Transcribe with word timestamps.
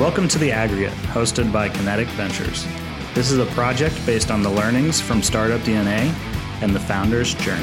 Welcome 0.00 0.28
to 0.28 0.38
The 0.38 0.50
Aggregate, 0.50 0.94
hosted 1.12 1.52
by 1.52 1.68
Kinetic 1.68 2.08
Ventures. 2.08 2.66
This 3.12 3.30
is 3.30 3.36
a 3.36 3.44
project 3.52 3.94
based 4.06 4.30
on 4.30 4.42
the 4.42 4.48
learnings 4.48 4.98
from 4.98 5.22
Startup 5.22 5.60
DNA 5.60 6.10
and 6.62 6.74
the 6.74 6.80
founder's 6.80 7.34
journey. 7.34 7.62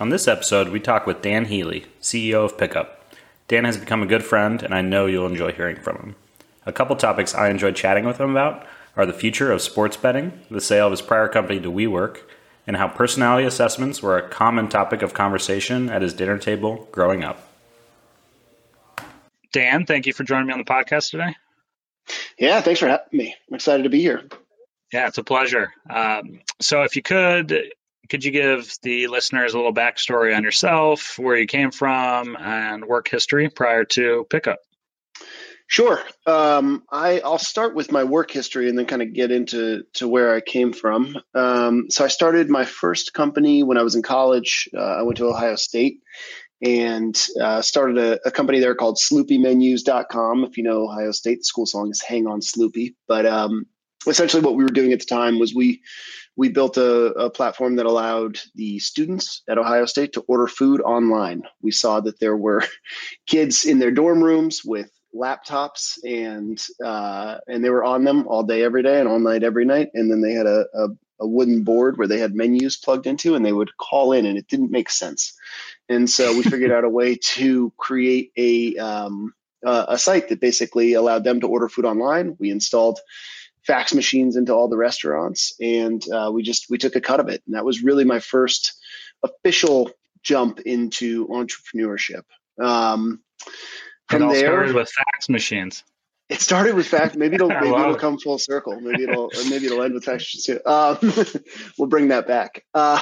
On 0.00 0.08
this 0.08 0.26
episode, 0.26 0.70
we 0.70 0.80
talk 0.80 1.06
with 1.06 1.20
Dan 1.20 1.44
Healy, 1.44 1.84
CEO 2.00 2.46
of 2.46 2.56
Pickup. 2.56 3.04
Dan 3.48 3.66
has 3.66 3.76
become 3.76 4.02
a 4.02 4.06
good 4.06 4.24
friend, 4.24 4.62
and 4.62 4.74
I 4.74 4.80
know 4.80 5.04
you'll 5.04 5.26
enjoy 5.26 5.52
hearing 5.52 5.76
from 5.76 5.96
him. 5.96 6.16
A 6.64 6.72
couple 6.72 6.96
topics 6.96 7.34
I 7.34 7.50
enjoyed 7.50 7.76
chatting 7.76 8.06
with 8.06 8.18
him 8.18 8.30
about 8.30 8.66
are 8.96 9.06
the 9.06 9.12
future 9.12 9.50
of 9.50 9.62
sports 9.62 9.96
betting, 9.96 10.40
the 10.50 10.60
sale 10.60 10.86
of 10.86 10.92
his 10.92 11.02
prior 11.02 11.28
company 11.28 11.60
to 11.60 11.70
WeWork, 11.70 12.20
and 12.66 12.76
how 12.76 12.88
personality 12.88 13.46
assessments 13.46 14.02
were 14.02 14.16
a 14.16 14.28
common 14.28 14.68
topic 14.68 15.02
of 15.02 15.14
conversation 15.14 15.90
at 15.90 16.02
his 16.02 16.14
dinner 16.14 16.38
table 16.38 16.88
growing 16.92 17.24
up. 17.24 17.48
Dan, 19.52 19.86
thank 19.86 20.06
you 20.06 20.12
for 20.12 20.24
joining 20.24 20.46
me 20.46 20.52
on 20.52 20.58
the 20.58 20.64
podcast 20.64 21.10
today. 21.10 21.36
Yeah, 22.38 22.60
thanks 22.60 22.80
for 22.80 22.88
having 22.88 23.06
me. 23.12 23.34
I'm 23.48 23.54
excited 23.54 23.84
to 23.84 23.88
be 23.88 24.00
here. 24.00 24.22
Yeah, 24.92 25.08
it's 25.08 25.18
a 25.18 25.24
pleasure. 25.24 25.72
Um, 25.88 26.40
so, 26.60 26.82
if 26.82 26.96
you 26.96 27.02
could, 27.02 27.72
could 28.08 28.24
you 28.24 28.30
give 28.30 28.76
the 28.82 29.06
listeners 29.06 29.54
a 29.54 29.56
little 29.56 29.72
backstory 29.72 30.36
on 30.36 30.42
yourself, 30.42 31.18
where 31.18 31.36
you 31.36 31.46
came 31.46 31.70
from, 31.70 32.36
and 32.36 32.84
work 32.84 33.08
history 33.08 33.48
prior 33.48 33.84
to 33.84 34.26
Pickup? 34.28 34.60
Sure. 35.66 35.98
Um, 36.26 36.84
I, 36.90 37.20
will 37.24 37.38
start 37.38 37.74
with 37.74 37.90
my 37.90 38.04
work 38.04 38.30
history 38.30 38.68
and 38.68 38.78
then 38.78 38.86
kind 38.86 39.02
of 39.02 39.12
get 39.12 39.30
into 39.30 39.84
to 39.94 40.06
where 40.06 40.34
I 40.34 40.40
came 40.40 40.72
from. 40.72 41.16
Um, 41.34 41.86
so 41.90 42.04
I 42.04 42.08
started 42.08 42.50
my 42.50 42.64
first 42.64 43.14
company 43.14 43.62
when 43.62 43.78
I 43.78 43.82
was 43.82 43.94
in 43.94 44.02
college. 44.02 44.68
Uh, 44.76 44.80
I 44.80 45.02
went 45.02 45.16
to 45.18 45.26
Ohio 45.26 45.56
State 45.56 46.00
and 46.62 47.20
uh, 47.40 47.62
started 47.62 47.98
a, 47.98 48.28
a, 48.28 48.30
company 48.30 48.60
there 48.60 48.74
called 48.74 48.98
SloopyMenus.com. 48.98 50.44
If 50.44 50.56
you 50.56 50.64
know 50.64 50.88
Ohio 50.88 51.12
State, 51.12 51.40
the 51.40 51.44
school 51.44 51.66
song 51.66 51.90
is 51.90 52.02
"Hang 52.02 52.26
on 52.26 52.40
Sloopy." 52.40 52.94
But 53.08 53.26
um, 53.26 53.66
essentially, 54.06 54.42
what 54.42 54.54
we 54.54 54.64
were 54.64 54.70
doing 54.70 54.92
at 54.92 55.00
the 55.00 55.06
time 55.06 55.38
was 55.38 55.54
we 55.54 55.82
we 56.36 56.48
built 56.48 56.76
a, 56.76 57.12
a, 57.12 57.30
platform 57.30 57.76
that 57.76 57.86
allowed 57.86 58.38
the 58.54 58.78
students 58.80 59.42
at 59.48 59.58
Ohio 59.58 59.86
State 59.86 60.14
to 60.14 60.24
order 60.26 60.48
food 60.48 60.80
online. 60.80 61.42
We 61.62 61.70
saw 61.70 62.00
that 62.00 62.18
there 62.18 62.36
were 62.36 62.64
kids 63.26 63.64
in 63.64 63.78
their 63.78 63.92
dorm 63.92 64.22
rooms 64.22 64.62
with 64.64 64.90
laptops 65.14 65.98
and 66.04 66.62
uh, 66.84 67.38
and 67.46 67.64
they 67.64 67.70
were 67.70 67.84
on 67.84 68.04
them 68.04 68.26
all 68.26 68.42
day 68.42 68.62
every 68.62 68.82
day 68.82 68.98
and 69.00 69.08
all 69.08 69.18
night 69.18 69.42
every 69.42 69.64
night. 69.64 69.90
And 69.94 70.10
then 70.10 70.20
they 70.20 70.32
had 70.32 70.46
a, 70.46 70.66
a, 70.74 70.88
a, 71.20 71.26
wooden 71.26 71.62
board 71.62 71.96
where 71.96 72.08
they 72.08 72.18
had 72.18 72.34
menus 72.34 72.76
plugged 72.76 73.06
into 73.06 73.34
and 73.34 73.44
they 73.44 73.52
would 73.52 73.76
call 73.76 74.12
in 74.12 74.26
and 74.26 74.36
it 74.36 74.48
didn't 74.48 74.70
make 74.70 74.90
sense. 74.90 75.38
And 75.88 76.08
so 76.08 76.34
we 76.34 76.42
figured 76.42 76.72
out 76.72 76.84
a 76.84 76.88
way 76.88 77.16
to 77.16 77.72
create 77.76 78.32
a 78.36 78.76
um, 78.76 79.34
uh, 79.64 79.86
a 79.88 79.98
site 79.98 80.28
that 80.28 80.40
basically 80.40 80.94
allowed 80.94 81.24
them 81.24 81.40
to 81.40 81.48
order 81.48 81.68
food 81.68 81.84
online. 81.84 82.36
We 82.38 82.50
installed 82.50 82.98
fax 83.62 83.94
machines 83.94 84.36
into 84.36 84.52
all 84.52 84.68
the 84.68 84.76
restaurants 84.76 85.54
and 85.60 86.04
uh, 86.10 86.30
we 86.32 86.42
just 86.42 86.68
we 86.68 86.78
took 86.78 86.96
a 86.96 87.00
cut 87.00 87.20
of 87.20 87.28
it. 87.28 87.42
And 87.46 87.54
that 87.54 87.64
was 87.64 87.82
really 87.82 88.04
my 88.04 88.20
first 88.20 88.74
official 89.22 89.90
jump 90.22 90.60
into 90.60 91.28
entrepreneurship. 91.28 92.22
Um, 92.60 93.20
from 94.08 94.22
it 94.22 94.24
all 94.24 94.32
there, 94.32 94.46
started 94.46 94.74
with 94.74 94.90
fax 94.90 95.28
machines. 95.28 95.84
It 96.30 96.40
started 96.40 96.74
with 96.74 96.86
fax. 96.86 97.14
Maybe 97.14 97.34
it'll 97.34 97.48
maybe 97.60 97.68
it'll 97.68 97.96
come 97.96 98.18
full 98.18 98.38
circle. 98.38 98.80
Maybe 98.80 99.02
it'll 99.02 99.24
or 99.24 99.50
maybe 99.50 99.66
it'll 99.66 99.82
end 99.82 99.92
with 99.92 100.04
fax 100.04 100.42
too. 100.42 100.58
Um, 100.64 100.96
we'll 101.78 101.88
bring 101.88 102.08
that 102.08 102.26
back. 102.26 102.64
Uh, 102.72 102.98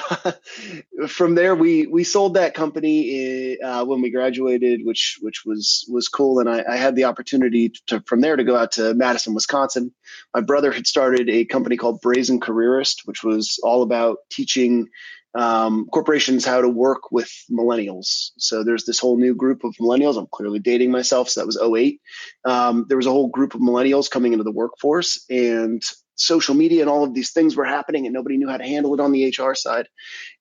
from 1.07 1.35
there, 1.35 1.55
we 1.55 1.87
we 1.87 2.03
sold 2.03 2.33
that 2.33 2.53
company 2.53 3.57
uh, 3.61 3.85
when 3.85 4.01
we 4.01 4.09
graduated, 4.09 4.81
which 4.83 5.19
which 5.21 5.45
was 5.45 5.85
was 5.89 6.09
cool. 6.09 6.39
And 6.39 6.49
I, 6.49 6.65
I 6.69 6.75
had 6.75 6.97
the 6.97 7.05
opportunity 7.05 7.71
to 7.87 8.03
from 8.05 8.19
there 8.19 8.35
to 8.35 8.43
go 8.43 8.57
out 8.57 8.73
to 8.73 8.93
Madison, 8.93 9.33
Wisconsin. 9.33 9.93
My 10.33 10.41
brother 10.41 10.73
had 10.73 10.85
started 10.85 11.29
a 11.29 11.45
company 11.45 11.77
called 11.77 12.01
Brazen 12.01 12.41
Careerist, 12.41 13.03
which 13.05 13.23
was 13.23 13.57
all 13.63 13.83
about 13.83 14.17
teaching 14.31 14.89
um, 15.35 15.87
corporations 15.91 16.45
how 16.45 16.61
to 16.61 16.69
work 16.69 17.11
with 17.11 17.31
millennials. 17.51 18.31
So 18.37 18.63
there's 18.63 18.85
this 18.85 18.99
whole 18.99 19.17
new 19.17 19.35
group 19.35 19.63
of 19.63 19.75
millennials. 19.81 20.17
I'm 20.17 20.27
clearly 20.31 20.59
dating 20.59 20.91
myself. 20.91 21.29
So 21.29 21.41
that 21.41 21.47
was 21.47 21.59
08. 21.61 21.99
Um, 22.45 22.85
there 22.87 22.97
was 22.97 23.07
a 23.07 23.11
whole 23.11 23.29
group 23.29 23.55
of 23.55 23.61
millennials 23.61 24.09
coming 24.09 24.33
into 24.33 24.43
the 24.43 24.51
workforce 24.51 25.25
and 25.29 25.81
social 26.15 26.53
media 26.53 26.81
and 26.81 26.89
all 26.89 27.03
of 27.03 27.13
these 27.13 27.31
things 27.31 27.55
were 27.55 27.65
happening 27.65 28.05
and 28.05 28.13
nobody 28.13 28.37
knew 28.37 28.47
how 28.47 28.57
to 28.57 28.63
handle 28.63 28.93
it 28.93 28.99
on 28.99 29.11
the 29.11 29.33
HR 29.35 29.55
side. 29.55 29.87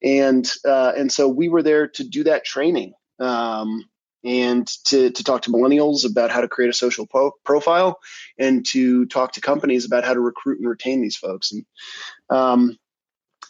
And, 0.03 0.49
uh, 0.67 0.93
and 0.97 1.11
so 1.11 1.29
we 1.29 1.49
were 1.49 1.63
there 1.63 1.89
to 1.89 2.05
do 2.05 2.25
that 2.25 2.45
training. 2.45 2.93
Um, 3.19 3.85
and 4.25 4.69
to, 4.85 5.11
to 5.11 5.25
talk 5.25 5.43
to 5.43 5.51
millennials 5.51 6.09
about 6.09 6.31
how 6.31 6.43
to 6.43 6.49
create 6.49 6.69
a 6.69 6.75
social 6.75 7.09
po- 7.09 7.33
profile 7.45 7.99
and 8.39 8.65
to 8.67 9.07
talk 9.07 9.33
to 9.33 9.41
companies 9.41 9.85
about 9.85 10.05
how 10.05 10.15
to 10.15 10.21
recruit 10.21 10.61
and 10.61 10.69
retain 10.69 11.01
these 11.01 11.17
folks. 11.17 11.51
And 11.51 11.67
um, 12.31 12.79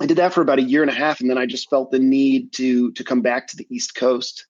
I 0.02 0.06
did 0.06 0.18
that 0.18 0.32
for 0.32 0.40
about 0.40 0.58
a 0.58 0.62
year 0.62 0.82
and 0.82 0.90
a 0.90 0.94
half, 0.94 1.20
and 1.20 1.30
then 1.30 1.38
I 1.38 1.46
just 1.46 1.70
felt 1.70 1.92
the 1.92 2.00
need 2.00 2.52
to 2.54 2.90
to 2.92 3.04
come 3.04 3.22
back 3.22 3.46
to 3.48 3.56
the 3.56 3.68
East 3.70 3.94
Coast. 3.94 4.48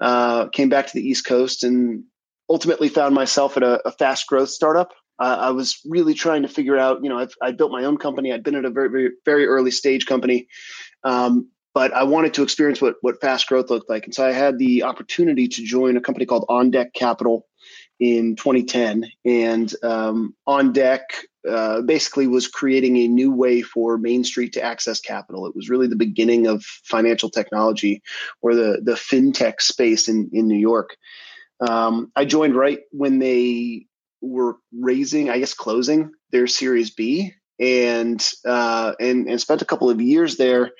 Uh, 0.00 0.48
came 0.48 0.70
back 0.70 0.86
to 0.86 0.94
the 0.94 1.06
East 1.06 1.26
Coast 1.26 1.64
and 1.64 2.04
ultimately 2.48 2.88
found 2.88 3.14
myself 3.14 3.58
at 3.58 3.62
a, 3.62 3.86
a 3.86 3.92
fast 3.92 4.26
growth 4.26 4.48
startup. 4.48 4.92
Uh, 5.18 5.36
I 5.38 5.50
was 5.50 5.80
really 5.84 6.14
trying 6.14 6.42
to 6.42 6.48
figure 6.48 6.78
out, 6.78 7.02
you 7.02 7.10
know, 7.10 7.18
I've, 7.18 7.34
I 7.42 7.52
built 7.52 7.72
my 7.72 7.84
own 7.84 7.98
company. 7.98 8.32
I'd 8.32 8.42
been 8.42 8.54
at 8.54 8.64
a 8.64 8.70
very, 8.70 8.88
very, 8.88 9.10
very 9.24 9.46
early 9.46 9.70
stage 9.70 10.06
company, 10.06 10.48
um, 11.04 11.50
but 11.74 11.92
I 11.92 12.04
wanted 12.04 12.32
to 12.34 12.42
experience 12.42 12.80
what 12.80 12.94
what 13.02 13.20
fast 13.20 13.48
growth 13.48 13.68
looked 13.68 13.90
like. 13.90 14.06
And 14.06 14.14
so 14.14 14.26
I 14.26 14.32
had 14.32 14.58
the 14.58 14.84
opportunity 14.84 15.48
to 15.48 15.62
join 15.62 15.98
a 15.98 16.00
company 16.00 16.24
called 16.24 16.46
On 16.48 16.70
Deck 16.70 16.94
Capital 16.94 17.46
in 17.98 18.36
2010, 18.36 19.10
and 19.24 19.72
um, 19.82 20.34
On 20.46 20.72
Deck 20.72 21.10
uh, 21.48 21.82
basically 21.82 22.26
was 22.26 22.48
creating 22.48 22.96
a 22.96 23.08
new 23.08 23.32
way 23.32 23.62
for 23.62 23.98
Main 23.98 24.24
Street 24.24 24.54
to 24.54 24.62
access 24.62 25.00
capital. 25.00 25.46
It 25.46 25.54
was 25.54 25.70
really 25.70 25.86
the 25.86 25.96
beginning 25.96 26.46
of 26.46 26.62
financial 26.64 27.30
technology 27.30 28.02
or 28.42 28.54
the 28.54 28.80
the 28.82 28.94
fintech 28.94 29.60
space 29.60 30.08
in 30.08 30.30
in 30.32 30.48
New 30.48 30.58
York. 30.58 30.96
Um, 31.60 32.10
I 32.14 32.24
joined 32.24 32.54
right 32.54 32.80
when 32.90 33.18
they 33.18 33.86
were 34.20 34.56
raising, 34.72 35.30
I 35.30 35.38
guess, 35.38 35.54
closing 35.54 36.12
their 36.32 36.46
Series 36.46 36.90
B, 36.90 37.32
and 37.58 38.24
uh, 38.44 38.94
and 38.98 39.28
and 39.28 39.40
spent 39.40 39.62
a 39.62 39.66
couple 39.66 39.88
of 39.88 40.00
years 40.00 40.36
there 40.36 40.72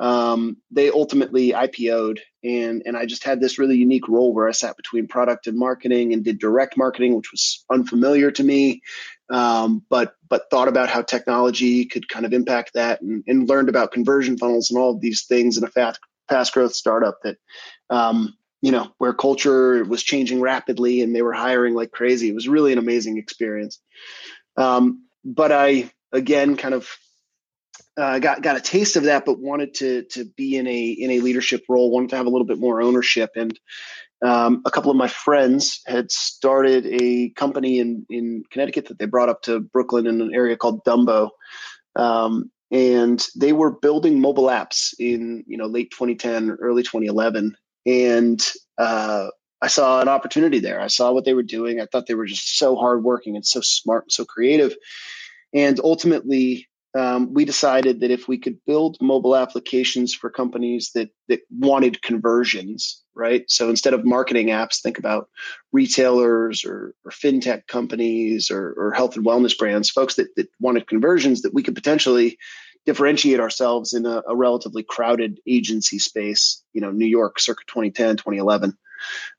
um, 0.00 0.56
they 0.70 0.90
ultimately 0.90 1.52
IPO'd, 1.52 2.20
and 2.42 2.82
and 2.84 2.96
I 2.96 3.06
just 3.06 3.24
had 3.24 3.40
this 3.40 3.58
really 3.58 3.76
unique 3.76 4.08
role 4.08 4.34
where 4.34 4.48
I 4.48 4.52
sat 4.52 4.76
between 4.76 5.06
product 5.06 5.46
and 5.46 5.56
marketing 5.56 6.12
and 6.12 6.24
did 6.24 6.38
direct 6.38 6.76
marketing, 6.76 7.16
which 7.16 7.30
was 7.30 7.64
unfamiliar 7.70 8.30
to 8.32 8.42
me, 8.42 8.82
um, 9.30 9.84
but 9.88 10.14
but 10.28 10.50
thought 10.50 10.68
about 10.68 10.90
how 10.90 11.02
technology 11.02 11.84
could 11.84 12.08
kind 12.08 12.26
of 12.26 12.32
impact 12.32 12.72
that, 12.74 13.00
and, 13.02 13.22
and 13.26 13.48
learned 13.48 13.68
about 13.68 13.92
conversion 13.92 14.36
funnels 14.36 14.70
and 14.70 14.78
all 14.78 14.90
of 14.90 15.00
these 15.00 15.24
things 15.26 15.58
in 15.58 15.64
a 15.64 15.68
fast 15.68 16.00
fast 16.28 16.52
growth 16.52 16.74
startup 16.74 17.18
that. 17.22 17.36
Um, 17.90 18.36
you 18.62 18.70
know, 18.70 18.90
where 18.96 19.12
culture 19.12 19.84
was 19.84 20.02
changing 20.02 20.40
rapidly 20.40 21.02
and 21.02 21.14
they 21.14 21.20
were 21.20 21.34
hiring 21.34 21.74
like 21.74 21.90
crazy. 21.90 22.30
It 22.30 22.34
was 22.34 22.48
really 22.48 22.72
an 22.72 22.78
amazing 22.78 23.18
experience. 23.18 23.78
Um, 24.56 25.04
but 25.22 25.52
I, 25.52 25.90
again, 26.12 26.56
kind 26.56 26.72
of 26.72 26.88
uh, 27.96 28.18
got 28.18 28.42
got 28.42 28.56
a 28.56 28.60
taste 28.60 28.96
of 28.96 29.04
that, 29.04 29.24
but 29.24 29.38
wanted 29.38 29.74
to 29.74 30.02
to 30.04 30.24
be 30.24 30.56
in 30.56 30.66
a 30.66 30.86
in 30.86 31.10
a 31.12 31.20
leadership 31.20 31.64
role. 31.68 31.90
Wanted 31.90 32.10
to 32.10 32.16
have 32.16 32.26
a 32.26 32.30
little 32.30 32.46
bit 32.46 32.58
more 32.58 32.82
ownership, 32.82 33.30
and 33.36 33.58
um, 34.24 34.62
a 34.64 34.70
couple 34.70 34.90
of 34.90 34.96
my 34.96 35.08
friends 35.08 35.80
had 35.86 36.10
started 36.10 36.86
a 36.86 37.30
company 37.30 37.78
in 37.78 38.04
in 38.10 38.42
Connecticut 38.50 38.88
that 38.88 38.98
they 38.98 39.06
brought 39.06 39.28
up 39.28 39.42
to 39.42 39.60
Brooklyn 39.60 40.06
in 40.06 40.20
an 40.20 40.34
area 40.34 40.56
called 40.56 40.84
Dumbo, 40.84 41.30
um, 41.94 42.50
and 42.70 43.24
they 43.36 43.52
were 43.52 43.70
building 43.70 44.20
mobile 44.20 44.48
apps 44.48 44.92
in 44.98 45.44
you 45.46 45.56
know 45.56 45.66
late 45.66 45.92
2010, 45.92 46.56
early 46.60 46.82
2011, 46.82 47.56
and 47.86 48.44
uh, 48.76 49.28
I 49.62 49.68
saw 49.68 50.00
an 50.00 50.08
opportunity 50.08 50.58
there. 50.58 50.80
I 50.80 50.88
saw 50.88 51.12
what 51.12 51.24
they 51.24 51.34
were 51.34 51.44
doing. 51.44 51.80
I 51.80 51.86
thought 51.86 52.06
they 52.06 52.14
were 52.14 52.26
just 52.26 52.58
so 52.58 52.74
hardworking 52.74 53.36
and 53.36 53.46
so 53.46 53.60
smart 53.60 54.04
and 54.06 54.12
so 54.12 54.24
creative, 54.24 54.74
and 55.52 55.78
ultimately 55.84 56.66
um, 56.94 57.34
we 57.34 57.44
decided 57.44 58.00
that 58.00 58.12
if 58.12 58.28
we 58.28 58.38
could 58.38 58.58
build 58.66 58.96
mobile 59.00 59.34
applications 59.34 60.14
for 60.14 60.30
companies 60.30 60.92
that 60.94 61.10
that 61.28 61.40
wanted 61.50 62.02
conversions, 62.02 63.02
right? 63.14 63.44
So 63.48 63.68
instead 63.68 63.94
of 63.94 64.04
marketing 64.04 64.48
apps, 64.48 64.80
think 64.80 64.98
about 64.98 65.28
retailers 65.72 66.64
or, 66.64 66.94
or 67.04 67.10
fintech 67.10 67.66
companies 67.66 68.50
or, 68.50 68.74
or, 68.76 68.92
health 68.92 69.16
and 69.16 69.26
wellness 69.26 69.56
brands, 69.56 69.90
folks 69.90 70.14
that, 70.16 70.28
that 70.36 70.48
wanted 70.60 70.86
conversions 70.86 71.42
that 71.42 71.54
we 71.54 71.62
could 71.62 71.74
potentially 71.74 72.38
differentiate 72.86 73.40
ourselves 73.40 73.92
in 73.92 74.06
a, 74.06 74.22
a 74.28 74.36
relatively 74.36 74.82
crowded 74.82 75.40
agency 75.48 75.98
space, 75.98 76.62
you 76.74 76.80
know, 76.80 76.90
New 76.90 77.06
York 77.06 77.40
circa 77.40 77.64
2010, 77.66 78.18
2011. 78.18 78.76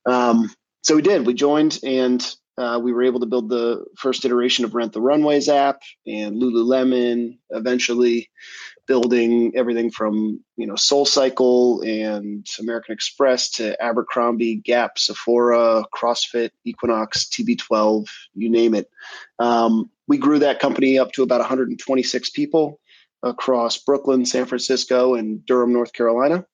Um, 0.04 0.52
so 0.82 0.96
we 0.96 1.02
did, 1.02 1.26
we 1.26 1.34
joined 1.34 1.78
and 1.82 2.24
uh, 2.58 2.80
we 2.82 2.92
were 2.92 3.02
able 3.02 3.20
to 3.20 3.26
build 3.26 3.48
the 3.48 3.84
first 3.98 4.24
iteration 4.24 4.64
of 4.64 4.74
Rent 4.74 4.92
the 4.92 5.00
Runways 5.00 5.48
app 5.48 5.82
and 6.06 6.40
Lululemon. 6.40 7.38
Eventually, 7.50 8.30
building 8.86 9.52
everything 9.56 9.90
from 9.90 10.42
you 10.56 10.66
know 10.66 10.76
Soul 10.76 11.04
Cycle 11.04 11.82
and 11.82 12.46
American 12.58 12.94
Express 12.94 13.50
to 13.52 13.80
Abercrombie, 13.82 14.56
Gap, 14.56 14.98
Sephora, 14.98 15.84
CrossFit, 15.94 16.50
Equinox, 16.64 17.26
TB12, 17.26 18.06
you 18.34 18.50
name 18.50 18.74
it. 18.74 18.88
Um, 19.38 19.90
we 20.08 20.18
grew 20.18 20.38
that 20.38 20.60
company 20.60 20.98
up 20.98 21.12
to 21.12 21.22
about 21.22 21.40
126 21.40 22.30
people 22.30 22.80
across 23.22 23.78
Brooklyn, 23.78 24.24
San 24.24 24.46
Francisco, 24.46 25.14
and 25.14 25.44
Durham, 25.44 25.72
North 25.72 25.92
Carolina. 25.92 26.46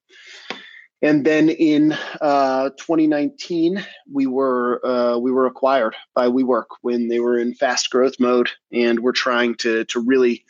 And 1.03 1.27
then 1.27 1.49
in 1.49 1.93
uh, 2.21 2.71
2019, 2.79 3.85
we 4.11 4.27
were 4.29 4.81
uh, 4.87 5.19
we 5.19 5.33
were 5.33 5.47
acquired 5.47 5.97
by 6.15 6.29
WeWork 6.29 6.67
when 6.81 7.09
they 7.09 7.19
were 7.19 7.37
in 7.37 7.55
fast 7.55 7.91
growth 7.91 8.21
mode, 8.21 8.51
and 8.73 9.01
we're 9.01 9.11
trying 9.11 9.57
to 9.57 9.85
to 9.87 10.01
really 10.01 10.45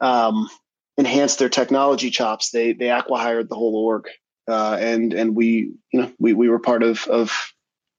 um, 0.00 0.48
enhance 0.96 1.36
their 1.36 1.48
technology 1.48 2.10
chops. 2.10 2.50
They 2.50 2.72
they 2.72 2.90
acquired 2.90 3.48
the 3.48 3.56
whole 3.56 3.76
org, 3.76 4.06
uh, 4.46 4.76
and 4.78 5.12
and 5.12 5.34
we 5.34 5.72
you 5.92 6.00
know 6.00 6.12
we 6.20 6.34
we 6.34 6.48
were 6.48 6.60
part 6.60 6.84
of 6.84 7.08
of 7.08 7.32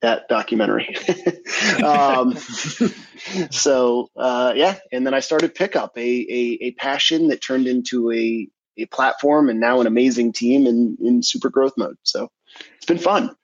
that 0.01 0.29
documentary. 0.29 0.95
um, 1.83 2.35
so 3.51 4.09
uh, 4.15 4.53
yeah, 4.55 4.77
and 4.93 5.05
then 5.05 5.13
I 5.13 5.19
started 5.19 5.55
Pickup, 5.55 5.97
a, 5.97 6.01
a 6.01 6.57
a 6.61 6.71
passion 6.71 7.27
that 7.29 7.41
turned 7.41 7.67
into 7.67 8.11
a 8.11 8.47
a 8.77 8.85
platform 8.85 9.49
and 9.49 9.59
now 9.59 9.81
an 9.81 9.87
amazing 9.87 10.33
team 10.33 10.67
in 10.67 10.97
in 11.01 11.23
super 11.23 11.49
growth 11.49 11.73
mode. 11.77 11.97
So 12.03 12.29
it's 12.77 12.85
been 12.85 12.97
fun. 12.97 13.35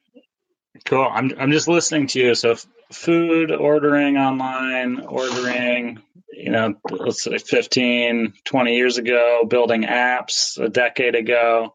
Cool. 0.86 1.08
I'm 1.10 1.32
I'm 1.38 1.52
just 1.52 1.68
listening 1.68 2.08
to 2.08 2.20
you. 2.20 2.36
So 2.36 2.56
food 2.92 3.52
ordering 3.52 4.18
online, 4.18 5.02
ordering, 5.02 6.02
you 6.32 6.50
know, 6.50 6.76
let's 6.90 7.24
say 7.24 7.38
15, 7.38 8.34
20 8.44 8.76
years 8.76 8.98
ago, 8.98 9.46
building 9.48 9.84
apps 9.84 10.62
a 10.62 10.70
decade 10.70 11.16
ago. 11.16 11.74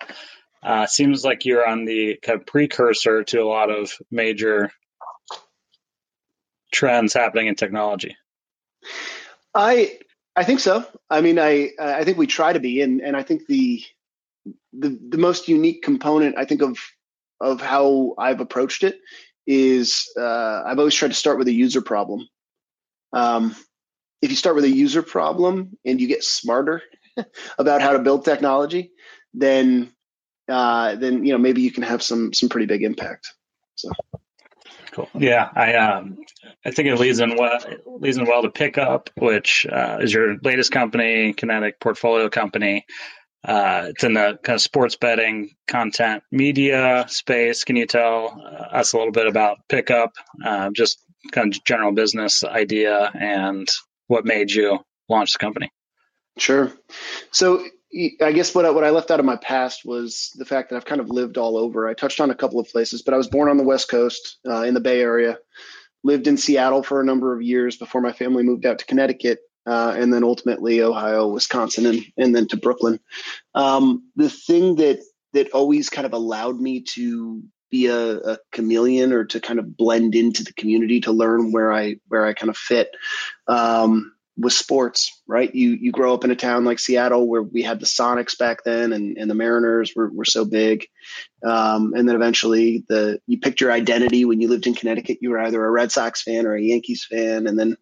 Uh, 0.62 0.86
seems 0.86 1.24
like 1.24 1.44
you're 1.44 1.66
on 1.66 1.84
the 1.84 2.18
kind 2.22 2.40
of 2.40 2.46
precursor 2.46 3.22
to 3.24 3.40
a 3.40 3.46
lot 3.46 3.70
of 3.70 3.92
major 4.10 4.72
trends 6.72 7.14
happening 7.14 7.46
in 7.46 7.54
technology. 7.54 8.16
I 9.54 9.98
I 10.36 10.44
think 10.44 10.60
so. 10.60 10.84
I 11.08 11.22
mean, 11.22 11.38
I 11.38 11.70
I 11.78 12.04
think 12.04 12.18
we 12.18 12.26
try 12.26 12.52
to 12.52 12.60
be, 12.60 12.82
and 12.82 13.00
and 13.00 13.16
I 13.16 13.22
think 13.22 13.46
the 13.46 13.82
the 14.72 14.98
the 15.08 15.18
most 15.18 15.48
unique 15.48 15.82
component 15.82 16.36
I 16.36 16.44
think 16.44 16.62
of 16.62 16.78
of 17.40 17.60
how 17.60 18.14
I've 18.18 18.40
approached 18.40 18.84
it 18.84 19.00
is 19.46 20.10
uh, 20.18 20.62
I've 20.66 20.78
always 20.78 20.94
tried 20.94 21.08
to 21.08 21.14
start 21.14 21.38
with 21.38 21.48
a 21.48 21.52
user 21.52 21.80
problem. 21.80 22.28
Um, 23.12 23.54
if 24.20 24.30
you 24.30 24.36
start 24.36 24.56
with 24.56 24.64
a 24.64 24.70
user 24.70 25.02
problem 25.02 25.78
and 25.84 26.00
you 26.00 26.06
get 26.06 26.24
smarter 26.24 26.82
about 27.58 27.80
how 27.80 27.92
to 27.92 27.98
build 27.98 28.24
technology, 28.24 28.92
then 29.32 29.92
uh, 30.48 30.96
then 30.96 31.24
you 31.24 31.32
know 31.32 31.38
maybe 31.38 31.62
you 31.62 31.72
can 31.72 31.82
have 31.82 32.02
some 32.02 32.32
some 32.34 32.48
pretty 32.48 32.66
big 32.66 32.82
impact. 32.82 33.32
So. 33.74 33.90
Cool. 34.96 35.10
Yeah, 35.12 35.50
I 35.54 35.74
um, 35.74 36.16
I 36.64 36.70
think 36.70 36.88
it 36.88 36.98
leads 36.98 37.20
in 37.20 37.36
well 37.36 37.58
leads 37.84 38.16
in 38.16 38.24
well 38.24 38.40
to 38.40 38.50
Pickup, 38.50 39.10
which 39.18 39.66
uh, 39.70 39.98
is 40.00 40.10
your 40.10 40.38
latest 40.42 40.72
company, 40.72 41.34
Kinetic 41.34 41.78
portfolio 41.80 42.30
company. 42.30 42.86
Uh, 43.44 43.88
it's 43.90 44.04
in 44.04 44.14
the 44.14 44.38
kind 44.42 44.54
of 44.54 44.62
sports 44.62 44.96
betting 44.96 45.50
content 45.68 46.22
media 46.32 47.04
space. 47.08 47.62
Can 47.62 47.76
you 47.76 47.86
tell 47.86 48.40
uh, 48.42 48.74
us 48.78 48.94
a 48.94 48.96
little 48.96 49.12
bit 49.12 49.26
about 49.26 49.58
Pickup, 49.68 50.12
uh, 50.42 50.70
just 50.74 50.98
kind 51.30 51.54
of 51.54 51.62
general 51.64 51.92
business 51.92 52.42
idea, 52.42 53.10
and 53.12 53.68
what 54.06 54.24
made 54.24 54.50
you 54.50 54.78
launch 55.10 55.34
the 55.34 55.38
company? 55.38 55.70
Sure. 56.38 56.72
So 57.32 57.66
I 58.20 58.32
guess 58.32 58.54
what 58.54 58.64
I, 58.64 58.70
what 58.70 58.84
I 58.84 58.90
left 58.90 59.10
out 59.10 59.20
of 59.20 59.26
my 59.26 59.36
past 59.36 59.84
was 59.84 60.32
the 60.36 60.44
fact 60.44 60.70
that 60.70 60.76
I've 60.76 60.84
kind 60.84 61.00
of 61.00 61.08
lived 61.08 61.38
all 61.38 61.56
over. 61.56 61.88
I 61.88 61.94
touched 61.94 62.20
on 62.20 62.30
a 62.30 62.34
couple 62.34 62.60
of 62.60 62.68
places, 62.68 63.02
but 63.02 63.14
I 63.14 63.16
was 63.16 63.28
born 63.28 63.48
on 63.48 63.56
the 63.56 63.64
West 63.64 63.88
Coast 63.88 64.38
uh, 64.46 64.62
in 64.62 64.74
the 64.74 64.80
Bay 64.80 65.00
Area, 65.00 65.38
lived 66.04 66.26
in 66.26 66.36
Seattle 66.36 66.82
for 66.82 67.00
a 67.00 67.04
number 67.04 67.34
of 67.34 67.42
years 67.42 67.76
before 67.76 68.00
my 68.00 68.12
family 68.12 68.42
moved 68.42 68.66
out 68.66 68.78
to 68.80 68.86
Connecticut, 68.86 69.40
uh, 69.66 69.94
and 69.96 70.12
then 70.12 70.24
ultimately 70.24 70.82
Ohio, 70.82 71.28
Wisconsin, 71.28 71.86
and, 71.86 72.04
and 72.16 72.36
then 72.36 72.46
to 72.48 72.56
Brooklyn. 72.56 73.00
Um, 73.54 74.10
the 74.14 74.30
thing 74.30 74.76
that 74.76 75.00
that 75.32 75.50
always 75.50 75.90
kind 75.90 76.06
of 76.06 76.12
allowed 76.12 76.58
me 76.58 76.80
to 76.80 77.42
be 77.70 77.86
a, 77.86 78.16
a, 78.18 78.38
chameleon 78.52 79.12
or 79.12 79.24
to 79.24 79.40
kind 79.40 79.58
of 79.58 79.76
blend 79.76 80.14
into 80.14 80.44
the 80.44 80.52
community 80.52 81.00
to 81.00 81.12
learn 81.12 81.52
where 81.52 81.72
I 81.72 81.96
where 82.08 82.24
I 82.24 82.32
kind 82.32 82.48
of 82.48 82.56
fit 82.56 82.90
um, 83.48 84.15
with 84.38 84.52
sports, 84.52 85.22
right? 85.26 85.52
You 85.54 85.70
you 85.70 85.92
grow 85.92 86.12
up 86.12 86.24
in 86.24 86.30
a 86.30 86.36
town 86.36 86.64
like 86.64 86.78
Seattle 86.78 87.26
where 87.26 87.42
we 87.42 87.62
had 87.62 87.80
the 87.80 87.86
Sonics 87.86 88.36
back 88.36 88.64
then, 88.64 88.92
and, 88.92 89.16
and 89.16 89.30
the 89.30 89.34
Mariners 89.34 89.94
were, 89.96 90.10
were 90.10 90.26
so 90.26 90.44
big, 90.44 90.86
um, 91.44 91.94
and 91.94 92.08
then 92.08 92.16
eventually 92.16 92.84
the 92.88 93.18
you 93.26 93.38
picked 93.40 93.60
your 93.60 93.72
identity 93.72 94.24
when 94.24 94.40
you 94.40 94.48
lived 94.48 94.66
in 94.66 94.74
Connecticut. 94.74 95.18
You 95.20 95.30
were 95.30 95.40
either 95.40 95.64
a 95.64 95.70
Red 95.70 95.90
Sox 95.90 96.22
fan 96.22 96.46
or 96.46 96.54
a 96.54 96.62
Yankees 96.62 97.06
fan, 97.08 97.46
and 97.46 97.58
then 97.58 97.76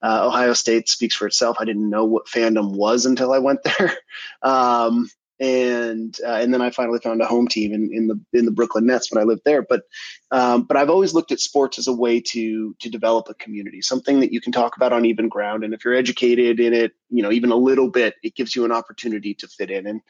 uh, 0.00 0.26
Ohio 0.28 0.52
State 0.52 0.88
speaks 0.88 1.16
for 1.16 1.26
itself. 1.26 1.56
I 1.58 1.64
didn't 1.64 1.90
know 1.90 2.04
what 2.04 2.26
fandom 2.26 2.76
was 2.76 3.06
until 3.06 3.32
I 3.32 3.38
went 3.38 3.60
there, 3.64 3.92
um, 4.42 5.08
and 5.38 6.16
uh, 6.24 6.32
and 6.32 6.52
then 6.52 6.62
I 6.62 6.70
finally 6.70 6.98
found 6.98 7.20
a 7.20 7.26
home 7.26 7.48
team 7.48 7.72
in, 7.72 7.92
in 7.92 8.06
the 8.06 8.20
in 8.32 8.46
the 8.46 8.50
Brooklyn 8.50 8.86
Nets 8.86 9.12
when 9.12 9.22
I 9.22 9.26
lived 9.26 9.42
there. 9.44 9.62
But 9.62 9.82
um, 10.30 10.64
but 10.64 10.76
I've 10.76 10.90
always 10.90 11.14
looked 11.14 11.32
at 11.32 11.40
sports 11.40 11.78
as 11.78 11.86
a 11.86 11.92
way 11.92 12.20
to 12.20 12.74
to 12.78 12.90
develop 12.90 13.28
a 13.28 13.34
community, 13.34 13.82
something 13.82 14.20
that 14.20 14.32
you 14.32 14.40
can 14.40 14.52
talk 14.52 14.76
about 14.76 14.92
on 14.92 15.04
even 15.04 15.28
ground. 15.28 15.64
And 15.64 15.74
if 15.74 15.84
you're 15.84 15.94
educated 15.94 16.58
in 16.60 16.72
it, 16.72 16.92
you 17.10 17.22
know 17.22 17.32
even 17.32 17.50
a 17.50 17.56
little 17.56 17.90
bit, 17.90 18.14
it 18.22 18.34
gives 18.34 18.56
you 18.56 18.64
an 18.64 18.72
opportunity 18.72 19.34
to 19.34 19.48
fit 19.48 19.70
in. 19.70 19.86
And 19.86 20.00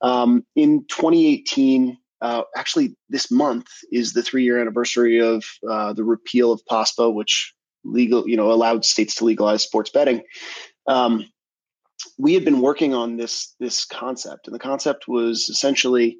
um, 0.00 0.44
in 0.54 0.84
2018. 0.88 1.98
Uh, 2.18 2.44
actually, 2.56 2.96
this 3.10 3.30
month 3.30 3.66
is 3.92 4.14
the 4.14 4.22
three-year 4.22 4.58
anniversary 4.58 5.20
of 5.20 5.44
uh, 5.68 5.92
the 5.92 6.02
repeal 6.02 6.50
of 6.50 6.64
PASPA, 6.64 7.12
which 7.12 7.54
legal, 7.84 8.26
you 8.26 8.38
know, 8.38 8.50
allowed 8.50 8.86
states 8.86 9.16
to 9.16 9.26
legalize 9.26 9.62
sports 9.62 9.90
betting. 9.90 10.22
Um, 10.86 11.26
we 12.18 12.34
had 12.34 12.44
been 12.44 12.60
working 12.60 12.94
on 12.94 13.16
this 13.16 13.54
this 13.60 13.84
concept, 13.84 14.46
and 14.46 14.54
the 14.54 14.60
concept 14.60 15.08
was 15.08 15.48
essentially 15.48 16.18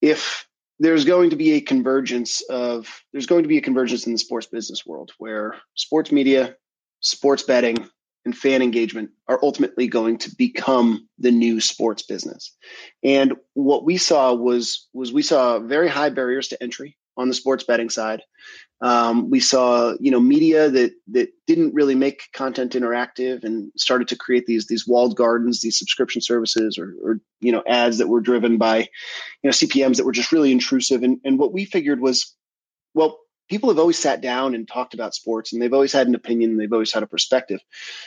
if 0.00 0.46
there's 0.80 1.04
going 1.04 1.30
to 1.30 1.36
be 1.36 1.52
a 1.52 1.60
convergence 1.60 2.40
of 2.48 3.02
there's 3.12 3.26
going 3.26 3.42
to 3.42 3.48
be 3.48 3.58
a 3.58 3.62
convergence 3.62 4.06
in 4.06 4.12
the 4.12 4.18
sports 4.18 4.46
business 4.46 4.86
world 4.86 5.12
where 5.18 5.56
sports 5.74 6.12
media, 6.12 6.54
sports 7.00 7.42
betting, 7.42 7.88
and 8.24 8.36
fan 8.36 8.62
engagement 8.62 9.10
are 9.26 9.40
ultimately 9.42 9.88
going 9.88 10.18
to 10.18 10.34
become 10.36 11.08
the 11.18 11.30
new 11.30 11.60
sports 11.60 12.02
business. 12.02 12.54
And 13.02 13.34
what 13.54 13.84
we 13.84 13.96
saw 13.96 14.34
was 14.34 14.88
was 14.92 15.12
we 15.12 15.22
saw 15.22 15.58
very 15.58 15.88
high 15.88 16.10
barriers 16.10 16.48
to 16.48 16.62
entry 16.62 16.96
on 17.16 17.28
the 17.28 17.34
sports 17.34 17.64
betting 17.64 17.90
side. 17.90 18.22
Um, 18.80 19.28
we 19.28 19.40
saw, 19.40 19.94
you 19.98 20.10
know, 20.10 20.20
media 20.20 20.70
that 20.70 20.92
that 21.08 21.30
didn't 21.46 21.74
really 21.74 21.96
make 21.96 22.30
content 22.32 22.74
interactive 22.74 23.42
and 23.42 23.72
started 23.76 24.08
to 24.08 24.16
create 24.16 24.46
these 24.46 24.66
these 24.66 24.86
walled 24.86 25.16
gardens, 25.16 25.60
these 25.60 25.78
subscription 25.78 26.20
services, 26.20 26.78
or, 26.78 26.94
or 27.02 27.20
you 27.40 27.50
know, 27.50 27.62
ads 27.66 27.98
that 27.98 28.08
were 28.08 28.20
driven 28.20 28.56
by, 28.56 28.78
you 28.78 28.86
know, 29.44 29.50
CPMS 29.50 29.96
that 29.96 30.06
were 30.06 30.12
just 30.12 30.32
really 30.32 30.52
intrusive. 30.52 31.02
And 31.02 31.20
and 31.24 31.38
what 31.38 31.52
we 31.52 31.64
figured 31.64 32.00
was, 32.00 32.34
well, 32.94 33.18
people 33.48 33.68
have 33.68 33.78
always 33.78 33.98
sat 33.98 34.20
down 34.20 34.54
and 34.54 34.68
talked 34.68 34.94
about 34.94 35.14
sports 35.14 35.52
and 35.52 35.60
they've 35.60 35.72
always 35.72 35.92
had 35.92 36.06
an 36.06 36.14
opinion 36.14 36.50
and 36.50 36.60
they've 36.60 36.72
always 36.72 36.92
had 36.92 37.02
a 37.02 37.06
perspective. 37.06 37.60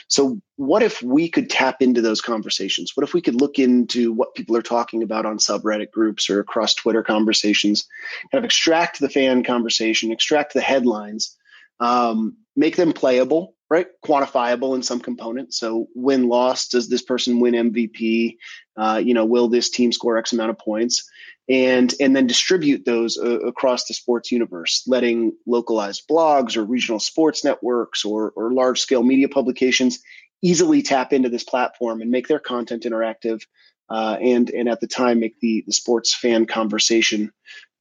So, 0.08 0.40
what 0.56 0.82
if 0.82 1.02
we 1.02 1.28
could 1.28 1.50
tap 1.50 1.82
into 1.82 2.00
those 2.00 2.20
conversations? 2.20 2.96
What 2.96 3.04
if 3.04 3.14
we 3.14 3.20
could 3.20 3.40
look 3.40 3.58
into 3.58 4.12
what 4.12 4.34
people 4.34 4.56
are 4.56 4.62
talking 4.62 5.02
about 5.02 5.26
on 5.26 5.38
subreddit 5.38 5.90
groups 5.90 6.30
or 6.30 6.40
across 6.40 6.74
Twitter 6.74 7.02
conversations, 7.02 7.86
kind 8.30 8.38
of 8.40 8.44
extract 8.44 9.00
the 9.00 9.10
fan 9.10 9.42
conversation, 9.42 10.12
extract 10.12 10.54
the 10.54 10.60
headlines, 10.60 11.36
um, 11.80 12.36
make 12.56 12.76
them 12.76 12.92
playable, 12.92 13.54
right? 13.68 13.88
Quantifiable 14.04 14.74
in 14.76 14.82
some 14.82 15.00
component. 15.00 15.52
So, 15.54 15.88
win 15.94 16.28
loss, 16.28 16.68
does 16.68 16.88
this 16.88 17.02
person 17.02 17.40
win 17.40 17.54
MVP? 17.54 18.36
Uh, 18.76 19.02
you 19.04 19.14
know, 19.14 19.24
will 19.24 19.48
this 19.48 19.70
team 19.70 19.92
score 19.92 20.16
X 20.16 20.32
amount 20.32 20.50
of 20.50 20.58
points? 20.58 21.08
And 21.52 21.94
and 22.00 22.16
then 22.16 22.26
distribute 22.26 22.86
those 22.86 23.18
uh, 23.18 23.40
across 23.40 23.84
the 23.84 23.92
sports 23.92 24.32
universe, 24.32 24.84
letting 24.86 25.36
localized 25.46 26.08
blogs 26.10 26.56
or 26.56 26.64
regional 26.64 26.98
sports 26.98 27.44
networks 27.44 28.06
or 28.06 28.32
or 28.34 28.52
large 28.52 28.80
scale 28.80 29.02
media 29.02 29.28
publications 29.28 29.98
easily 30.40 30.82
tap 30.82 31.12
into 31.12 31.28
this 31.28 31.44
platform 31.44 32.00
and 32.00 32.10
make 32.10 32.26
their 32.26 32.38
content 32.38 32.84
interactive, 32.84 33.42
uh, 33.90 34.16
and 34.18 34.48
and 34.48 34.66
at 34.66 34.80
the 34.80 34.86
time 34.86 35.20
make 35.20 35.38
the 35.40 35.62
the 35.66 35.74
sports 35.74 36.14
fan 36.14 36.46
conversation 36.46 37.30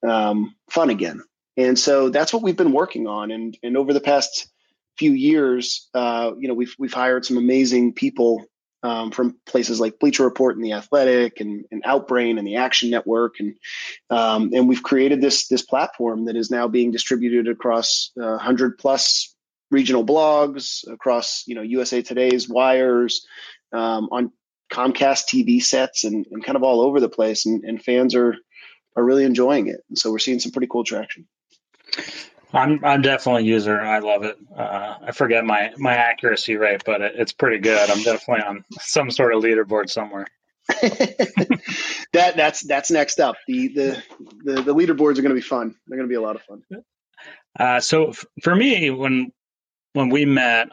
um, 0.05 0.53
fun 0.69 0.89
again. 0.89 1.23
And 1.55 1.79
so 1.79 2.09
that's 2.09 2.33
what 2.33 2.43
we've 2.43 2.57
been 2.57 2.73
working 2.73 3.07
on, 3.07 3.31
and 3.31 3.57
and 3.63 3.77
over 3.77 3.93
the 3.93 4.01
past 4.01 4.49
few 4.97 5.13
years, 5.13 5.87
uh, 5.93 6.31
you 6.37 6.49
know, 6.49 6.53
we've 6.55 6.75
we've 6.77 6.93
hired 6.93 7.23
some 7.23 7.37
amazing 7.37 7.93
people 7.93 8.45
um, 8.83 9.11
from 9.11 9.37
places 9.45 9.79
like 9.79 9.99
Bleacher 9.99 10.23
Report 10.23 10.55
and 10.55 10.65
the 10.65 10.73
Athletic 10.73 11.39
and, 11.39 11.65
and 11.71 11.83
Outbrain 11.83 12.37
and 12.37 12.47
the 12.47 12.57
Action 12.57 12.89
Network, 12.89 13.39
and 13.39 13.55
um, 14.09 14.51
and 14.53 14.67
we've 14.67 14.83
created 14.83 15.21
this 15.21 15.47
this 15.47 15.61
platform 15.61 16.25
that 16.25 16.35
is 16.35 16.51
now 16.51 16.67
being 16.67 16.91
distributed 16.91 17.47
across 17.47 18.11
uh, 18.21 18.37
hundred 18.37 18.77
plus 18.77 19.35
regional 19.69 20.05
blogs 20.05 20.85
across 20.91 21.43
you 21.47 21.55
know 21.55 21.61
USA 21.61 22.01
Today's 22.01 22.49
wires 22.49 23.25
um, 23.71 24.09
on 24.11 24.31
Comcast 24.71 25.25
TV 25.25 25.61
sets 25.61 26.03
and, 26.03 26.25
and 26.31 26.43
kind 26.43 26.55
of 26.55 26.63
all 26.63 26.81
over 26.81 26.99
the 26.99 27.09
place, 27.09 27.45
and, 27.45 27.63
and 27.63 27.83
fans 27.83 28.15
are 28.15 28.35
are 28.95 29.03
really 29.03 29.25
enjoying 29.25 29.67
it. 29.67 29.81
And 29.89 29.97
so 29.97 30.11
we're 30.11 30.19
seeing 30.19 30.39
some 30.39 30.51
pretty 30.51 30.67
cool 30.67 30.83
traction. 30.83 31.27
I'm 32.53 32.83
I'm 32.83 33.01
definitely 33.01 33.43
a 33.43 33.45
user. 33.45 33.79
I 33.79 33.99
love 33.99 34.23
it. 34.23 34.37
Uh, 34.55 34.95
I 35.03 35.11
forget 35.11 35.45
my 35.45 35.71
my 35.77 35.95
accuracy 35.95 36.57
rate, 36.57 36.83
but 36.85 37.01
it, 37.01 37.13
it's 37.15 37.31
pretty 37.31 37.59
good. 37.59 37.89
I'm 37.89 38.03
definitely 38.03 38.43
on 38.43 38.65
some 38.79 39.09
sort 39.09 39.33
of 39.33 39.41
leaderboard 39.43 39.89
somewhere. 39.89 40.27
that 40.67 42.33
that's 42.35 42.61
that's 42.61 42.91
next 42.91 43.19
up. 43.19 43.35
The 43.47 43.67
the 43.69 44.03
the, 44.43 44.61
the 44.61 44.75
leaderboards 44.75 45.17
are 45.17 45.21
going 45.21 45.29
to 45.29 45.35
be 45.35 45.41
fun. 45.41 45.75
They're 45.87 45.97
going 45.97 46.07
to 46.07 46.11
be 46.11 46.15
a 46.15 46.21
lot 46.21 46.35
of 46.35 46.41
fun. 46.43 46.63
Uh, 47.59 47.79
so 47.79 48.09
f- 48.09 48.25
for 48.41 48.55
me, 48.55 48.89
when 48.89 49.31
when 49.93 50.09
we 50.09 50.25
met, 50.25 50.69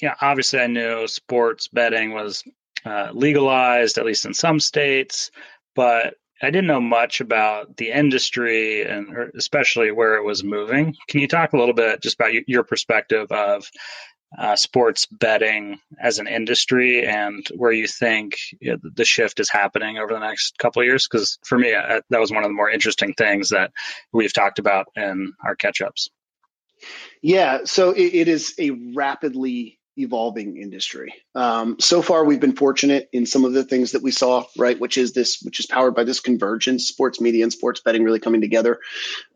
yeah, 0.00 0.14
obviously 0.20 0.60
I 0.60 0.66
knew 0.66 1.06
sports 1.06 1.68
betting 1.68 2.12
was 2.12 2.44
uh, 2.84 3.10
legalized 3.12 3.98
at 3.98 4.06
least 4.06 4.26
in 4.26 4.34
some 4.34 4.60
states, 4.60 5.30
but 5.74 6.14
I 6.42 6.50
didn't 6.50 6.66
know 6.66 6.80
much 6.80 7.20
about 7.20 7.76
the 7.76 7.92
industry 7.92 8.84
and 8.84 9.30
especially 9.36 9.92
where 9.92 10.16
it 10.16 10.24
was 10.24 10.42
moving. 10.42 10.96
Can 11.06 11.20
you 11.20 11.28
talk 11.28 11.52
a 11.52 11.58
little 11.58 11.74
bit 11.74 12.02
just 12.02 12.16
about 12.16 12.32
your 12.48 12.64
perspective 12.64 13.30
of 13.30 13.70
uh, 14.36 14.56
sports 14.56 15.06
betting 15.06 15.78
as 16.00 16.18
an 16.18 16.26
industry 16.26 17.06
and 17.06 17.46
where 17.54 17.70
you 17.70 17.86
think 17.86 18.38
you 18.60 18.72
know, 18.72 18.78
the 18.82 19.04
shift 19.04 19.38
is 19.38 19.50
happening 19.50 19.98
over 19.98 20.12
the 20.12 20.18
next 20.18 20.58
couple 20.58 20.82
of 20.82 20.86
years? 20.86 21.06
Because 21.06 21.38
for 21.44 21.58
me, 21.58 21.74
uh, 21.74 22.00
that 22.10 22.20
was 22.20 22.32
one 22.32 22.42
of 22.42 22.48
the 22.48 22.54
more 22.54 22.70
interesting 22.70 23.14
things 23.14 23.50
that 23.50 23.70
we've 24.12 24.32
talked 24.32 24.58
about 24.58 24.86
in 24.96 25.32
our 25.44 25.54
catch 25.54 25.80
ups. 25.80 26.10
Yeah, 27.20 27.60
so 27.64 27.90
it, 27.92 28.14
it 28.14 28.28
is 28.28 28.54
a 28.58 28.70
rapidly 28.70 29.78
evolving 29.96 30.56
industry. 30.56 31.14
Um, 31.34 31.76
so 31.78 32.02
far, 32.02 32.24
we've 32.24 32.40
been 32.40 32.56
fortunate 32.56 33.08
in 33.12 33.26
some 33.26 33.44
of 33.44 33.52
the 33.52 33.64
things 33.64 33.92
that 33.92 34.02
we 34.02 34.10
saw, 34.10 34.44
right? 34.56 34.78
Which 34.78 34.96
is 34.96 35.12
this, 35.12 35.40
which 35.42 35.60
is 35.60 35.66
powered 35.66 35.94
by 35.94 36.04
this 36.04 36.20
convergence, 36.20 36.88
sports 36.88 37.20
media 37.20 37.42
and 37.42 37.52
sports 37.52 37.80
betting 37.80 38.02
really 38.02 38.20
coming 38.20 38.40
together. 38.40 38.80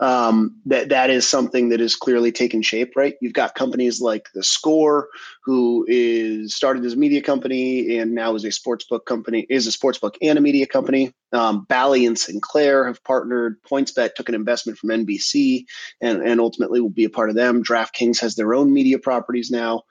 Um, 0.01 0.61
that 0.67 0.91
that 0.91 1.11
is 1.11 1.29
something 1.29 1.71
that 1.71 1.81
is 1.81 1.97
clearly 1.97 2.33
taken 2.33 2.63
shape, 2.63 2.95
right? 2.97 3.15
You've 3.21 3.33
got 3.33 3.55
companies 3.55 4.01
like 4.01 4.29
the 4.35 4.43
Score, 4.43 5.09
who 5.45 5.85
is 5.89 6.55
started 6.55 6.85
as 6.85 6.95
a 6.95 6.97
media 6.97 7.23
company 7.23 7.99
and 7.99 8.15
now 8.15 8.35
is 8.35 8.45
a 8.45 8.51
sports 8.51 8.85
book 8.85 9.07
company, 9.07 9.47
is 9.49 9.67
a 9.67 9.73
sports 9.73 9.99
book 9.99 10.17
and 10.23 10.39
a 10.39 10.41
media 10.41 10.67
company. 10.67 11.13
Um, 11.33 11.65
Bally 11.69 12.07
and 12.07 12.19
Sinclair 12.19 12.87
have 12.87 13.03
partnered. 13.05 13.63
PointsBet 13.63 14.15
took 14.15 14.29
an 14.29 14.35
investment 14.35 14.79
from 14.79 14.91
NBC 14.91 15.65
and, 16.01 16.23
and 16.23 16.41
ultimately 16.41 16.81
will 16.81 16.89
be 16.89 17.05
a 17.05 17.11
part 17.11 17.31
of 17.31 17.37
them. 17.37 17.63
DraftKings 17.63 18.21
has 18.21 18.37
their 18.37 18.55
own 18.55 18.73
media 18.73 18.99
properties 18.99 19.51
now. 19.51 19.83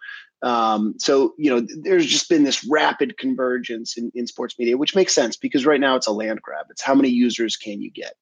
Um, 0.41 0.95
so, 0.99 1.33
you 1.37 1.49
know, 1.49 1.67
there's 1.81 2.05
just 2.05 2.29
been 2.29 2.43
this 2.43 2.67
rapid 2.69 3.17
convergence 3.17 3.97
in, 3.97 4.11
in 4.13 4.27
sports 4.27 4.55
media, 4.59 4.77
which 4.77 4.95
makes 4.95 5.13
sense 5.13 5.37
because 5.37 5.65
right 5.65 5.79
now 5.79 5.95
it's 5.95 6.07
a 6.07 6.11
land 6.11 6.41
grab. 6.41 6.67
It's 6.69 6.83
how 6.83 6.93
many 6.95 7.09
users 7.09 7.55
can 7.55 7.81
you 7.81 7.91
get? 7.91 8.13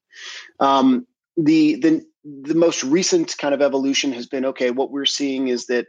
Um, 0.60 1.06
the, 1.36 1.76
the, 1.76 2.06
the 2.24 2.56
most 2.56 2.84
recent 2.84 3.36
kind 3.38 3.54
of 3.54 3.62
evolution 3.62 4.14
has 4.14 4.28
been 4.28 4.46
okay, 4.46 4.72
what 4.72 4.92
we're 4.92 5.06
seeing 5.06 5.48
is 5.48 5.66
that 5.68 5.88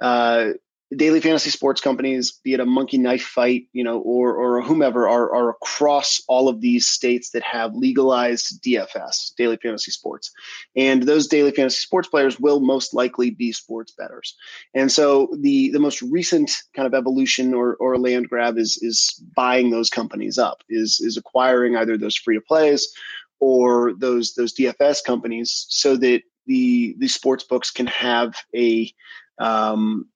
uh, 0.00 0.50
daily 0.96 1.20
fantasy 1.20 1.50
sports 1.50 1.80
companies, 1.80 2.40
be 2.42 2.52
it 2.52 2.60
a 2.60 2.66
monkey 2.66 2.98
knife 2.98 3.22
fight, 3.22 3.66
you 3.72 3.84
know, 3.84 3.98
or 4.00 4.34
or 4.34 4.62
whomever, 4.62 5.08
are 5.08 5.32
are 5.32 5.50
across 5.50 6.20
all 6.26 6.48
of 6.48 6.60
these 6.60 6.86
states 6.86 7.30
that 7.30 7.42
have 7.42 7.74
legalized 7.74 8.62
DFS, 8.62 9.34
daily 9.36 9.56
fantasy 9.56 9.92
sports, 9.92 10.32
and 10.74 11.04
those 11.04 11.28
daily 11.28 11.52
fantasy 11.52 11.78
sports 11.78 12.08
players 12.08 12.40
will 12.40 12.60
most 12.60 12.92
likely 12.92 13.30
be 13.30 13.52
sports 13.52 13.92
bettors. 13.96 14.36
And 14.74 14.90
so 14.90 15.28
the 15.38 15.70
the 15.70 15.78
most 15.78 16.02
recent 16.02 16.50
kind 16.74 16.86
of 16.86 16.94
evolution 16.94 17.54
or 17.54 17.76
or 17.76 17.98
land 17.98 18.28
grab 18.28 18.58
is 18.58 18.78
is 18.82 19.22
buying 19.36 19.70
those 19.70 19.90
companies 19.90 20.38
up, 20.38 20.62
is 20.68 21.00
is 21.00 21.16
acquiring 21.16 21.76
either 21.76 21.96
those 21.96 22.16
free 22.16 22.34
to 22.34 22.40
plays 22.40 22.92
or 23.38 23.94
those 23.94 24.34
those 24.34 24.54
DFS 24.54 25.04
companies, 25.04 25.66
so 25.68 25.96
that 25.96 26.22
the 26.46 26.96
the 26.98 27.08
sports 27.08 27.44
books 27.44 27.70
can 27.70 27.86
have 27.86 28.34
a 28.56 28.92
um, 29.40 30.06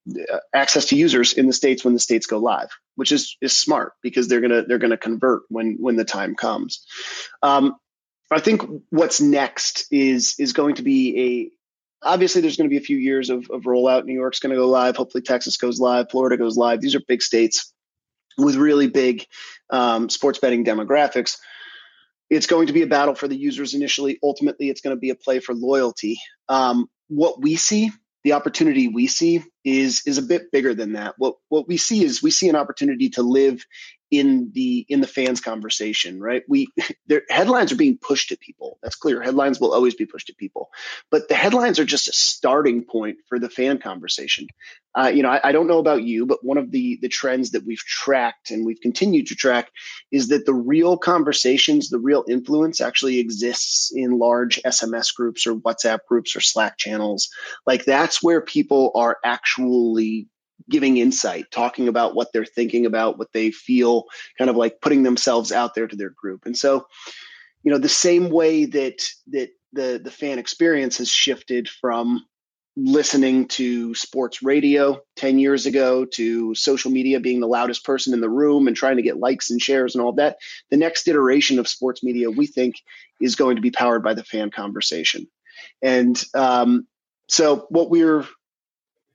access 0.54 0.86
to 0.86 0.96
users 0.96 1.32
in 1.32 1.46
the 1.46 1.52
states 1.52 1.84
when 1.84 1.94
the 1.94 2.00
states 2.00 2.26
go 2.26 2.38
live, 2.38 2.70
which 2.94 3.10
is 3.10 3.36
is 3.40 3.56
smart 3.56 3.94
because 4.02 4.28
they're 4.28 4.42
gonna 4.42 4.64
they're 4.64 4.78
gonna 4.78 4.98
convert 4.98 5.42
when 5.48 5.76
when 5.80 5.96
the 5.96 6.04
time 6.04 6.34
comes. 6.34 6.84
Um, 7.42 7.74
I 8.30 8.40
think 8.40 8.62
what's 8.90 9.20
next 9.20 9.86
is 9.90 10.36
is 10.38 10.52
going 10.52 10.76
to 10.76 10.82
be 10.82 11.50
a 12.02 12.06
obviously 12.06 12.42
there's 12.42 12.56
going 12.56 12.68
to 12.68 12.74
be 12.74 12.82
a 12.82 12.86
few 12.86 12.98
years 12.98 13.30
of, 13.30 13.50
of 13.50 13.62
rollout. 13.62 14.04
New 14.04 14.14
York's 14.14 14.40
going 14.40 14.50
to 14.50 14.60
go 14.60 14.68
live. 14.68 14.96
Hopefully 14.96 15.22
Texas 15.22 15.56
goes 15.56 15.80
live. 15.80 16.10
Florida 16.10 16.36
goes 16.36 16.56
live. 16.56 16.80
These 16.80 16.94
are 16.94 17.00
big 17.08 17.22
states 17.22 17.72
with 18.36 18.56
really 18.56 18.88
big 18.88 19.24
um, 19.70 20.10
sports 20.10 20.38
betting 20.38 20.64
demographics. 20.64 21.38
It's 22.28 22.46
going 22.46 22.66
to 22.66 22.72
be 22.72 22.82
a 22.82 22.86
battle 22.86 23.14
for 23.14 23.28
the 23.28 23.36
users 23.36 23.74
initially. 23.74 24.18
Ultimately, 24.22 24.68
it's 24.68 24.80
going 24.80 24.94
to 24.94 25.00
be 25.00 25.10
a 25.10 25.14
play 25.14 25.40
for 25.40 25.54
loyalty. 25.54 26.18
Um, 26.48 26.88
what 27.08 27.40
we 27.40 27.56
see 27.56 27.90
the 28.24 28.32
opportunity 28.32 28.88
we 28.88 29.06
see 29.06 29.42
is 29.64 30.02
is 30.06 30.18
a 30.18 30.22
bit 30.22 30.52
bigger 30.52 30.74
than 30.74 30.92
that. 30.92 31.14
What 31.18 31.36
what 31.48 31.66
we 31.66 31.76
see 31.76 32.04
is 32.04 32.22
we 32.22 32.30
see 32.30 32.48
an 32.48 32.56
opportunity 32.56 33.10
to 33.10 33.22
live 33.22 33.64
in 34.10 34.52
the 34.54 34.84
in 34.88 35.00
the 35.00 35.06
fans 35.06 35.40
conversation 35.40 36.20
right? 36.20 36.42
We 36.48 36.68
their 37.06 37.22
headlines 37.30 37.72
are 37.72 37.76
being 37.76 37.98
pushed 37.98 38.30
at 38.32 38.40
people. 38.40 38.78
That's 38.82 38.96
clear. 38.96 39.22
Headlines 39.22 39.60
will 39.60 39.72
always 39.72 39.94
be 39.94 40.06
pushed 40.06 40.30
at 40.30 40.36
people. 40.36 40.70
But 41.10 41.28
the 41.28 41.34
headlines 41.34 41.78
are 41.78 41.84
just 41.84 42.08
a 42.08 42.12
starting 42.12 42.84
point 42.84 43.18
for 43.28 43.38
the 43.38 43.48
fan 43.48 43.78
conversation. 43.78 44.46
Uh, 44.96 45.10
you 45.12 45.24
know 45.24 45.30
I, 45.30 45.48
I, 45.48 45.52
don't 45.52 45.66
know 45.66 45.80
about 45.80 46.04
you 46.04 46.24
but 46.24 46.44
one 46.44 46.56
of 46.56 46.70
the 46.70 47.00
the 47.02 47.08
trends 47.08 47.50
that 47.50 47.66
we've 47.66 47.80
tracked 47.80 48.52
and 48.52 48.64
we've 48.64 48.80
continued 48.80 49.26
to 49.26 49.34
track 49.34 49.72
is 50.12 50.28
that 50.28 50.46
the 50.46 50.54
real 50.54 50.96
conversations 50.96 51.90
the 51.90 51.98
real 51.98 52.24
influence 52.28 52.80
actually 52.80 53.18
exists 53.18 53.90
in 53.92 54.20
large 54.20 54.62
sms 54.62 55.12
groups 55.12 55.48
or 55.48 55.56
whatsapp 55.56 55.98
groups 56.08 56.36
or 56.36 56.40
slack 56.40 56.78
channels. 56.78 57.28
Like 57.66 57.84
that's 57.84 58.22
where 58.22 58.40
people 58.40 58.92
are 58.94 59.18
actually 59.24 59.53
giving 60.70 60.96
insight, 60.96 61.50
talking 61.50 61.88
about 61.88 62.14
what 62.14 62.32
they're 62.32 62.44
thinking 62.44 62.86
about, 62.86 63.18
what 63.18 63.32
they 63.32 63.50
feel, 63.50 64.04
kind 64.38 64.50
of 64.50 64.56
like 64.56 64.80
putting 64.80 65.02
themselves 65.02 65.52
out 65.52 65.74
there 65.74 65.86
to 65.86 65.96
their 65.96 66.10
group. 66.10 66.46
And 66.46 66.56
so, 66.56 66.86
you 67.62 67.70
know, 67.70 67.78
the 67.78 67.88
same 67.88 68.30
way 68.30 68.64
that 68.66 69.02
that 69.28 69.50
the 69.72 70.00
the 70.02 70.10
fan 70.10 70.38
experience 70.38 70.98
has 70.98 71.10
shifted 71.10 71.68
from 71.68 72.24
listening 72.76 73.46
to 73.46 73.94
sports 73.94 74.42
radio 74.42 75.00
10 75.14 75.38
years 75.38 75.64
ago 75.64 76.04
to 76.04 76.56
social 76.56 76.90
media 76.90 77.20
being 77.20 77.38
the 77.38 77.46
loudest 77.46 77.84
person 77.84 78.12
in 78.12 78.20
the 78.20 78.28
room 78.28 78.66
and 78.66 78.76
trying 78.76 78.96
to 78.96 79.02
get 79.02 79.16
likes 79.16 79.50
and 79.50 79.62
shares 79.62 79.94
and 79.94 80.02
all 80.02 80.12
that 80.12 80.38
the 80.72 80.76
next 80.76 81.06
iteration 81.06 81.60
of 81.60 81.68
sports 81.68 82.02
media 82.02 82.28
we 82.28 82.48
think 82.48 82.74
is 83.20 83.36
going 83.36 83.54
to 83.54 83.62
be 83.62 83.70
powered 83.70 84.02
by 84.02 84.12
the 84.12 84.24
fan 84.24 84.50
conversation 84.50 85.28
and 85.82 86.24
um, 86.34 86.84
so 87.28 87.66
what 87.68 87.90
we're 87.90 88.26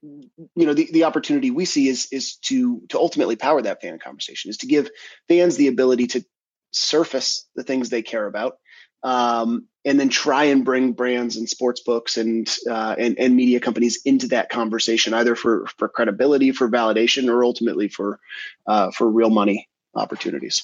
you 0.02 0.30
know 0.56 0.74
the, 0.74 0.90
the 0.92 1.04
opportunity 1.04 1.52
we 1.52 1.66
see 1.66 1.88
is 1.88 2.08
is 2.12 2.36
to 2.36 2.82
to 2.90 2.98
ultimately 2.98 3.36
power 3.36 3.62
that 3.62 3.82
fan 3.82 4.00
conversation 4.00 4.50
is 4.50 4.58
to 4.58 4.68
give 4.68 4.90
fans 5.28 5.58
the 5.58 5.68
ability 5.68 6.08
to 6.08 6.24
surface 6.72 7.48
the 7.56 7.64
things 7.64 7.90
they 7.90 8.02
care 8.02 8.26
about 8.26 8.58
um, 9.04 9.66
and 9.86 10.00
then 10.00 10.10
try 10.10 10.46
and 10.46 10.66
bring 10.66 10.92
brands 10.92 11.38
and 11.38 11.48
sports 11.48 11.82
books 11.82 12.18
and, 12.18 12.50
uh, 12.70 12.96
and 12.98 13.18
and 13.18 13.36
media 13.36 13.60
companies 13.60 14.02
into 14.06 14.28
that 14.28 14.50
conversation 14.50 15.14
either 15.14 15.36
for 15.36 15.68
for 15.78 15.88
credibility 15.88 16.52
for 16.52 16.70
validation 16.70 17.30
or 17.30 17.44
ultimately 17.44 17.88
for 17.88 18.20
uh, 18.68 18.92
for 18.92 19.10
real 19.10 19.30
money 19.30 19.70
opportunities. 19.96 20.64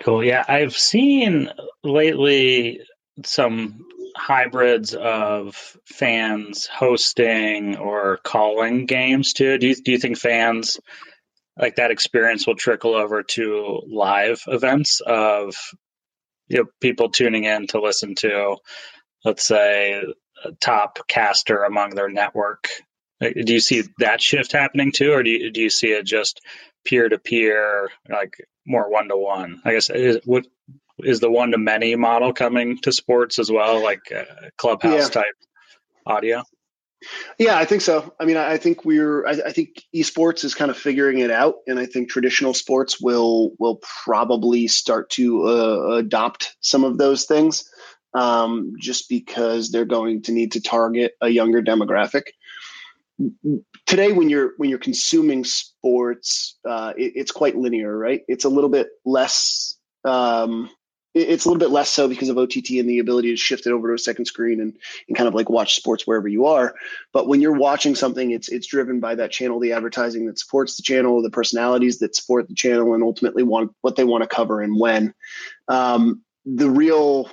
Cool. 0.00 0.24
Yeah 0.24 0.44
i've 0.48 0.76
seen 0.76 1.50
lately 1.84 2.80
some 3.24 3.86
hybrids 4.16 4.94
of 4.94 5.76
fans 5.84 6.66
hosting 6.66 7.76
or 7.76 8.18
calling 8.24 8.86
games 8.86 9.32
too? 9.32 9.58
Do 9.58 9.68
you, 9.68 9.74
do 9.74 9.92
you 9.92 9.98
think 9.98 10.18
fans 10.18 10.78
like 11.58 11.76
that 11.76 11.90
experience 11.90 12.46
will 12.46 12.54
trickle 12.54 12.94
over 12.94 13.22
to 13.22 13.82
live 13.86 14.42
events 14.46 15.00
of 15.00 15.54
you 16.48 16.58
know, 16.58 16.64
people 16.80 17.10
tuning 17.10 17.44
in 17.44 17.66
to 17.68 17.80
listen 17.80 18.14
to, 18.16 18.56
let's 19.24 19.46
say, 19.46 20.02
a 20.44 20.52
top 20.60 21.06
caster 21.08 21.64
among 21.64 21.90
their 21.90 22.08
network? 22.08 22.68
Do 23.20 23.52
you 23.52 23.60
see 23.60 23.84
that 23.98 24.20
shift 24.20 24.52
happening 24.52 24.92
too, 24.92 25.12
or 25.12 25.22
do 25.22 25.30
you, 25.30 25.50
do 25.52 25.60
you 25.60 25.70
see 25.70 25.92
it 25.92 26.04
just 26.04 26.40
peer 26.84 27.08
to 27.08 27.18
peer, 27.18 27.88
like 28.08 28.34
more 28.66 28.90
one 28.90 29.08
to 29.08 29.16
one? 29.16 29.62
I 29.64 29.72
guess 29.72 29.90
is, 29.90 30.18
what 30.24 30.46
is 31.02 31.20
the 31.20 31.30
one 31.30 31.50
to 31.52 31.58
many 31.58 31.96
model 31.96 32.32
coming 32.32 32.78
to 32.78 32.92
sports 32.92 33.38
as 33.38 33.50
well, 33.50 33.82
like 33.82 34.00
uh, 34.14 34.24
clubhouse 34.56 35.04
yeah. 35.04 35.22
type 35.22 35.34
audio? 36.06 36.42
Yeah, 37.38 37.58
I 37.58 37.64
think 37.64 37.82
so. 37.82 38.14
I 38.20 38.24
mean, 38.24 38.36
I 38.36 38.56
think 38.56 38.84
we're. 38.84 39.26
I, 39.26 39.30
I, 39.46 39.52
think 39.52 39.82
esports 39.94 40.44
is 40.44 40.54
kind 40.54 40.70
of 40.70 40.76
figuring 40.76 41.18
it 41.18 41.32
out, 41.32 41.56
and 41.66 41.78
I 41.78 41.86
think 41.86 42.08
traditional 42.08 42.54
sports 42.54 43.00
will 43.00 43.54
will 43.58 43.80
probably 44.04 44.68
start 44.68 45.10
to 45.10 45.48
uh, 45.48 45.96
adopt 45.96 46.56
some 46.60 46.84
of 46.84 46.98
those 46.98 47.24
things, 47.24 47.68
um, 48.14 48.74
just 48.78 49.08
because 49.08 49.72
they're 49.72 49.84
going 49.84 50.22
to 50.22 50.32
need 50.32 50.52
to 50.52 50.60
target 50.60 51.14
a 51.20 51.28
younger 51.28 51.60
demographic 51.60 52.22
today 53.86 54.12
when 54.12 54.28
you're 54.28 54.52
when 54.56 54.70
you're 54.70 54.78
consuming 54.78 55.44
sports, 55.44 56.58
uh, 56.68 56.92
it, 56.96 57.12
it's 57.14 57.32
quite 57.32 57.56
linear, 57.56 57.96
right? 57.96 58.22
It's 58.28 58.44
a 58.44 58.48
little 58.48 58.70
bit 58.70 58.88
less. 59.04 59.76
Um, 60.04 60.70
it's 61.14 61.44
a 61.44 61.48
little 61.48 61.58
bit 61.58 61.70
less 61.70 61.90
so 61.90 62.08
because 62.08 62.30
of 62.30 62.38
OTT 62.38 62.70
and 62.70 62.88
the 62.88 62.98
ability 62.98 63.30
to 63.30 63.36
shift 63.36 63.66
it 63.66 63.72
over 63.72 63.88
to 63.88 63.94
a 63.94 63.98
second 63.98 64.24
screen 64.24 64.60
and, 64.60 64.76
and 65.08 65.16
kind 65.16 65.28
of 65.28 65.34
like 65.34 65.50
watch 65.50 65.74
sports 65.74 66.06
wherever 66.06 66.26
you 66.26 66.46
are. 66.46 66.74
But 67.12 67.28
when 67.28 67.42
you're 67.42 67.52
watching 67.52 67.94
something, 67.94 68.30
it's 68.30 68.48
it's 68.48 68.66
driven 68.66 68.98
by 68.98 69.14
that 69.16 69.30
channel, 69.30 69.60
the 69.60 69.72
advertising 69.72 70.26
that 70.26 70.38
supports 70.38 70.76
the 70.76 70.82
channel, 70.82 71.22
the 71.22 71.30
personalities 71.30 71.98
that 71.98 72.16
support 72.16 72.48
the 72.48 72.54
channel, 72.54 72.94
and 72.94 73.02
ultimately 73.02 73.42
want 73.42 73.74
what 73.82 73.96
they 73.96 74.04
want 74.04 74.22
to 74.22 74.28
cover 74.28 74.60
and 74.60 74.78
when. 74.78 75.12
Um, 75.68 76.22
the 76.46 76.70
real 76.70 77.30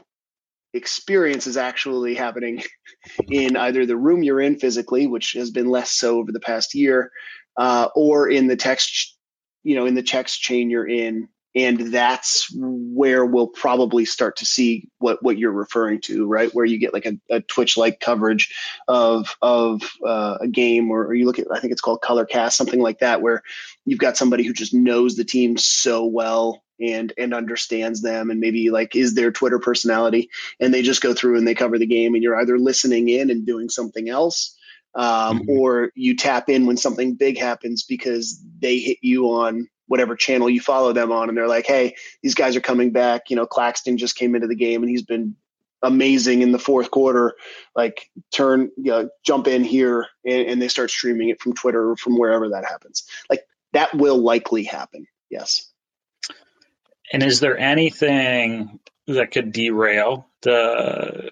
experience 0.73 1.47
is 1.47 1.57
actually 1.57 2.15
happening 2.15 2.61
in 3.29 3.55
either 3.55 3.85
the 3.85 3.97
room 3.97 4.23
you're 4.23 4.41
in 4.41 4.59
physically, 4.59 5.07
which 5.07 5.33
has 5.33 5.51
been 5.51 5.69
less 5.69 5.91
so 5.91 6.17
over 6.17 6.31
the 6.31 6.39
past 6.39 6.75
year, 6.75 7.11
uh, 7.57 7.87
or 7.95 8.29
in 8.29 8.47
the 8.47 8.57
text, 8.57 9.17
you 9.63 9.75
know, 9.75 9.85
in 9.85 9.95
the 9.95 10.03
text 10.03 10.41
chain 10.41 10.69
you're 10.69 10.87
in 10.87 11.29
and 11.55 11.91
that's 11.91 12.53
where 12.55 13.25
we'll 13.25 13.47
probably 13.47 14.05
start 14.05 14.37
to 14.37 14.45
see 14.45 14.87
what 14.99 15.21
what 15.23 15.37
you're 15.37 15.51
referring 15.51 15.99
to 16.01 16.27
right 16.27 16.53
where 16.53 16.65
you 16.65 16.77
get 16.77 16.93
like 16.93 17.05
a, 17.05 17.17
a 17.29 17.41
twitch 17.41 17.77
like 17.77 17.99
coverage 17.99 18.53
of 18.87 19.35
of 19.41 19.81
uh, 20.05 20.37
a 20.41 20.47
game 20.47 20.91
or, 20.91 21.05
or, 21.05 21.13
you 21.13 21.25
look 21.25 21.39
at 21.39 21.47
i 21.51 21.59
think 21.59 21.71
it's 21.71 21.81
called 21.81 22.01
color 22.01 22.25
cast 22.25 22.57
something 22.57 22.81
like 22.81 22.99
that 22.99 23.21
where 23.21 23.41
you've 23.85 23.99
got 23.99 24.17
somebody 24.17 24.43
who 24.43 24.53
just 24.53 24.73
knows 24.73 25.15
the 25.15 25.25
team 25.25 25.57
so 25.57 26.05
well 26.05 26.61
and 26.79 27.13
and 27.17 27.33
understands 27.33 28.01
them 28.01 28.29
and 28.29 28.39
maybe 28.39 28.69
like 28.69 28.95
is 28.95 29.15
their 29.15 29.31
twitter 29.31 29.59
personality 29.59 30.29
and 30.59 30.73
they 30.73 30.81
just 30.81 31.01
go 31.01 31.13
through 31.13 31.37
and 31.37 31.47
they 31.47 31.55
cover 31.55 31.77
the 31.77 31.85
game 31.85 32.13
and 32.13 32.23
you're 32.23 32.39
either 32.39 32.57
listening 32.57 33.09
in 33.09 33.29
and 33.29 33.45
doing 33.45 33.69
something 33.69 34.07
else 34.09 34.55
um, 34.95 35.41
mm-hmm. 35.41 35.49
or 35.51 35.91
you 35.93 36.15
tap 36.15 36.49
in 36.49 36.65
when 36.65 36.77
something 36.77 37.13
big 37.13 37.37
happens 37.37 37.83
because 37.83 38.43
they 38.59 38.79
hit 38.79 38.97
you 39.01 39.25
on 39.25 39.67
whatever 39.89 40.15
channel 40.15 40.49
you 40.49 40.61
follow 40.61 40.93
them 40.93 41.11
on 41.11 41.27
and 41.27 41.37
they're 41.37 41.47
like 41.47 41.65
hey 41.65 41.95
these 42.23 42.35
guys 42.35 42.55
are 42.55 42.61
coming 42.61 42.91
back. 42.91 43.29
You 43.29 43.35
know 43.35 43.45
claxton 43.45 43.97
just 43.97 44.15
came 44.15 44.35
into 44.35 44.47
the 44.47 44.55
game 44.55 44.81
and 44.81 44.89
he's 44.89 45.03
been 45.03 45.35
amazing 45.81 46.41
in 46.41 46.51
the 46.51 46.59
fourth 46.59 46.91
quarter. 46.91 47.35
Like 47.75 48.09
turn 48.31 48.71
you 48.77 48.91
know, 48.91 49.09
jump 49.25 49.47
in 49.47 49.63
here 49.63 50.07
and, 50.25 50.47
and 50.47 50.61
they 50.61 50.67
start 50.69 50.91
streaming 50.91 51.29
it 51.29 51.41
from 51.41 51.53
twitter 51.53 51.91
or 51.91 51.97
from 51.97 52.17
wherever 52.17 52.49
that 52.49 52.65
happens. 52.65 53.05
Like 53.29 53.45
that 53.73 53.93
will 53.93 54.17
likely 54.17 54.63
happen 54.63 55.05
yes. 55.29 55.69
And 57.11 57.23
is 57.23 57.39
there 57.39 57.57
anything 57.57 58.79
that 59.07 59.31
could 59.31 59.51
derail 59.51 60.27
the 60.41 61.31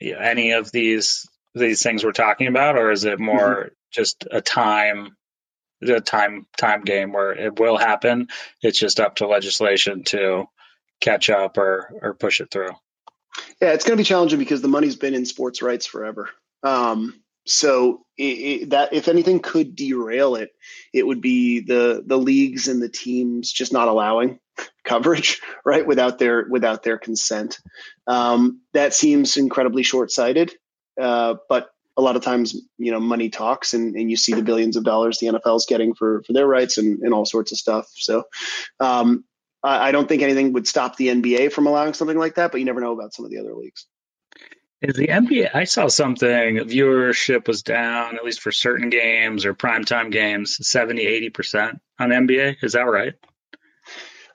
any 0.00 0.52
of 0.52 0.70
these 0.70 1.26
these 1.54 1.82
things 1.82 2.04
we're 2.04 2.12
talking 2.12 2.48
about, 2.48 2.76
or 2.76 2.90
is 2.90 3.04
it 3.04 3.18
more 3.18 3.54
mm-hmm. 3.54 3.68
just 3.90 4.26
a 4.30 4.40
time 4.40 5.16
a 5.82 6.00
time 6.00 6.46
time 6.56 6.82
game 6.82 7.12
where 7.12 7.32
it 7.32 7.58
will 7.58 7.76
happen? 7.76 8.28
It's 8.62 8.78
just 8.78 9.00
up 9.00 9.16
to 9.16 9.26
legislation 9.26 10.04
to 10.04 10.48
catch 11.00 11.30
up 11.30 11.58
or 11.58 11.92
or 12.02 12.14
push 12.14 12.40
it 12.40 12.50
through. 12.50 12.70
Yeah, 13.60 13.72
it's 13.72 13.84
going 13.84 13.96
to 13.96 14.00
be 14.00 14.06
challenging 14.06 14.38
because 14.38 14.62
the 14.62 14.68
money's 14.68 14.96
been 14.96 15.14
in 15.14 15.26
sports 15.26 15.62
rights 15.62 15.86
forever. 15.86 16.30
Um, 16.62 17.22
so 17.46 18.04
it, 18.18 18.22
it, 18.22 18.70
that 18.70 18.92
if 18.92 19.08
anything 19.08 19.40
could 19.40 19.76
derail 19.76 20.34
it, 20.34 20.50
it 20.92 21.06
would 21.06 21.20
be 21.20 21.60
the 21.60 22.02
the 22.04 22.18
leagues 22.18 22.68
and 22.68 22.82
the 22.82 22.88
teams 22.88 23.52
just 23.52 23.72
not 23.72 23.88
allowing 23.88 24.40
coverage, 24.84 25.40
right, 25.64 25.86
without 25.86 26.18
their 26.18 26.46
without 26.48 26.82
their 26.82 26.98
consent. 26.98 27.58
Um, 28.06 28.62
that 28.72 28.94
seems 28.94 29.36
incredibly 29.36 29.82
short 29.82 30.10
sighted. 30.10 30.54
Uh, 31.00 31.34
but 31.48 31.68
a 31.96 32.02
lot 32.02 32.16
of 32.16 32.22
times, 32.22 32.54
you 32.78 32.92
know, 32.92 33.00
money 33.00 33.30
talks, 33.30 33.74
and, 33.74 33.94
and 33.96 34.10
you 34.10 34.16
see 34.16 34.34
the 34.34 34.42
billions 34.42 34.76
of 34.76 34.84
dollars 34.84 35.18
the 35.18 35.28
NFL 35.28 35.56
is 35.56 35.66
getting 35.66 35.94
for 35.94 36.22
for 36.24 36.32
their 36.32 36.46
rights 36.46 36.78
and, 36.78 37.00
and 37.00 37.14
all 37.14 37.24
sorts 37.24 37.52
of 37.52 37.58
stuff. 37.58 37.86
So, 37.94 38.24
um, 38.80 39.24
I, 39.62 39.88
I 39.88 39.92
don't 39.92 40.08
think 40.08 40.22
anything 40.22 40.52
would 40.52 40.68
stop 40.68 40.96
the 40.96 41.08
NBA 41.08 41.52
from 41.52 41.66
allowing 41.66 41.94
something 41.94 42.18
like 42.18 42.36
that, 42.36 42.52
but 42.52 42.58
you 42.58 42.66
never 42.66 42.80
know 42.80 42.92
about 42.92 43.14
some 43.14 43.24
of 43.24 43.30
the 43.30 43.38
other 43.38 43.54
leagues. 43.54 43.86
Is 44.82 44.94
the 44.94 45.08
NBA? 45.08 45.54
I 45.54 45.64
saw 45.64 45.88
something. 45.88 46.58
Viewership 46.58 47.48
was 47.48 47.62
down, 47.62 48.16
at 48.16 48.24
least 48.24 48.42
for 48.42 48.52
certain 48.52 48.90
games 48.90 49.46
or 49.46 49.54
primetime 49.54 50.12
games, 50.12 50.58
70, 50.60 51.02
80 51.02 51.30
percent 51.30 51.80
on 51.98 52.10
NBA. 52.10 52.56
Is 52.62 52.74
that 52.74 52.82
right? 52.82 53.14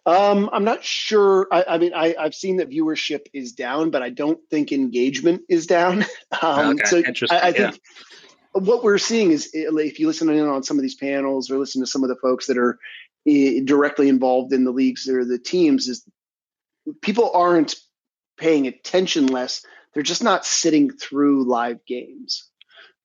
Um, 0.05 0.49
I'm 0.51 0.63
not 0.63 0.83
sure. 0.83 1.47
I, 1.51 1.63
I 1.69 1.77
mean, 1.77 1.93
I, 1.93 2.15
have 2.19 2.33
seen 2.33 2.57
that 2.57 2.69
viewership 2.69 3.27
is 3.33 3.53
down, 3.53 3.91
but 3.91 4.01
I 4.01 4.09
don't 4.09 4.39
think 4.49 4.71
engagement 4.71 5.43
is 5.49 5.67
down. 5.67 6.05
Um, 6.41 6.77
okay, 6.77 6.85
so 6.85 6.97
interesting. 6.97 7.37
I, 7.37 7.49
I 7.49 7.51
think 7.51 7.75
yeah. 7.75 8.61
what 8.61 8.83
we're 8.83 8.97
seeing 8.97 9.31
is 9.31 9.51
if 9.53 9.99
you 9.99 10.07
listen 10.07 10.29
in 10.29 10.47
on 10.47 10.63
some 10.63 10.77
of 10.77 10.81
these 10.81 10.95
panels 10.95 11.51
or 11.51 11.59
listen 11.59 11.81
to 11.81 11.85
some 11.85 12.03
of 12.03 12.09
the 12.09 12.15
folks 12.15 12.47
that 12.47 12.57
are 12.57 12.79
eh, 13.27 13.59
directly 13.63 14.07
involved 14.07 14.53
in 14.53 14.63
the 14.63 14.71
leagues 14.71 15.07
or 15.09 15.25
the 15.25 15.37
teams, 15.37 15.87
is 15.87 16.03
people 17.01 17.31
aren't 17.33 17.75
paying 18.37 18.65
attention 18.65 19.27
less. 19.27 19.63
They're 19.93 20.03
just 20.03 20.23
not 20.23 20.45
sitting 20.45 20.89
through 20.89 21.47
live 21.47 21.85
games. 21.85 22.49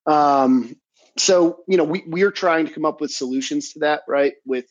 Um, 0.06 0.76
so 1.18 1.64
you 1.66 1.76
know, 1.76 1.84
we 1.84 2.04
we 2.06 2.22
are 2.22 2.30
trying 2.30 2.66
to 2.68 2.72
come 2.72 2.84
up 2.84 3.00
with 3.00 3.10
solutions 3.10 3.72
to 3.72 3.80
that, 3.80 4.02
right? 4.08 4.34
With 4.46 4.66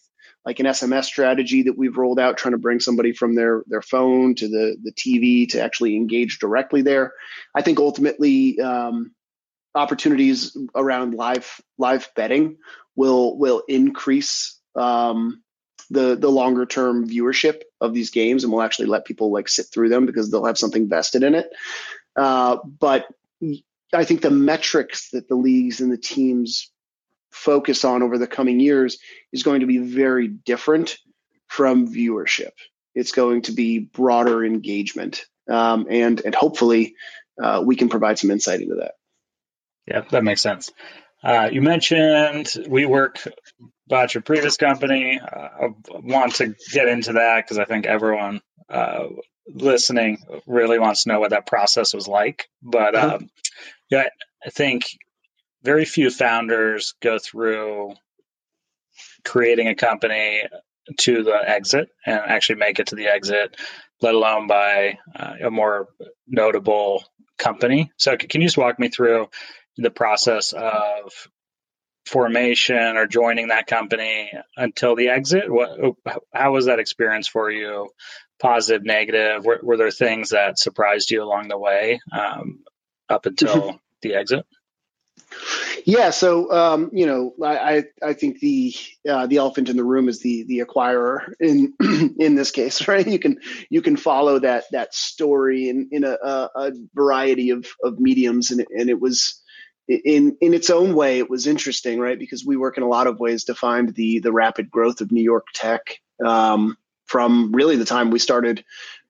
like 0.46 0.60
an 0.60 0.68
SMS 0.68 1.06
strategy 1.06 1.64
that 1.64 1.78
we've 1.78 1.98
rolled 1.98 2.20
out, 2.20 2.38
trying 2.38 2.52
to 2.52 2.60
bring 2.60 2.80
somebody 2.80 3.14
from 3.14 3.36
their 3.36 3.64
their 3.68 3.82
phone 3.82 4.36
to 4.36 4.48
the 4.48 4.78
the 4.82 4.92
TV 4.92 5.50
to 5.50 5.62
actually 5.62 5.96
engage 5.96 6.40
directly 6.40 6.82
there. 6.82 7.14
I 7.54 7.62
think 7.62 7.80
ultimately 7.80 8.60
um, 8.60 9.14
opportunities 9.74 10.56
around 10.76 11.16
live 11.16 11.60
live 11.78 12.10
betting 12.16 12.58
will 12.96 13.38
will 13.38 13.64
increase 13.68 14.60
um, 14.76 15.42
the 15.90 16.16
the 16.16 16.30
longer 16.30 16.66
term 16.66 17.10
viewership 17.10 17.62
of 17.82 17.94
these 17.94 18.12
games, 18.12 18.44
and 18.44 18.54
will 18.54 18.62
actually 18.62 18.88
let 18.88 19.06
people 19.06 19.32
like 19.32 19.50
sit 19.50 19.68
through 19.74 19.90
them 19.90 20.06
because 20.06 20.30
they'll 20.30 20.46
have 20.46 20.60
something 20.60 20.88
vested 20.88 21.24
in 21.24 21.34
it. 21.34 21.50
Uh, 22.16 22.58
but 22.64 23.08
I 23.94 24.06
think 24.06 24.22
the 24.22 24.32
metrics 24.32 25.10
that 25.10 25.28
the 25.28 25.36
leagues 25.36 25.82
and 25.82 25.92
the 25.92 25.98
teams 25.98 26.72
focus 27.36 27.84
on 27.84 28.02
over 28.02 28.18
the 28.18 28.28
coming 28.28 28.60
years 28.60 28.98
is 29.34 29.44
going 29.44 29.60
to 29.60 29.66
be 29.66 29.78
very 29.78 30.28
different 30.28 30.98
from 31.48 31.88
viewership. 31.88 32.52
It's 32.96 33.12
going 33.12 33.44
to 33.44 33.52
be 33.52 33.80
broader 33.80 34.44
engagement, 34.46 35.26
um, 35.50 35.88
and 35.90 36.22
and 36.22 36.34
hopefully 36.34 36.96
uh, 37.42 37.62
we 37.66 37.76
can 37.76 37.90
provide 37.90 38.18
some 38.18 38.32
insight 38.32 38.62
into 38.62 38.76
that. 38.76 38.94
Yeah, 39.86 40.02
that 40.12 40.24
makes 40.24 40.42
sense. 40.42 40.72
Uh, 41.22 41.50
you 41.52 41.62
mentioned 41.62 42.46
WeWork 42.46 43.28
about 43.88 44.14
your 44.14 44.22
previous 44.22 44.58
company. 44.58 45.20
Uh, 45.20 45.50
I 45.62 45.70
want 45.90 46.36
to 46.36 46.56
get 46.72 46.88
into 46.88 47.14
that 47.14 47.44
because 47.44 47.60
I 47.60 47.66
think 47.66 47.86
everyone 47.86 48.42
uh, 48.70 49.08
listening 49.48 50.20
really 50.48 50.80
wants 50.80 51.04
to 51.04 51.10
know 51.10 51.20
what 51.20 51.32
that 51.32 51.48
process 51.48 51.94
was 51.94 52.08
like. 52.08 52.48
But 52.64 52.96
uh-huh. 52.96 53.16
um, 53.18 53.30
yeah, 53.90 54.06
I 54.46 54.50
think 54.50 54.86
very 55.66 55.86
few 55.86 56.10
founders 56.10 56.94
go 57.02 57.18
through 57.20 57.96
creating 59.26 59.68
a 59.68 59.76
company 59.76 60.44
to 61.00 61.24
the 61.24 61.50
exit 61.50 61.90
and 62.06 62.20
actually 62.20 62.58
make 62.58 62.80
it 62.80 62.88
to 62.88 62.96
the 62.96 63.08
exit, 63.08 63.58
let 64.02 64.14
alone 64.14 64.48
by 64.48 65.00
uh, 65.16 65.34
a 65.46 65.50
more 65.52 65.88
notable 66.28 67.04
company. 67.38 67.92
So, 67.98 68.16
can 68.16 68.42
you 68.42 68.48
just 68.48 68.58
walk 68.58 68.80
me 68.80 68.90
through 68.90 69.30
the 69.78 69.90
process 69.90 70.54
of 70.54 71.12
formation 72.06 72.98
or 72.98 73.08
joining 73.08 73.48
that 73.48 73.68
company 73.68 74.32
until 74.56 74.96
the 74.96 75.10
exit? 75.10 75.52
What, 75.52 75.96
how 76.32 76.54
was 76.54 76.68
that 76.68 76.80
experience 76.80 77.28
for 77.28 77.50
you? 77.50 77.90
Positive, 78.40 78.86
negative? 78.86 79.44
Were, 79.44 79.60
were 79.64 79.78
there 79.78 79.92
things 79.92 80.30
that 80.30 80.60
surprised 80.60 81.10
you 81.10 81.24
along 81.24 81.48
the 81.48 81.58
way 81.58 82.00
um, 82.12 82.64
up 83.10 83.26
until 83.26 83.80
the 84.02 84.14
exit? 84.16 84.46
Yeah, 85.86 86.10
so 86.10 86.52
um, 86.52 86.90
you 86.94 87.06
know, 87.06 87.34
I 87.44 87.84
I 88.02 88.14
think 88.14 88.40
the 88.40 88.74
uh, 89.08 89.28
the 89.28 89.38
elephant 89.38 89.70
in 89.70 89.78
the 89.78 89.84
room 89.84 90.10
is 90.10 90.20
the 90.20 90.44
the 90.44 90.60
acquirer 90.60 91.34
in 91.40 91.74
in 92.20 92.36
this 92.36 92.52
case, 92.52 92.88
right? 92.88 93.06
You 93.06 93.20
can 93.20 93.40
you 93.70 93.82
can 93.82 93.96
follow 93.96 94.40
that 94.40 94.66
that 94.72 94.96
story 94.96 95.70
in 95.70 95.90
in 95.92 96.04
a, 96.04 96.18
a 96.24 96.72
variety 96.96 97.52
of 97.52 97.68
of 97.84 98.00
mediums, 98.00 98.52
and 98.52 98.66
and 98.76 98.90
it 98.90 99.00
was 99.00 99.42
in 99.88 100.38
in 100.42 100.54
its 100.54 100.70
own 100.70 100.96
way 100.96 101.20
it 101.20 101.30
was 101.30 101.46
interesting, 101.46 102.00
right? 102.00 102.18
Because 102.18 102.46
WeWork 102.46 102.78
in 102.78 102.84
a 102.84 102.90
lot 102.90 103.08
of 103.08 103.20
ways 103.20 103.46
to 103.46 103.56
find 103.56 103.94
the 103.94 104.20
the 104.20 104.32
rapid 104.32 104.72
growth 104.72 105.02
of 105.02 105.12
New 105.12 105.24
York 105.24 105.48
tech 105.54 106.00
um, 106.26 106.78
from 107.06 107.52
really 107.52 107.76
the 107.76 107.86
time 107.86 108.10
we 108.10 108.20
started 108.20 108.64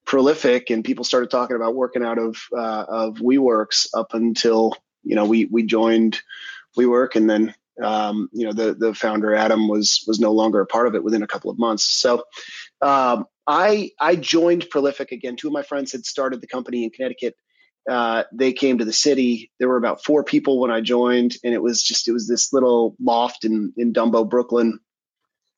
prolific 0.04 0.70
and 0.70 0.84
people 0.84 1.04
started 1.04 1.30
talking 1.30 1.56
about 1.56 1.74
working 1.74 2.04
out 2.04 2.18
of 2.18 2.36
uh, 2.56 2.84
of 2.86 3.16
WeWorks 3.16 3.88
up 3.94 4.12
until 4.12 4.76
you 5.06 5.14
know, 5.14 5.24
we 5.24 5.46
we 5.46 5.62
joined 5.64 6.20
WeWork, 6.76 7.16
and 7.16 7.28
then 7.28 7.54
um, 7.82 8.28
you 8.32 8.46
know 8.46 8.52
the 8.52 8.74
the 8.74 8.94
founder 8.94 9.34
Adam 9.34 9.68
was 9.68 10.04
was 10.06 10.20
no 10.20 10.32
longer 10.32 10.60
a 10.60 10.66
part 10.66 10.86
of 10.86 10.94
it 10.94 11.04
within 11.04 11.22
a 11.22 11.26
couple 11.26 11.50
of 11.50 11.58
months. 11.58 11.84
So 11.84 12.24
um, 12.82 13.26
I 13.46 13.90
I 13.98 14.16
joined 14.16 14.68
Prolific 14.70 15.12
again. 15.12 15.36
Two 15.36 15.48
of 15.48 15.52
my 15.52 15.62
friends 15.62 15.92
had 15.92 16.04
started 16.04 16.40
the 16.40 16.46
company 16.46 16.84
in 16.84 16.90
Connecticut, 16.90 17.36
uh, 17.88 18.24
they 18.32 18.52
came 18.52 18.78
to 18.78 18.84
the 18.84 18.92
city. 18.92 19.52
There 19.58 19.68
were 19.68 19.76
about 19.76 20.04
four 20.04 20.24
people 20.24 20.60
when 20.60 20.70
I 20.70 20.80
joined, 20.80 21.36
and 21.44 21.54
it 21.54 21.62
was 21.62 21.82
just 21.82 22.08
it 22.08 22.12
was 22.12 22.26
this 22.26 22.52
little 22.52 22.96
loft 23.00 23.44
in 23.44 23.72
in 23.76 23.92
Dumbo, 23.92 24.28
Brooklyn. 24.28 24.80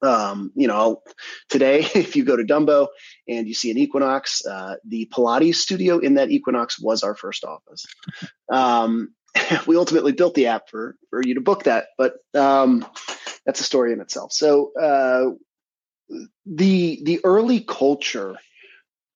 Um, 0.00 0.52
you 0.54 0.68
know, 0.68 1.02
today 1.48 1.80
if 1.94 2.16
you 2.16 2.24
go 2.24 2.36
to 2.36 2.44
Dumbo 2.44 2.88
and 3.26 3.48
you 3.48 3.54
see 3.54 3.70
an 3.70 3.78
Equinox, 3.78 4.44
uh, 4.46 4.76
the 4.86 5.08
Pilates 5.12 5.56
studio 5.56 5.98
in 5.98 6.14
that 6.14 6.30
Equinox 6.30 6.78
was 6.78 7.02
our 7.02 7.16
first 7.16 7.44
office. 7.44 7.86
Um, 8.52 9.14
we 9.66 9.76
ultimately 9.76 10.12
built 10.12 10.34
the 10.34 10.48
app 10.48 10.68
for 10.68 10.96
for 11.10 11.22
you 11.22 11.34
to 11.34 11.40
book 11.40 11.64
that, 11.64 11.88
but 11.96 12.14
um, 12.34 12.86
that's 13.44 13.60
a 13.60 13.64
story 13.64 13.92
in 13.92 14.00
itself. 14.00 14.32
So 14.32 14.72
uh, 14.74 15.30
the 16.46 17.00
the 17.02 17.20
early 17.24 17.60
culture 17.60 18.36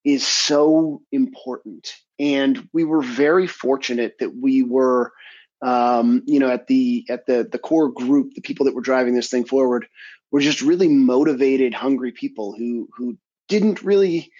is 0.03 0.27
so 0.27 1.01
important. 1.11 1.93
And 2.19 2.67
we 2.73 2.83
were 2.83 3.01
very 3.01 3.47
fortunate 3.47 4.15
that 4.19 4.35
we 4.35 4.61
were, 4.61 5.13
um, 5.61 6.23
you 6.25 6.39
know, 6.39 6.49
at 6.49 6.67
the 6.67 7.05
at 7.09 7.25
the 7.25 7.47
the 7.49 7.59
core 7.59 7.89
group, 7.89 8.33
the 8.35 8.41
people 8.41 8.65
that 8.65 8.75
were 8.75 8.81
driving 8.81 9.15
this 9.15 9.29
thing 9.29 9.45
forward, 9.45 9.87
were 10.31 10.41
just 10.41 10.61
really 10.61 10.89
motivated, 10.89 11.73
hungry 11.73 12.11
people 12.11 12.53
who 12.53 12.89
who 12.95 13.17
didn't 13.47 13.81
really, 13.81 14.31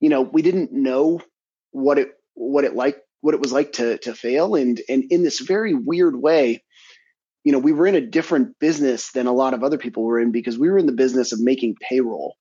you 0.00 0.08
know, 0.08 0.22
we 0.22 0.42
didn't 0.42 0.72
know 0.72 1.20
what 1.70 1.98
it 1.98 2.12
what 2.34 2.64
it 2.64 2.74
like 2.74 3.03
what 3.24 3.32
it 3.32 3.40
was 3.40 3.52
like 3.52 3.72
to 3.72 3.96
to 3.98 4.14
fail, 4.14 4.54
and 4.54 4.82
and 4.86 5.04
in 5.04 5.22
this 5.22 5.40
very 5.40 5.72
weird 5.72 6.14
way, 6.14 6.62
you 7.42 7.52
know, 7.52 7.58
we 7.58 7.72
were 7.72 7.86
in 7.86 7.94
a 7.94 8.00
different 8.02 8.58
business 8.58 9.12
than 9.12 9.26
a 9.26 9.32
lot 9.32 9.54
of 9.54 9.64
other 9.64 9.78
people 9.78 10.04
were 10.04 10.20
in 10.20 10.30
because 10.30 10.58
we 10.58 10.68
were 10.68 10.76
in 10.76 10.84
the 10.84 10.92
business 10.92 11.32
of 11.32 11.40
making 11.40 11.76
payroll. 11.80 12.36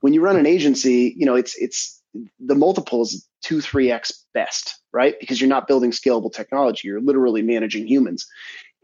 When 0.00 0.14
you 0.14 0.20
run 0.20 0.36
an 0.36 0.46
agency, 0.46 1.12
you 1.16 1.26
know, 1.26 1.34
it's 1.34 1.56
it's 1.56 2.00
the 2.38 2.54
multiple 2.54 3.02
is 3.02 3.26
two, 3.42 3.60
three 3.60 3.90
X 3.90 4.24
best, 4.32 4.80
right? 4.92 5.16
Because 5.18 5.40
you're 5.40 5.48
not 5.48 5.66
building 5.66 5.90
scalable 5.90 6.32
technology. 6.32 6.86
You're 6.86 7.00
literally 7.00 7.42
managing 7.42 7.88
humans. 7.88 8.24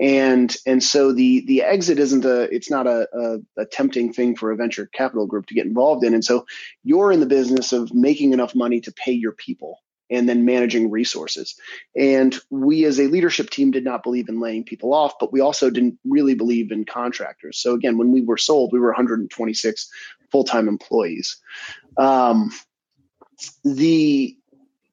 And 0.01 0.53
and 0.67 0.83
so 0.83 1.13
the 1.13 1.45
the 1.47 1.63
exit 1.63 2.01
isn't 2.01 2.25
a 2.25 2.53
it's 2.53 2.69
not 2.69 2.89
a, 2.89 3.07
a, 3.17 3.63
a 3.63 3.65
tempting 3.65 4.13
thing 4.13 4.35
for 4.35 4.51
a 4.51 4.57
venture 4.57 4.91
capital 4.93 5.29
group 5.29 5.47
to 5.47 5.55
get 5.55 5.67
involved 5.67 6.05
in. 6.05 6.15
And 6.15 6.25
so 6.25 6.47
you're 6.83 7.13
in 7.13 7.21
the 7.21 7.27
business 7.27 7.73
of 7.73 7.95
making 7.95 8.33
enough 8.33 8.57
money 8.57 8.81
to 8.81 8.93
pay 8.93 9.13
your 9.13 9.31
people 9.31 9.79
and 10.11 10.29
then 10.29 10.45
managing 10.45 10.91
resources. 10.91 11.55
And 11.97 12.37
we 12.51 12.85
as 12.85 13.01
a 13.01 13.07
leadership 13.07 13.51
team 13.51 13.71
did 13.71 13.85
not 13.85 14.03
believe 14.03 14.29
in 14.29 14.41
laying 14.41 14.65
people 14.65 14.93
off, 14.93 15.15
but 15.19 15.33
we 15.33 15.41
also 15.41 15.71
didn't 15.71 15.99
really 16.05 16.35
believe 16.35 16.71
in 16.73 16.85
contractors. 16.85 17.59
So 17.59 17.75
again, 17.75 17.99
when 17.99 18.13
we 18.13 18.21
were 18.21 18.37
sold, 18.37 18.73
we 18.73 18.81
were 18.81 18.89
126 18.89 19.91
full-time 20.31 20.69
employees. 20.69 21.37
Um, 21.97 22.53
the 23.65 24.37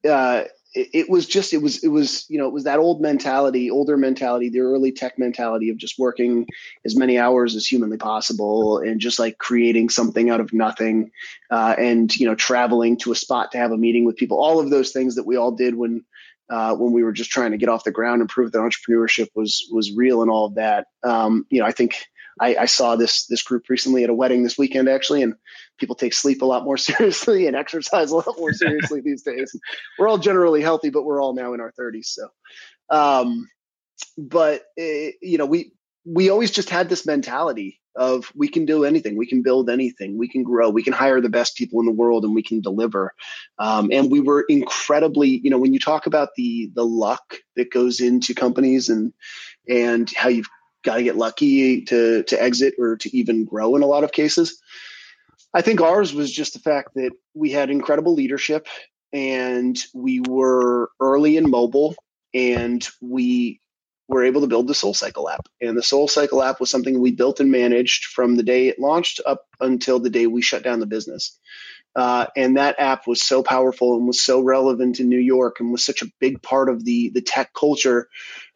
uh, 0.08 0.43
it, 0.73 0.89
it, 0.93 1.10
was 1.10 1.25
just 1.25 1.53
it 1.53 1.62
was 1.62 1.84
it 1.84 1.89
was 1.89 2.25
you 2.29 2.38
know 2.38 2.47
it 2.47 2.53
was 2.53 2.63
that 2.63 2.79
old 2.79 3.01
mentality, 3.01 3.69
older 3.69 3.97
mentality, 3.97 4.49
the 4.49 4.62
early 4.62 4.91
tech 4.91 5.19
mentality 5.19 5.69
of 5.69 5.77
just 5.77 5.99
working 5.99 6.47
as 6.86 6.95
many 6.95 7.17
hours 7.17 7.55
as 7.55 7.65
humanly 7.65 7.97
possible 7.97 8.77
and 8.77 9.01
just 9.01 9.19
like 9.19 9.38
creating 9.38 9.89
something 9.89 10.29
out 10.29 10.39
of 10.39 10.53
nothing, 10.53 11.12
uh, 11.49 11.75
and 11.77 12.15
you 12.15 12.25
know 12.25 12.36
traveling 12.36 12.97
to 12.97 13.12
a 13.12 13.15
spot 13.15 13.51
to 13.51 13.57
have 13.57 13.71
a 13.71 13.77
meeting 13.77 14.05
with 14.05 14.15
people. 14.15 14.39
All 14.39 14.60
of 14.60 14.69
those 14.69 14.91
things 14.91 15.15
that 15.15 15.25
we 15.25 15.36
all 15.36 15.51
did 15.51 15.75
when 15.75 16.05
uh, 16.49 16.75
when 16.75 16.93
we 16.93 17.03
were 17.03 17.13
just 17.13 17.31
trying 17.31 17.51
to 17.51 17.57
get 17.57 17.69
off 17.69 17.84
the 17.84 17.91
ground 17.91 18.21
and 18.21 18.29
prove 18.29 18.51
that 18.51 18.60
entrepreneurship 18.60 19.27
was 19.36 19.67
was 19.71 19.91
real 19.93 20.21
and 20.21 20.31
all 20.31 20.45
of 20.45 20.55
that. 20.55 20.88
Um, 21.03 21.45
you 21.49 21.60
know, 21.60 21.65
I 21.65 21.71
think 21.71 21.95
I, 22.39 22.55
I, 22.55 22.65
saw 22.65 22.95
this 22.95 23.25
this 23.25 23.43
group 23.43 23.69
recently 23.69 24.03
at 24.03 24.09
a 24.09 24.13
wedding 24.13 24.43
this 24.43 24.57
weekend 24.57 24.89
actually, 24.89 25.23
and 25.23 25.35
people 25.79 25.95
take 25.95 26.13
sleep 26.13 26.41
a 26.41 26.45
lot 26.45 26.63
more 26.63 26.77
seriously 26.89 27.47
and 27.47 27.55
exercise 27.55 28.11
a 28.11 28.15
lot 28.15 28.35
more 28.37 28.53
seriously 28.53 29.01
these 29.05 29.23
days. 29.23 29.55
We're 29.97 30.07
all 30.07 30.17
generally 30.17 30.61
healthy, 30.61 30.89
but 30.89 31.03
we're 31.03 31.21
all 31.21 31.33
now 31.33 31.53
in 31.53 31.61
our 31.61 31.73
30s. 31.79 32.05
So, 32.05 32.27
um, 32.89 33.49
but 34.17 34.63
it, 34.77 35.15
eh, 35.15 35.17
you 35.21 35.37
know, 35.37 35.45
we 35.45 35.73
we 36.05 36.29
always 36.29 36.51
just 36.51 36.69
had 36.69 36.89
this 36.89 37.05
mentality 37.05 37.79
of 37.95 38.31
we 38.35 38.47
can 38.47 38.65
do 38.65 38.85
anything, 38.85 39.17
we 39.17 39.27
can 39.27 39.41
build 39.41 39.69
anything, 39.69 40.17
we 40.17 40.27
can 40.27 40.43
grow, 40.43 40.69
we 40.69 40.83
can 40.83 40.93
hire 40.93 41.19
the 41.19 41.29
best 41.29 41.57
people 41.57 41.79
in 41.79 41.85
the 41.85 41.91
world, 41.91 42.23
and 42.23 42.33
we 42.33 42.43
can 42.43 42.61
deliver. 42.61 43.13
Um, 43.59 43.89
and 43.91 44.09
we 44.09 44.21
were 44.21 44.45
incredibly, 44.47 45.41
you 45.43 45.49
know, 45.49 45.57
when 45.57 45.73
you 45.73 45.79
talk 45.79 46.05
about 46.05 46.29
the 46.35 46.71
the 46.73 46.85
luck 46.85 47.35
that 47.55 47.71
goes 47.71 47.99
into 47.99 48.33
companies 48.33 48.89
and 48.89 49.13
and 49.67 50.09
how 50.15 50.29
you've 50.29 50.49
got 50.83 50.95
to 50.95 51.03
get 51.03 51.17
lucky 51.17 51.83
to 51.85 52.23
to 52.23 52.41
exit 52.41 52.75
or 52.77 52.97
to 52.97 53.15
even 53.15 53.45
grow 53.45 53.75
in 53.75 53.83
a 53.83 53.87
lot 53.87 54.03
of 54.03 54.11
cases. 54.11 54.61
I 55.53 55.61
think 55.61 55.81
ours 55.81 56.13
was 56.13 56.31
just 56.31 56.53
the 56.53 56.59
fact 56.59 56.95
that 56.95 57.11
we 57.33 57.51
had 57.51 57.69
incredible 57.69 58.13
leadership 58.13 58.67
and 59.11 59.77
we 59.93 60.21
were 60.21 60.89
early 60.99 61.37
and 61.37 61.49
mobile 61.49 61.95
and 62.33 62.87
we 63.01 63.59
were 64.07 64.23
able 64.23 64.41
to 64.41 64.47
build 64.47 64.67
the 64.67 64.75
Soul 64.75 64.93
Cycle 64.93 65.29
app. 65.29 65.47
And 65.61 65.77
the 65.77 65.83
Soul 65.83 66.07
Cycle 66.07 66.43
app 66.43 66.59
was 66.59 66.69
something 66.69 66.99
we 66.99 67.11
built 67.11 67.39
and 67.39 67.51
managed 67.51 68.05
from 68.05 68.35
the 68.35 68.43
day 68.43 68.67
it 68.67 68.79
launched 68.79 69.21
up 69.25 69.45
until 69.59 69.99
the 69.99 70.09
day 70.09 70.27
we 70.27 70.41
shut 70.41 70.63
down 70.63 70.79
the 70.79 70.85
business. 70.85 71.37
Uh, 71.95 72.27
and 72.37 72.55
that 72.55 72.79
app 72.79 73.05
was 73.05 73.21
so 73.21 73.43
powerful 73.43 73.95
and 73.95 74.07
was 74.07 74.21
so 74.21 74.41
relevant 74.41 74.99
in 74.99 75.09
New 75.09 75.19
York 75.19 75.59
and 75.59 75.71
was 75.71 75.83
such 75.83 76.01
a 76.01 76.11
big 76.19 76.41
part 76.41 76.69
of 76.69 76.85
the 76.85 77.09
the 77.09 77.21
tech 77.21 77.53
culture 77.53 78.07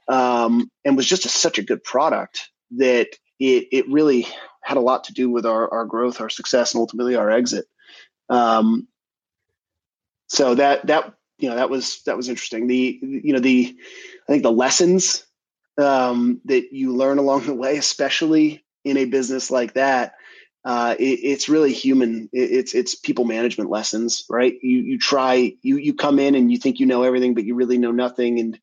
um, 0.08 0.70
and 0.84 0.96
was 0.96 1.06
just 1.06 1.26
a, 1.26 1.30
such 1.30 1.58
a 1.58 1.64
good 1.64 1.84
product 1.84 2.50
that 2.78 3.10
it 3.40 3.68
it 3.72 3.90
really 3.90 4.28
had 4.62 4.78
a 4.78 4.82
lot 4.82 5.06
to 5.06 5.14
do 5.14 5.30
with 5.30 5.46
our 5.46 5.72
our 5.72 5.86
growth, 5.86 6.22
our 6.22 6.30
success, 6.30 6.74
and 6.74 6.80
ultimately 6.80 7.16
our 7.16 7.30
exit. 7.30 7.66
Um, 8.30 8.88
so 10.28 10.56
that 10.56 10.88
that 10.88 11.14
you 11.38 11.50
know 11.50 11.56
that 11.56 11.70
was 11.70 12.02
that 12.04 12.18
was 12.18 12.30
interesting. 12.30 12.68
The 12.68 13.00
you 13.02 13.34
know 13.34 13.40
the 13.40 13.76
I 14.28 14.32
think 14.32 14.44
the 14.44 14.52
lessons 14.52 15.26
um, 15.78 16.42
that 16.46 16.74
you 16.74 16.96
learn 16.96 17.18
along 17.18 17.46
the 17.46 17.54
way, 17.54 17.78
especially 17.78 18.64
in 18.84 18.98
a 18.98 19.06
business 19.06 19.52
like 19.52 19.74
that, 19.74 20.14
uh, 20.64 20.96
it, 20.98 21.20
it's 21.22 21.50
really 21.50 21.74
human. 21.74 22.30
It, 22.34 22.52
it's 22.52 22.74
it's 22.74 22.96
people 22.96 23.26
management 23.26 23.70
lessons, 23.70 24.26
right? 24.30 24.56
You 24.64 24.80
you 24.80 24.98
try 24.98 25.54
you 25.62 25.78
you 25.78 25.94
come 25.94 26.18
in 26.18 26.34
and 26.34 26.52
you 26.52 26.58
think 26.58 26.80
you 26.80 26.88
know 26.88 27.04
everything, 27.04 27.36
but 27.36 27.46
you 27.46 27.54
really 27.56 27.78
know 27.78 27.92
nothing, 27.92 28.40
and 28.40 28.60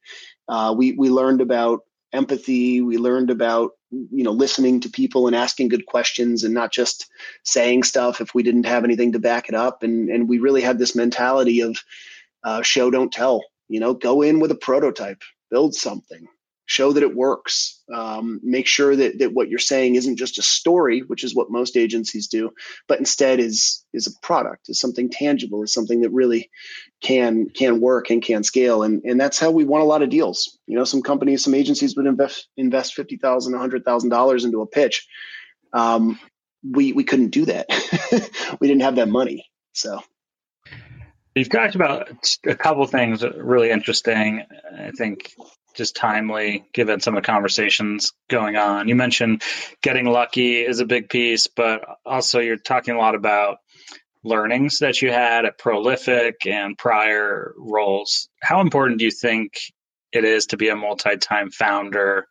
uh, 0.52 0.74
we 0.76 0.92
we 0.92 1.08
learned 1.08 1.40
about 1.40 1.80
empathy. 2.12 2.82
We 2.82 2.98
learned 2.98 3.30
about 3.30 3.70
you 3.90 4.22
know 4.22 4.32
listening 4.32 4.80
to 4.80 4.90
people 4.90 5.26
and 5.26 5.34
asking 5.34 5.68
good 5.68 5.86
questions 5.86 6.44
and 6.44 6.52
not 6.52 6.72
just 6.72 7.08
saying 7.42 7.84
stuff 7.84 8.20
if 8.20 8.34
we 8.34 8.42
didn't 8.42 8.66
have 8.66 8.84
anything 8.84 9.12
to 9.12 9.18
back 9.18 9.48
it 9.48 9.54
up. 9.54 9.82
And 9.82 10.10
and 10.10 10.28
we 10.28 10.38
really 10.38 10.60
had 10.60 10.78
this 10.78 10.94
mentality 10.94 11.60
of 11.62 11.78
uh, 12.44 12.60
show 12.60 12.90
don't 12.90 13.10
tell. 13.10 13.42
You 13.68 13.80
know, 13.80 13.94
go 13.94 14.20
in 14.20 14.40
with 14.40 14.50
a 14.50 14.54
prototype, 14.54 15.22
build 15.50 15.74
something, 15.74 16.26
show 16.72 16.92
that 16.92 17.02
it 17.02 17.14
works. 17.14 17.82
Um, 17.92 18.40
make 18.42 18.66
sure 18.66 18.96
that, 18.96 19.18
that 19.18 19.34
what 19.34 19.48
you're 19.48 19.58
saying 19.58 19.96
isn't 19.96 20.16
just 20.16 20.38
a 20.38 20.42
story 20.42 21.00
which 21.00 21.24
is 21.24 21.34
what 21.34 21.50
most 21.50 21.76
agencies 21.76 22.28
do 22.28 22.50
but 22.88 22.98
instead 22.98 23.38
is 23.38 23.84
is 23.92 24.06
a 24.06 24.26
product 24.26 24.70
is 24.70 24.80
something 24.80 25.10
tangible 25.10 25.62
is 25.62 25.72
something 25.72 26.00
that 26.00 26.10
really 26.10 26.50
can 27.02 27.48
can 27.50 27.80
work 27.80 28.10
and 28.10 28.22
can 28.22 28.42
scale. 28.44 28.82
And 28.82 29.02
and 29.04 29.20
that's 29.20 29.38
how 29.38 29.50
we 29.50 29.64
won 29.64 29.82
a 29.82 29.84
lot 29.84 30.02
of 30.02 30.08
deals. 30.08 30.58
You 30.66 30.76
know 30.78 30.84
some 30.84 31.02
companies 31.02 31.44
some 31.44 31.54
agencies 31.54 31.96
would 31.96 32.06
invest 32.06 32.48
invest 32.56 32.96
$50000 32.96 33.82
$100000 33.82 34.44
into 34.44 34.62
a 34.62 34.66
pitch. 34.66 35.06
Um, 35.72 36.18
we 36.62 36.92
we 36.92 37.04
couldn't 37.04 37.30
do 37.30 37.44
that. 37.46 37.66
We 38.60 38.68
didn't 38.68 38.82
have 38.82 38.96
that 38.96 39.08
money 39.08 39.50
so. 39.72 40.00
You've 41.34 41.48
talked 41.48 41.74
about 41.74 42.10
a 42.46 42.54
couple 42.54 42.86
things 42.86 43.24
really 43.24 43.70
interesting. 43.70 44.44
I 44.78 44.90
think 44.90 45.34
just 45.74 45.96
timely 45.96 46.64
given 46.72 47.00
some 47.00 47.16
of 47.16 47.22
the 47.22 47.26
conversations 47.26 48.12
going 48.28 48.56
on. 48.56 48.88
You 48.88 48.94
mentioned 48.94 49.42
getting 49.82 50.06
lucky 50.06 50.60
is 50.60 50.80
a 50.80 50.86
big 50.86 51.08
piece, 51.08 51.46
but 51.46 51.84
also 52.04 52.40
you're 52.40 52.56
talking 52.56 52.94
a 52.94 52.98
lot 52.98 53.14
about 53.14 53.58
learnings 54.24 54.78
that 54.78 55.02
you 55.02 55.10
had 55.10 55.44
at 55.44 55.58
Prolific 55.58 56.46
and 56.46 56.78
prior 56.78 57.52
roles. 57.56 58.28
How 58.40 58.60
important 58.60 58.98
do 58.98 59.04
you 59.04 59.10
think 59.10 59.54
it 60.12 60.24
is 60.24 60.46
to 60.46 60.56
be 60.56 60.68
a 60.68 60.76
multi 60.76 61.16
time 61.16 61.50
founder? 61.50 62.26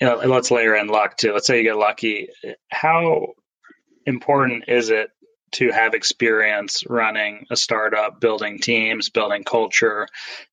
You 0.00 0.06
know, 0.08 0.16
let's 0.16 0.50
layer 0.50 0.74
in 0.74 0.88
luck 0.88 1.16
too. 1.16 1.32
Let's 1.32 1.46
say 1.46 1.58
you 1.58 1.64
get 1.64 1.76
lucky. 1.76 2.28
How 2.70 3.34
important 4.06 4.64
is 4.68 4.90
it 4.90 5.10
to 5.52 5.70
have 5.70 5.94
experience 5.94 6.84
running 6.88 7.46
a 7.50 7.56
startup, 7.56 8.20
building 8.20 8.58
teams, 8.58 9.10
building 9.10 9.44
culture. 9.44 10.06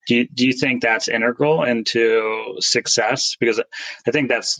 Do 0.07 0.15
you, 0.15 0.27
do 0.27 0.45
you 0.45 0.53
think 0.53 0.81
that's 0.81 1.07
integral 1.07 1.63
into 1.63 2.55
success? 2.59 3.35
Because 3.39 3.61
I 4.07 4.11
think 4.11 4.29
that's 4.29 4.59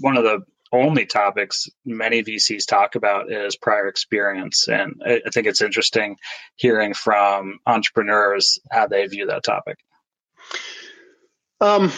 one 0.00 0.16
of 0.16 0.24
the 0.24 0.40
only 0.72 1.06
topics 1.06 1.68
many 1.84 2.22
VCs 2.22 2.66
talk 2.66 2.94
about 2.94 3.30
is 3.30 3.56
prior 3.56 3.86
experience. 3.86 4.68
And 4.68 5.00
I, 5.04 5.20
I 5.26 5.30
think 5.32 5.46
it's 5.46 5.62
interesting 5.62 6.16
hearing 6.56 6.94
from 6.94 7.58
entrepreneurs 7.66 8.58
how 8.70 8.86
they 8.86 9.06
view 9.06 9.26
that 9.26 9.44
topic. 9.44 9.78
Um, 11.60 11.92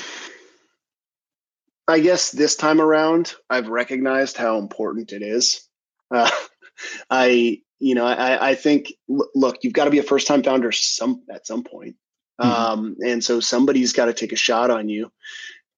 I 1.86 2.00
guess 2.00 2.30
this 2.30 2.56
time 2.56 2.80
around, 2.80 3.34
I've 3.48 3.68
recognized 3.68 4.36
how 4.36 4.58
important 4.58 5.12
it 5.12 5.22
is. 5.22 5.66
Uh, 6.10 6.30
I 7.10 7.62
you 7.78 7.94
know, 7.94 8.06
I, 8.06 8.50
I 8.50 8.54
think 8.54 8.92
look, 9.08 9.58
you've 9.62 9.72
got 9.72 9.84
to 9.84 9.90
be 9.90 9.98
a 9.98 10.02
first 10.02 10.26
time 10.26 10.42
founder 10.42 10.72
some 10.72 11.22
at 11.32 11.46
some 11.46 11.64
point. 11.64 11.96
Mm-hmm. 12.40 12.50
Um, 12.50 12.96
and 13.04 13.22
so 13.22 13.40
somebody's 13.40 13.92
got 13.92 14.06
to 14.06 14.12
take 14.12 14.32
a 14.32 14.36
shot 14.36 14.70
on 14.70 14.88
you. 14.88 15.10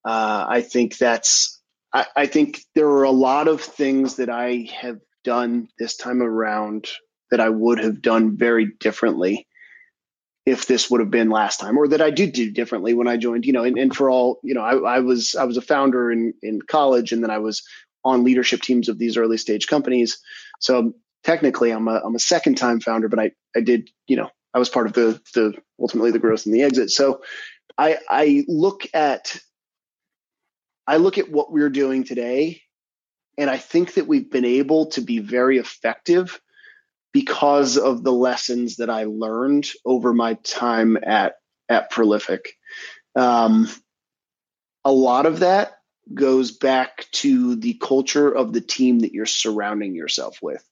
Uh, 0.05 0.47
I 0.49 0.63
think 0.63 0.97
that's, 0.99 1.61
I, 1.93 2.07
I 2.17 2.27
think 2.27 2.63
there 2.75 2.89
are 2.89 3.05
a 3.05 3.11
lot 3.11 3.49
of 3.49 3.61
things 3.61 4.17
that 4.17 4.31
I 4.31 4.69
have 4.81 4.99
done 5.25 5.69
this 5.79 5.97
time 5.97 6.23
around 6.23 6.89
that 7.31 7.41
I 7.41 7.49
would 7.49 7.79
have 7.79 8.03
done 8.03 8.37
very 8.37 8.73
differently 8.79 9.47
if 10.47 10.67
this 10.67 10.91
would 10.91 11.01
have 11.01 11.11
been 11.11 11.31
last 11.31 11.61
time 11.61 11.79
or 11.79 11.89
that 11.89 12.01
I 12.01 12.11
did 12.11 12.33
do 12.33 12.51
differently 12.51 12.95
when 12.95 13.09
I 13.09 13.19
joined, 13.19 13.45
you 13.45 13.53
know, 13.53 13.63
and, 13.63 13.79
and 13.79 13.95
for 13.95 14.11
all, 14.11 14.41
you 14.43 14.55
know, 14.55 14.63
I, 14.63 14.97
I 14.97 15.01
was, 15.01 15.35
I 15.35 15.45
was 15.45 15.57
a 15.57 15.63
founder 15.63 16.11
in, 16.11 16.35
in 16.43 16.63
college 16.63 17.13
and 17.13 17.23
then 17.23 17.31
I 17.31 17.39
was 17.39 17.63
on 18.05 18.25
leadership 18.25 18.63
teams 18.63 18.89
of 18.89 18.99
these 18.99 19.17
early 19.17 19.37
stage 19.37 19.67
companies. 19.67 20.19
So 20.59 20.95
technically 21.25 21.71
I'm 21.71 21.89
a, 21.89 22.01
I'm 22.05 22.15
a 22.15 22.21
second 22.21 22.57
time 22.57 22.81
founder, 22.81 23.09
but 23.09 23.19
I, 23.19 23.33
I 23.57 23.61
did, 23.61 23.91
you 24.07 24.17
know, 24.17 24.31
I 24.53 24.59
was 24.59 24.69
part 24.69 24.87
of 24.87 24.93
the, 24.93 25.21
the 25.35 25.55
ultimately 25.79 26.11
the 26.11 26.19
growth 26.19 26.47
and 26.47 26.55
the 26.55 26.63
exit. 26.63 26.91
So 26.91 27.23
I, 27.79 27.99
I 28.09 28.45
look 28.49 28.87
at, 28.95 29.39
I 30.87 30.97
look 30.97 31.19
at 31.19 31.31
what 31.31 31.53
we're 31.53 31.71
doing 31.71 32.05
today 32.05 32.63
and 33.39 33.49
I 33.49 33.57
think 33.57 33.95
that 33.95 34.07
we've 34.07 34.31
been 34.31 34.45
able 34.45 34.87
to 34.87 35.01
be 35.01 35.19
very 35.19 35.59
effective 35.59 36.41
because 37.13 37.77
of 37.77 38.03
the 38.03 38.13
lessons 38.13 38.77
that 38.77 38.91
I 38.91 39.05
learned 39.05 39.69
over 39.85 40.13
my 40.13 40.35
time 40.35 40.97
at 41.03 41.35
at 41.69 41.91
Prolific. 41.91 42.53
Um, 43.15 43.69
a 44.85 44.93
lot 44.93 45.27
of 45.27 45.41
that 45.41 45.73
goes 46.13 46.53
back 46.53 47.07
to 47.13 47.57
the 47.57 47.75
culture 47.75 48.31
of 48.31 48.53
the 48.53 48.61
team 48.61 49.01
that 49.01 49.13
you're 49.13 49.27
surrounding 49.27 49.95
yourself 49.95 50.39
with. 50.43 50.65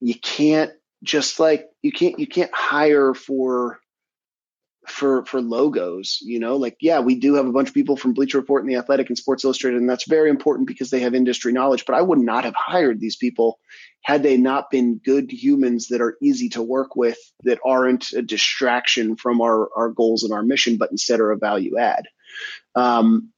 You 0.00 0.14
can't 0.14 0.72
just 1.02 1.38
like 1.38 1.66
you 1.82 1.92
can't 1.92 2.18
you 2.18 2.26
can't 2.26 2.54
hire 2.54 3.14
for 3.14 3.78
for 4.86 5.24
for 5.26 5.40
logos 5.40 6.18
you 6.22 6.38
know? 6.38 6.56
Like 6.56 6.76
yeah 6.80 7.00
we 7.00 7.16
do 7.16 7.34
have 7.34 7.46
a 7.46 7.52
bunch 7.52 7.68
of 7.68 7.74
people 7.74 7.96
from 7.96 8.14
bleacher 8.14 8.38
report 8.38 8.62
and 8.62 8.70
the 8.70 8.76
athletic 8.76 9.08
and 9.08 9.18
sports 9.18 9.44
illustrated 9.44 9.80
and 9.80 9.90
that's 9.90 10.08
very 10.08 10.30
important 10.30 10.68
because 10.68 10.90
they 10.90 11.00
have 11.00 11.14
industry 11.14 11.52
knowledge 11.52 11.84
but 11.86 11.96
i 11.96 12.02
would 12.02 12.20
not 12.20 12.44
have 12.44 12.54
hired 12.54 13.00
these 13.00 13.16
people 13.16 13.58
had 14.06 14.22
they 14.22 14.36
not 14.36 14.70
been 14.70 14.98
good 14.98 15.32
humans 15.32 15.88
that 15.88 16.00
are 16.00 16.16
easy 16.22 16.48
to 16.48 16.62
work 16.62 16.94
with 16.94 17.18
that 17.42 17.58
aren't 17.64 18.12
a 18.12 18.22
distraction 18.22 19.16
from 19.16 19.40
our 19.40 19.68
our 19.76 19.90
goals 19.90 20.22
and 20.22 20.32
our 20.32 20.44
mission 20.44 20.76
but 20.76 20.92
instead 20.92 21.18
are 21.18 21.32
a 21.32 21.36
value 21.38 21.76
add. 21.76 22.04
Um, 22.76 23.30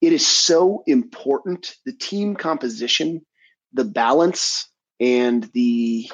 it 0.00 0.14
is 0.14 0.26
so 0.26 0.82
important 0.86 1.74
the 1.84 1.92
team 1.92 2.36
composition 2.36 3.26
the 3.74 3.84
balance 3.84 4.66
and 5.00 5.44
the 5.52 6.10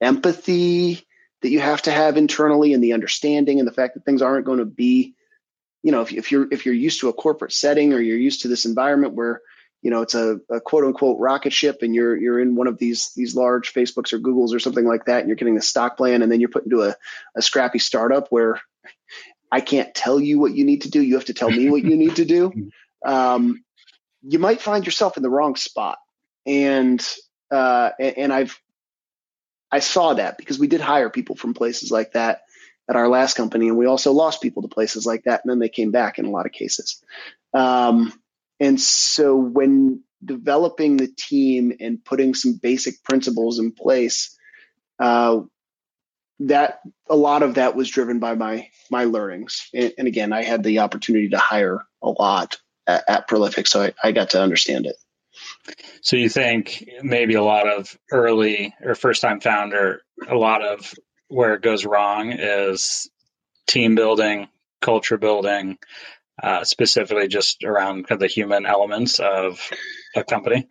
empathy 0.00 1.06
that 1.42 1.50
you 1.50 1.60
have 1.60 1.82
to 1.82 1.90
have 1.90 2.16
internally 2.16 2.74
and 2.74 2.82
the 2.82 2.92
understanding 2.92 3.58
and 3.58 3.68
the 3.68 3.72
fact 3.72 3.94
that 3.94 4.04
things 4.04 4.22
aren't 4.22 4.46
going 4.46 4.58
to 4.58 4.64
be 4.64 5.14
you 5.82 5.92
know 5.92 6.02
if, 6.02 6.12
if 6.12 6.32
you're 6.32 6.46
if 6.52 6.66
you're 6.66 6.74
used 6.74 7.00
to 7.00 7.08
a 7.08 7.12
corporate 7.12 7.52
setting 7.52 7.92
or 7.92 8.00
you're 8.00 8.16
used 8.16 8.42
to 8.42 8.48
this 8.48 8.64
environment 8.64 9.14
where 9.14 9.40
you 9.82 9.90
know 9.90 10.02
it's 10.02 10.14
a, 10.14 10.38
a, 10.50 10.60
quote 10.60 10.84
unquote 10.84 11.18
rocket 11.20 11.52
ship 11.52 11.78
and 11.82 11.94
you're 11.94 12.16
you're 12.16 12.40
in 12.40 12.56
one 12.56 12.66
of 12.66 12.78
these 12.78 13.12
these 13.14 13.34
large 13.34 13.72
facebooks 13.72 14.12
or 14.12 14.18
googles 14.18 14.54
or 14.54 14.58
something 14.58 14.86
like 14.86 15.04
that 15.04 15.20
and 15.20 15.28
you're 15.28 15.36
getting 15.36 15.56
a 15.56 15.62
stock 15.62 15.96
plan 15.96 16.22
and 16.22 16.30
then 16.30 16.40
you're 16.40 16.48
put 16.48 16.64
into 16.64 16.82
a, 16.82 16.94
a 17.36 17.42
scrappy 17.42 17.78
startup 17.78 18.28
where 18.30 18.60
i 19.52 19.60
can't 19.60 19.94
tell 19.94 20.20
you 20.20 20.38
what 20.38 20.54
you 20.54 20.64
need 20.64 20.82
to 20.82 20.90
do. 20.90 21.02
You 21.02 21.14
have 21.14 21.26
to 21.26 21.34
tell 21.34 21.50
me 21.50 21.70
what 21.70 21.82
you 21.82 21.96
need 21.96 22.16
to 22.16 22.24
do. 22.24 22.70
Um, 23.06 23.62
you 24.22 24.40
might 24.40 24.60
find 24.60 24.84
yourself 24.84 25.16
in 25.16 25.22
the 25.22 25.30
wrong 25.30 25.54
spot. 25.54 25.98
And 26.44 27.00
uh, 27.50 27.90
and 27.98 28.32
i've 28.32 28.60
I 29.70 29.80
saw 29.80 30.14
that 30.14 30.38
because 30.38 30.58
we 30.58 30.66
did 30.66 30.80
hire 30.80 31.10
people 31.10 31.36
from 31.36 31.54
places 31.54 31.90
like 31.90 32.12
that 32.12 32.42
at 32.88 32.96
our 32.96 33.08
last 33.08 33.34
company, 33.34 33.68
and 33.68 33.76
we 33.76 33.86
also 33.86 34.12
lost 34.12 34.40
people 34.40 34.62
to 34.62 34.68
places 34.68 35.04
like 35.04 35.24
that, 35.24 35.42
and 35.44 35.50
then 35.50 35.58
they 35.58 35.68
came 35.68 35.90
back 35.90 36.18
in 36.18 36.24
a 36.24 36.30
lot 36.30 36.46
of 36.46 36.52
cases. 36.52 37.02
Um, 37.52 38.12
and 38.60 38.80
so 38.80 39.36
when 39.36 40.02
developing 40.24 40.96
the 40.96 41.08
team 41.08 41.72
and 41.80 42.02
putting 42.02 42.34
some 42.34 42.54
basic 42.54 43.04
principles 43.04 43.58
in 43.58 43.72
place, 43.72 44.36
uh, 44.98 45.40
that 46.40 46.80
a 47.10 47.16
lot 47.16 47.42
of 47.42 47.54
that 47.54 47.76
was 47.76 47.90
driven 47.90 48.20
by 48.20 48.34
my 48.34 48.68
my 48.90 49.04
learnings. 49.04 49.68
And, 49.74 49.92
and 49.98 50.08
again, 50.08 50.32
I 50.32 50.42
had 50.42 50.62
the 50.62 50.78
opportunity 50.78 51.28
to 51.30 51.38
hire 51.38 51.84
a 52.02 52.08
lot 52.08 52.56
at, 52.86 53.04
at 53.06 53.28
Prolific, 53.28 53.66
so 53.66 53.82
I, 53.82 53.92
I 54.02 54.12
got 54.12 54.30
to 54.30 54.42
understand 54.42 54.86
it. 54.86 54.96
So 56.00 56.16
you 56.16 56.28
think 56.28 56.88
maybe 57.02 57.34
a 57.34 57.42
lot 57.42 57.68
of 57.68 57.96
early 58.10 58.74
or 58.82 58.94
first 58.94 59.22
time 59.22 59.40
founder, 59.40 60.02
a 60.28 60.34
lot 60.34 60.64
of 60.64 60.94
where 61.28 61.54
it 61.54 61.62
goes 61.62 61.84
wrong 61.84 62.32
is 62.32 63.10
team 63.66 63.94
building, 63.94 64.48
culture 64.80 65.18
building, 65.18 65.78
uh, 66.42 66.64
specifically 66.64 67.28
just 67.28 67.64
around 67.64 68.06
kind 68.06 68.16
of 68.16 68.20
the 68.20 68.26
human 68.26 68.66
elements 68.66 69.18
of 69.18 69.60
a 70.16 70.24
company. 70.24 70.66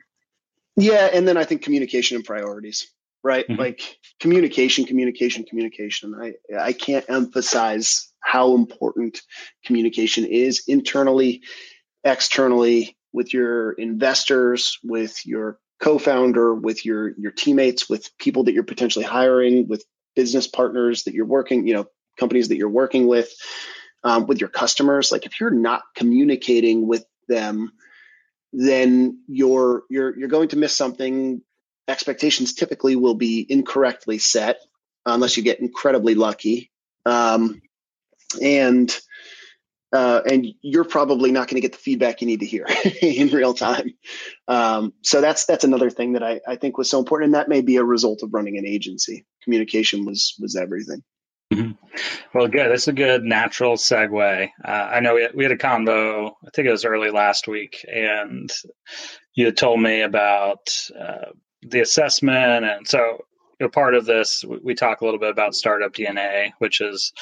Yeah, 0.75 1.09
and 1.11 1.27
then 1.27 1.37
I 1.37 1.43
think 1.43 1.63
communication 1.63 2.15
and 2.15 2.25
priorities, 2.25 2.87
right? 3.23 3.47
Mm-hmm. 3.47 3.59
Like 3.59 3.97
communication, 4.19 4.85
communication, 4.85 5.43
communication. 5.43 6.15
I 6.19 6.33
I 6.57 6.73
can't 6.73 7.05
emphasize 7.09 8.11
how 8.19 8.55
important 8.55 9.21
communication 9.65 10.25
is 10.25 10.63
internally, 10.67 11.41
externally, 12.03 12.96
with 13.17 13.33
your 13.33 13.71
investors, 13.73 14.77
with 14.83 15.25
your 15.25 15.59
co-founder, 15.79 16.53
with 16.53 16.85
your 16.85 17.09
your 17.17 17.31
teammates, 17.31 17.89
with 17.89 18.15
people 18.19 18.43
that 18.43 18.53
you're 18.53 18.63
potentially 18.63 19.03
hiring, 19.03 19.67
with 19.67 19.83
business 20.15 20.47
partners 20.47 21.03
that 21.03 21.15
you're 21.15 21.25
working, 21.25 21.67
you 21.67 21.73
know, 21.73 21.87
companies 22.17 22.47
that 22.47 22.57
you're 22.57 22.69
working 22.69 23.07
with, 23.07 23.33
um, 24.03 24.27
with 24.27 24.39
your 24.39 24.49
customers. 24.49 25.11
Like 25.11 25.25
if 25.25 25.39
you're 25.39 25.49
not 25.49 25.81
communicating 25.95 26.87
with 26.87 27.05
them, 27.27 27.71
then 28.53 29.23
you're 29.27 29.83
you're 29.89 30.17
you're 30.17 30.29
going 30.29 30.49
to 30.49 30.57
miss 30.57 30.75
something. 30.75 31.41
Expectations 31.87 32.53
typically 32.53 32.95
will 32.95 33.15
be 33.15 33.45
incorrectly 33.49 34.19
set 34.19 34.59
unless 35.07 35.37
you 35.37 35.43
get 35.43 35.59
incredibly 35.59 36.13
lucky. 36.13 36.69
Um, 37.05 37.61
and 38.41 38.95
uh, 39.93 40.21
and 40.29 40.47
you're 40.61 40.83
probably 40.83 41.31
not 41.31 41.47
going 41.47 41.55
to 41.55 41.61
get 41.61 41.71
the 41.71 41.77
feedback 41.77 42.21
you 42.21 42.27
need 42.27 42.41
to 42.41 42.45
hear 42.45 42.65
in 43.01 43.29
real 43.29 43.53
time. 43.53 43.93
Um, 44.47 44.93
so 45.03 45.21
that's 45.21 45.45
that's 45.45 45.63
another 45.63 45.89
thing 45.89 46.13
that 46.13 46.23
I, 46.23 46.41
I 46.47 46.55
think 46.55 46.77
was 46.77 46.89
so 46.89 46.99
important, 46.99 47.27
and 47.27 47.35
that 47.35 47.49
may 47.49 47.61
be 47.61 47.77
a 47.77 47.83
result 47.83 48.23
of 48.23 48.33
running 48.33 48.57
an 48.57 48.65
agency. 48.65 49.25
Communication 49.43 50.05
was 50.05 50.35
was 50.39 50.55
everything. 50.55 51.03
Mm-hmm. 51.53 51.71
Well, 52.33 52.47
good. 52.47 52.69
That's 52.69 52.89
a 52.89 52.93
good 52.93 53.23
natural 53.23 53.77
segue. 53.77 54.49
Uh, 54.63 54.67
I 54.67 54.99
know 54.99 55.15
we 55.15 55.21
had, 55.21 55.33
we 55.33 55.43
had 55.43 55.53
a 55.53 55.57
combo. 55.57 56.27
I 56.27 56.49
think 56.53 56.67
it 56.67 56.71
was 56.71 56.83
early 56.83 57.09
last 57.09 57.47
week, 57.47 57.85
and 57.89 58.51
you 59.33 59.51
told 59.51 59.81
me 59.81 60.01
about 60.01 60.69
uh, 60.99 61.31
the 61.61 61.79
assessment, 61.79 62.65
and 62.65 62.87
so 62.87 63.19
you 63.59 63.69
part 63.69 63.95
of 63.95 64.05
this 64.05 64.43
we, 64.63 64.75
talk 64.75 65.01
a 65.01 65.05
little 65.05 65.19
bit 65.19 65.31
about 65.31 65.55
startup 65.55 65.93
DNA, 65.93 66.51
which 66.59 66.81
is 66.81 67.13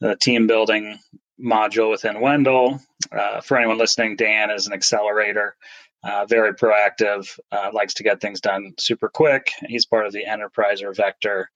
the 0.00 0.16
team 0.16 0.46
building 0.46 0.98
module 1.42 1.90
within 1.90 2.20
Wendell. 2.20 2.80
Uh, 3.10 3.40
for 3.40 3.56
anyone 3.56 3.78
listening, 3.78 4.16
Dan 4.16 4.50
is 4.50 4.66
an 4.66 4.72
accelerator, 4.72 5.56
uh, 6.02 6.26
very 6.26 6.54
proactive, 6.54 7.38
uh, 7.50 7.70
likes 7.72 7.94
to 7.94 8.02
get 8.02 8.20
things 8.20 8.40
done 8.40 8.74
super 8.78 9.08
quick. 9.08 9.50
He's 9.66 9.86
part 9.86 10.06
of 10.06 10.12
the 10.12 10.26
enterprise 10.26 10.82
or 10.82 10.92
vector. 10.92 11.50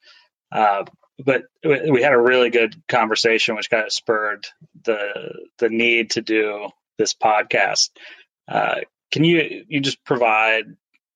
Uh, 0.50 0.84
but 1.24 1.44
we 1.64 2.02
had 2.02 2.12
a 2.12 2.20
really 2.20 2.50
good 2.50 2.74
conversation, 2.88 3.54
which 3.54 3.70
kind 3.70 3.84
of 3.84 3.92
spurred 3.92 4.46
the 4.84 5.32
the 5.58 5.68
need 5.68 6.10
to 6.12 6.22
do 6.22 6.68
this 6.98 7.14
podcast. 7.14 7.90
Uh, 8.48 8.80
can 9.12 9.24
you 9.24 9.64
you 9.68 9.80
just 9.80 10.04
provide 10.04 10.64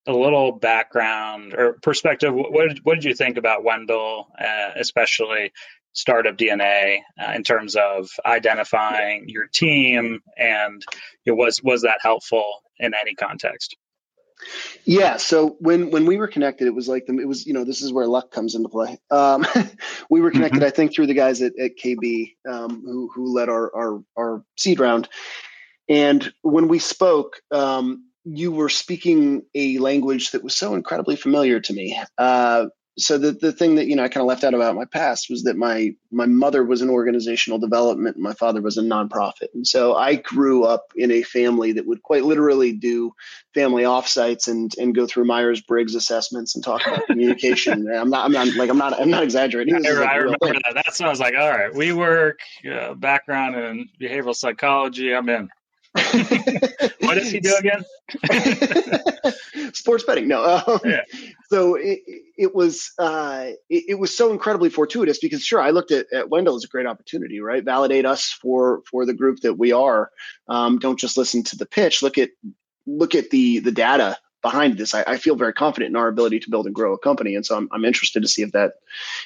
a 0.06 0.12
little 0.12 0.52
background 0.52 1.54
or 1.54 1.74
perspective? 1.82 2.32
What 2.32 2.68
did, 2.68 2.78
what 2.84 2.94
did 2.94 3.04
you 3.04 3.14
think 3.14 3.38
about 3.38 3.64
Wendell, 3.64 4.28
uh, 4.38 4.70
especially 4.76 5.52
startup 5.96 6.36
DNA 6.36 6.98
uh, 7.20 7.32
in 7.32 7.42
terms 7.42 7.74
of 7.74 8.10
identifying 8.24 9.28
your 9.28 9.46
team, 9.46 10.20
and 10.36 10.84
it 11.24 11.32
was 11.32 11.60
was 11.62 11.82
that 11.82 11.98
helpful 12.02 12.44
in 12.78 12.92
any 12.94 13.14
context? 13.14 13.76
Yeah. 14.84 15.16
So 15.16 15.56
when 15.60 15.90
when 15.90 16.04
we 16.04 16.18
were 16.18 16.28
connected, 16.28 16.66
it 16.66 16.74
was 16.74 16.88
like 16.88 17.06
the, 17.06 17.18
it 17.18 17.26
was 17.26 17.46
you 17.46 17.54
know 17.54 17.64
this 17.64 17.82
is 17.82 17.92
where 17.92 18.06
luck 18.06 18.30
comes 18.30 18.54
into 18.54 18.68
play. 18.68 18.98
Um, 19.10 19.46
we 20.10 20.20
were 20.20 20.30
connected, 20.30 20.58
mm-hmm. 20.58 20.66
I 20.66 20.70
think, 20.70 20.94
through 20.94 21.06
the 21.06 21.14
guys 21.14 21.40
at, 21.42 21.58
at 21.58 21.78
KV 21.82 22.34
um, 22.48 22.82
who 22.84 23.10
who 23.14 23.34
led 23.34 23.48
our, 23.48 23.74
our 23.74 24.02
our 24.16 24.44
seed 24.56 24.80
round, 24.80 25.08
and 25.88 26.32
when 26.42 26.68
we 26.68 26.78
spoke. 26.78 27.40
Um, 27.50 28.02
you 28.28 28.50
were 28.50 28.68
speaking 28.68 29.42
a 29.54 29.78
language 29.78 30.32
that 30.32 30.42
was 30.42 30.56
so 30.56 30.74
incredibly 30.74 31.14
familiar 31.14 31.60
to 31.60 31.72
me. 31.72 31.96
Uh, 32.18 32.66
so 32.98 33.18
the, 33.18 33.32
the 33.32 33.52
thing 33.52 33.74
that 33.74 33.86
you 33.86 33.96
know 33.96 34.04
I 34.04 34.08
kind 34.08 34.22
of 34.22 34.26
left 34.26 34.44
out 34.44 34.54
about 34.54 34.74
my 34.74 34.86
past 34.86 35.28
was 35.28 35.42
that 35.42 35.56
my 35.56 35.94
my 36.10 36.26
mother 36.26 36.64
was 36.64 36.80
in 36.80 36.88
organizational 36.88 37.58
development 37.58 38.16
and 38.16 38.22
my 38.22 38.32
father 38.32 38.62
was 38.62 38.78
a 38.78 38.82
nonprofit, 38.82 39.52
and 39.54 39.66
so 39.66 39.94
I 39.94 40.14
grew 40.16 40.64
up 40.64 40.92
in 40.96 41.10
a 41.10 41.22
family 41.22 41.72
that 41.72 41.86
would 41.86 42.02
quite 42.02 42.24
literally 42.24 42.72
do 42.72 43.12
family 43.54 43.82
offsites 43.82 44.48
and 44.48 44.72
and 44.78 44.94
go 44.94 45.06
through 45.06 45.26
Myers 45.26 45.60
Briggs 45.60 45.94
assessments 45.94 46.54
and 46.54 46.64
talk 46.64 46.86
about 46.86 47.06
communication. 47.06 47.86
I'm 47.94 48.10
not 48.10 48.24
I'm 48.24 48.32
not 48.32 48.48
like 48.56 48.70
I'm 48.70 48.78
not 48.78 48.98
I'm 48.98 49.10
not 49.10 49.22
examinating. 49.22 49.74
I, 49.74 49.78
like 49.78 50.08
I 50.08 50.16
remember 50.16 50.52
that. 50.52 50.72
That 50.74 50.94
sounds 50.94 51.20
like 51.20 51.34
all 51.38 51.50
right. 51.50 51.74
We 51.74 51.92
work 51.92 52.40
uh, 52.70 52.94
background 52.94 53.56
in 53.56 53.88
behavioral 54.00 54.34
psychology. 54.34 55.14
I'm 55.14 55.28
in. 55.28 55.50
what 57.00 57.14
does 57.14 57.30
he 57.30 57.40
do 57.40 57.54
again? 57.56 57.84
Sports 59.74 60.04
betting. 60.04 60.28
No. 60.28 60.44
Um, 60.44 60.80
yeah. 60.84 61.02
So 61.48 61.74
it, 61.76 62.00
it 62.36 62.54
was 62.54 62.92
uh, 62.98 63.46
it, 63.68 63.84
it, 63.88 63.98
was 63.98 64.16
so 64.16 64.32
incredibly 64.32 64.68
fortuitous 64.68 65.18
because 65.18 65.44
sure, 65.44 65.60
I 65.60 65.70
looked 65.70 65.90
at, 65.90 66.12
at 66.12 66.28
Wendell 66.28 66.56
as 66.56 66.64
a 66.64 66.68
great 66.68 66.86
opportunity, 66.86 67.40
right? 67.40 67.64
Validate 67.64 68.04
us 68.04 68.30
for 68.30 68.82
for 68.90 69.06
the 69.06 69.14
group 69.14 69.40
that 69.40 69.54
we 69.54 69.72
are. 69.72 70.10
Um, 70.48 70.78
don't 70.78 70.98
just 70.98 71.16
listen 71.16 71.42
to 71.44 71.56
the 71.56 71.66
pitch. 71.66 72.02
Look 72.02 72.18
at 72.18 72.30
look 72.86 73.14
at 73.14 73.30
the 73.30 73.60
the 73.60 73.72
data 73.72 74.16
behind 74.42 74.78
this. 74.78 74.94
I, 74.94 75.02
I, 75.06 75.16
feel 75.16 75.34
very 75.34 75.52
confident 75.52 75.90
in 75.90 75.96
our 75.96 76.06
ability 76.06 76.38
to 76.40 76.50
build 76.50 76.66
and 76.66 76.74
grow 76.74 76.92
a 76.92 76.98
company, 76.98 77.34
and 77.34 77.44
so 77.44 77.56
I'm, 77.56 77.68
I'm 77.72 77.84
interested 77.84 78.22
to 78.22 78.28
see 78.28 78.42
if 78.42 78.52
that 78.52 78.74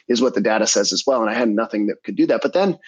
is 0.09 0.23
what 0.23 0.35
the 0.35 0.41
data 0.41 0.67
says 0.67 0.93
as 0.95 1.05
well. 1.07 1.21
And 1.21 1.29
I 1.29 1.35
had 1.35 1.51
nothing 1.51 1.89
that 1.89 2.03
could 2.05 2.17
do 2.17 2.27
that, 2.27 2.41
but 2.43 2.55
then 2.55 2.79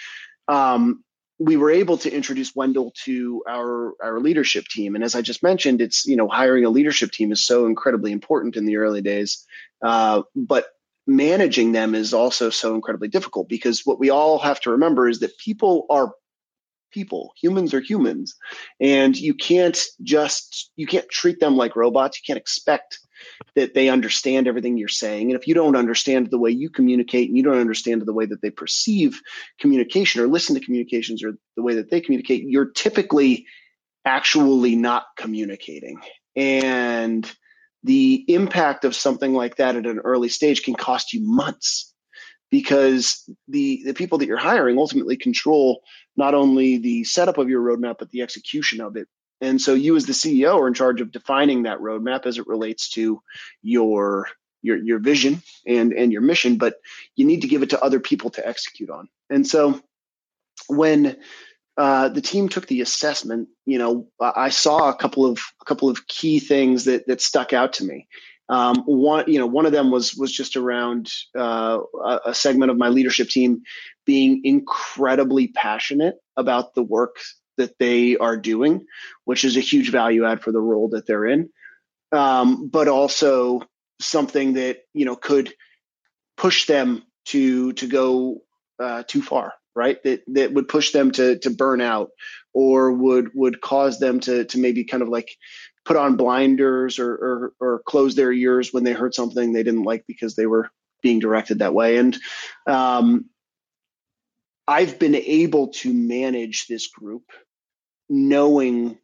um, 0.49 1.05
we 1.45 1.57
were 1.57 1.71
able 1.71 1.99
to 1.99 2.13
introduce 2.13 2.55
Wendell 2.55 2.93
to 3.05 3.43
our 3.49 3.95
our 4.01 4.21
leadership 4.21 4.67
team. 4.67 4.95
And 4.95 5.03
as 5.03 5.15
I 5.15 5.23
just 5.23 5.43
mentioned, 5.43 5.81
it's 5.81 6.07
you 6.07 6.17
know 6.17 6.29
hiring 6.29 6.65
a 6.65 6.71
leadership 6.71 7.11
team 7.11 7.33
is 7.33 7.45
so 7.45 7.67
incredibly 7.67 8.13
important 8.13 8.57
in 8.57 8.65
the 8.65 8.77
early 8.77 9.01
days, 9.01 9.45
uh, 9.83 10.23
but 10.37 10.67
managing 11.07 11.73
them 11.73 11.95
is 11.97 12.15
also 12.15 12.49
so 12.49 12.75
incredibly 12.77 13.09
difficult 13.09 13.49
because 13.49 13.83
what 13.85 13.99
we 13.99 14.11
all 14.11 14.39
have 14.39 14.61
to 14.61 14.71
remember 14.71 15.09
is 15.09 15.19
that 15.19 15.37
people 15.39 15.87
are 15.91 16.13
people. 16.93 17.33
Humans 17.41 17.75
are 17.75 17.81
humans. 17.81 18.37
And 18.81 19.17
you 19.17 19.35
can't 19.35 19.79
just 20.03 20.71
you 20.77 20.87
can't 20.87 21.09
treat 21.09 21.41
them 21.41 21.57
like 21.57 21.75
robots. 21.75 22.19
You 22.19 22.23
can't 22.27 22.41
expect 22.41 23.01
that 23.55 23.75
they 23.75 23.89
understand 23.89 24.49
everything 24.49 24.77
you're 24.77 24.89
saying. 24.89 25.31
And 25.31 25.41
if 25.41 25.47
you 25.47 25.55
don't 25.55 25.77
understand 25.77 26.31
the 26.31 26.39
way 26.39 26.51
you 26.51 26.71
communicate 26.71 27.29
and 27.29 27.37
you 27.37 27.43
don't 27.43 27.59
understand 27.59 28.03
the 28.03 28.13
way 28.13 28.27
that 28.27 28.43
they 28.43 28.51
perceive 28.51 29.21
communication 29.61 30.21
or 30.21 30.27
listen 30.27 30.55
to 30.55 30.65
communications 30.65 31.23
or 31.23 31.35
the 31.57 31.63
way 31.63 31.75
that 31.75 31.91
they 31.91 32.01
communicate, 32.01 32.45
you're 32.45 32.71
typically 32.71 33.47
actually 34.05 34.77
not 34.77 35.05
communicating. 35.17 36.01
And 36.35 37.31
the 37.85 38.25
impact 38.29 38.85
of 38.85 38.95
something 38.95 39.35
like 39.35 39.57
that 39.57 39.77
at 39.77 39.87
an 39.87 39.99
early 39.99 40.29
stage 40.29 40.63
can 40.63 40.75
cost 40.75 41.13
you 41.13 41.21
months 41.23 41.93
because 42.51 43.29
the 43.49 43.83
the 43.85 43.95
people 43.95 44.19
that 44.19 44.27
you're 44.27 44.37
hiring 44.37 44.79
ultimately 44.79 45.17
control 45.17 45.83
not 46.17 46.35
only 46.35 46.79
the 46.79 47.03
setup 47.05 47.39
of 47.39 47.49
your 47.49 47.63
roadmap 47.63 47.97
but 47.99 48.11
the 48.11 48.23
execution 48.23 48.81
of 48.81 48.97
it 48.97 49.09
and 49.43 49.61
so 49.61 49.75
you 49.75 49.97
as 49.97 50.07
the 50.07 50.13
CEO 50.13 50.59
are 50.59 50.69
in 50.69 50.75
charge 50.75 51.01
of 51.01 51.11
defining 51.11 51.65
that 51.65 51.81
roadmap 51.81 52.27
as 52.27 52.39
it 52.39 52.47
relates 52.47 52.89
to 52.91 53.21
your 53.61 54.29
your 54.63 54.77
your 54.77 55.01
vision 55.01 55.43
and 55.67 55.93
and 55.93 56.13
your 56.13 56.23
mission, 56.23 56.57
but 56.57 56.77
you 57.17 57.27
need 57.27 57.43
to 57.43 57.49
give 57.49 57.63
it 57.63 57.71
to 57.71 57.83
other 57.83 58.01
people 58.01 58.31
to 58.31 58.47
execute 58.47 58.89
on. 58.89 59.09
And 59.29 59.47
so 59.47 59.81
when 60.69 61.17
uh, 61.77 62.09
the 62.11 62.21
team 62.21 62.49
took 62.49 62.67
the 62.69 62.83
assessment, 62.83 63.49
you 63.67 63.79
know, 63.79 64.07
I 64.21 64.51
saw 64.51 64.89
a 64.89 64.95
couple 64.95 65.27
of 65.27 65.39
a 65.61 65.65
couple 65.65 65.91
of 65.91 66.07
key 66.07 66.39
things 66.39 66.85
that 66.85 67.07
that 67.09 67.21
stuck 67.21 67.53
out 67.53 67.75
to 67.75 67.85
me. 67.85 68.07
Um, 68.49 68.83
one, 68.85 69.25
you 69.27 69.39
know, 69.39 69.47
one 69.47 69.67
of 69.67 69.73
them 69.73 69.91
was 69.91 70.15
was 70.15 70.31
just 70.31 70.57
around 70.57 71.11
uh, 71.37 71.81
a, 72.25 72.35
segment 72.35 72.71
of 72.71 72.77
my 72.77 72.91
leadership 72.91 73.29
team 73.29 73.63
being 74.05 74.43
incredibly 74.45 75.49
passionate 75.49 76.17
about 76.37 76.75
the 76.75 76.83
work 76.83 77.17
that 77.63 77.79
they 77.79 78.17
are 78.17 78.37
doing, 78.37 78.87
which 79.25 79.45
is 79.45 79.57
a 79.57 79.61
huge 79.61 79.91
value 79.91 80.27
add 80.27 80.43
for 80.43 80.53
the 80.53 80.61
role 80.61 80.89
that 80.91 81.07
they're 81.07 81.27
in. 81.27 81.49
Um, 82.11 82.69
but 82.69 82.89
also 82.89 83.63
something 84.01 84.55
that 84.55 84.81
you 84.93 85.05
know 85.05 85.17
could 85.17 85.53
push 86.37 86.67
them 86.67 87.03
to 87.27 87.73
to 87.75 87.87
go 87.87 88.43
uh, 88.79 89.03
too 89.07 89.23
far, 89.23 89.55
right? 89.75 90.03
That 90.03 90.23
that 90.29 90.53
would 90.53 90.69
push 90.69 90.93
them 90.93 91.13
to 91.13 91.39
to 91.39 91.51
burn 91.51 91.81
out, 91.81 92.11
or 92.53 92.93
would 92.93 93.31
would 93.35 93.61
cause 93.61 93.99
them 93.99 94.21
to 94.21 94.45
to 94.45 94.59
maybe 94.59 94.85
kind 94.85 95.03
of 95.03 95.09
like 95.09 95.31
put 95.85 95.97
on 95.97 96.17
blinders 96.17 96.99
or 96.99 97.13
or, 97.13 97.53
or 97.61 97.83
close 97.87 98.15
their 98.15 98.33
ears 98.33 98.73
when 98.73 98.85
they 98.85 98.93
heard 98.93 99.15
something 99.15 99.53
they 99.53 99.63
didn't 99.63 99.85
like 99.85 100.05
because 100.07 100.35
they 100.35 100.47
were 100.47 100.71
being 101.03 101.19
directed 101.19 101.59
that 101.61 101.75
way. 101.75 101.97
And 101.97 102.17
um, 102.67 103.27
I've 104.67 104.99
been 104.99 105.17
able 105.17 105.69
to 105.69 105.93
manage 105.93 106.67
this 106.67 106.87
group 106.89 107.25
knowing 108.13 108.99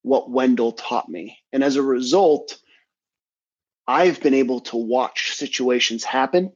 what 0.00 0.30
Wendell 0.30 0.72
taught 0.72 1.08
me. 1.08 1.38
And 1.52 1.62
as 1.62 1.76
a 1.76 1.82
result, 1.82 2.58
I've 3.86 4.20
been 4.20 4.32
able 4.32 4.60
to 4.60 4.76
watch 4.78 5.34
situations 5.34 6.04
happen, 6.04 6.52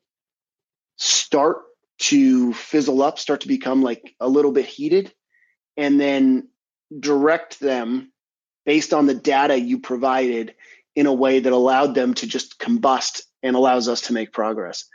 start 0.96 1.58
to 1.98 2.54
fizzle 2.54 3.02
up, 3.02 3.18
start 3.18 3.42
to 3.42 3.48
become 3.48 3.82
like 3.82 4.14
a 4.18 4.26
little 4.26 4.50
bit 4.50 4.64
heated, 4.64 5.12
and 5.76 6.00
then 6.00 6.48
direct 6.98 7.60
them 7.60 8.10
based 8.64 8.94
on 8.94 9.06
the 9.06 9.14
data 9.14 9.60
you 9.60 9.78
provided 9.78 10.54
in 10.96 11.04
a 11.04 11.12
way 11.12 11.40
that 11.40 11.52
allowed 11.52 11.94
them 11.94 12.14
to 12.14 12.26
just 12.26 12.58
combust 12.58 13.22
and 13.42 13.54
allows 13.54 13.88
us 13.88 14.02
to 14.02 14.14
make 14.14 14.32
progress. 14.32 14.86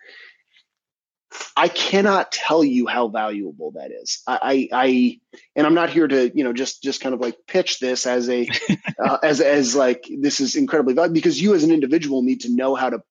I 1.57 1.69
cannot 1.69 2.31
tell 2.31 2.63
you 2.63 2.85
how 2.85 3.07
valuable 3.07 3.71
that 3.71 3.91
is. 3.91 4.21
I, 4.27 4.69
I, 4.71 4.85
I, 4.85 5.19
and 5.55 5.65
I'm 5.65 5.73
not 5.73 5.89
here 5.89 6.07
to, 6.07 6.31
you 6.35 6.43
know, 6.43 6.53
just, 6.53 6.83
just 6.83 7.01
kind 7.01 7.15
of 7.15 7.21
like 7.21 7.37
pitch 7.47 7.79
this 7.79 8.05
as 8.05 8.29
a, 8.29 8.47
uh, 8.99 9.17
as, 9.23 9.39
as 9.39 9.75
like, 9.75 10.05
this 10.19 10.39
is 10.41 10.55
incredibly 10.55 10.93
valuable 10.93 11.13
because 11.13 11.41
you 11.41 11.55
as 11.55 11.63
an 11.63 11.71
individual 11.71 12.23
need 12.23 12.41
to 12.41 12.53
know 12.53 12.75
how 12.75 12.89
to, 12.89 13.01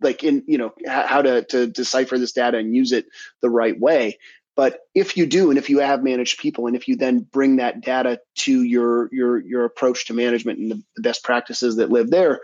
like, 0.00 0.24
in, 0.24 0.42
you 0.46 0.58
know, 0.58 0.72
how 0.86 1.22
to, 1.22 1.44
to 1.44 1.66
decipher 1.68 2.18
this 2.18 2.32
data 2.32 2.58
and 2.58 2.74
use 2.74 2.92
it 2.92 3.06
the 3.40 3.50
right 3.50 3.78
way. 3.78 4.18
But 4.56 4.80
if 4.94 5.16
you 5.16 5.26
do, 5.26 5.50
and 5.50 5.58
if 5.58 5.70
you 5.70 5.78
have 5.78 6.02
managed 6.02 6.38
people, 6.38 6.66
and 6.66 6.76
if 6.76 6.86
you 6.86 6.96
then 6.96 7.20
bring 7.20 7.56
that 7.56 7.80
data 7.80 8.20
to 8.38 8.62
your, 8.62 9.08
your, 9.12 9.38
your 9.38 9.64
approach 9.64 10.06
to 10.06 10.14
management 10.14 10.58
and 10.58 10.70
the, 10.70 10.82
the 10.96 11.02
best 11.02 11.24
practices 11.24 11.76
that 11.76 11.90
live 11.90 12.10
there, 12.10 12.40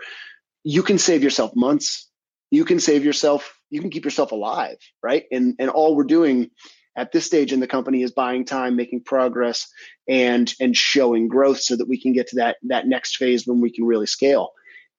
you 0.63 0.83
can 0.83 0.97
save 0.97 1.23
yourself 1.23 1.55
months. 1.55 2.09
You 2.49 2.65
can 2.65 2.79
save 2.79 3.05
yourself 3.05 3.57
you 3.71 3.81
can 3.81 3.89
keep 3.89 4.05
yourself 4.05 4.31
alive, 4.31 4.77
right? 5.01 5.23
And 5.31 5.55
and 5.57 5.69
all 5.69 5.95
we're 5.95 6.03
doing 6.03 6.51
at 6.95 7.11
this 7.11 7.25
stage 7.25 7.53
in 7.53 7.61
the 7.61 7.67
company 7.67 8.03
is 8.03 8.11
buying 8.11 8.45
time, 8.45 8.75
making 8.75 9.03
progress, 9.03 9.67
and 10.07 10.53
and 10.59 10.77
showing 10.77 11.27
growth 11.27 11.61
so 11.61 11.75
that 11.75 11.87
we 11.87 11.99
can 11.99 12.13
get 12.13 12.27
to 12.27 12.35
that 12.35 12.57
that 12.63 12.85
next 12.87 13.15
phase 13.15 13.47
when 13.47 13.61
we 13.61 13.71
can 13.71 13.85
really 13.85 14.05
scale. 14.05 14.51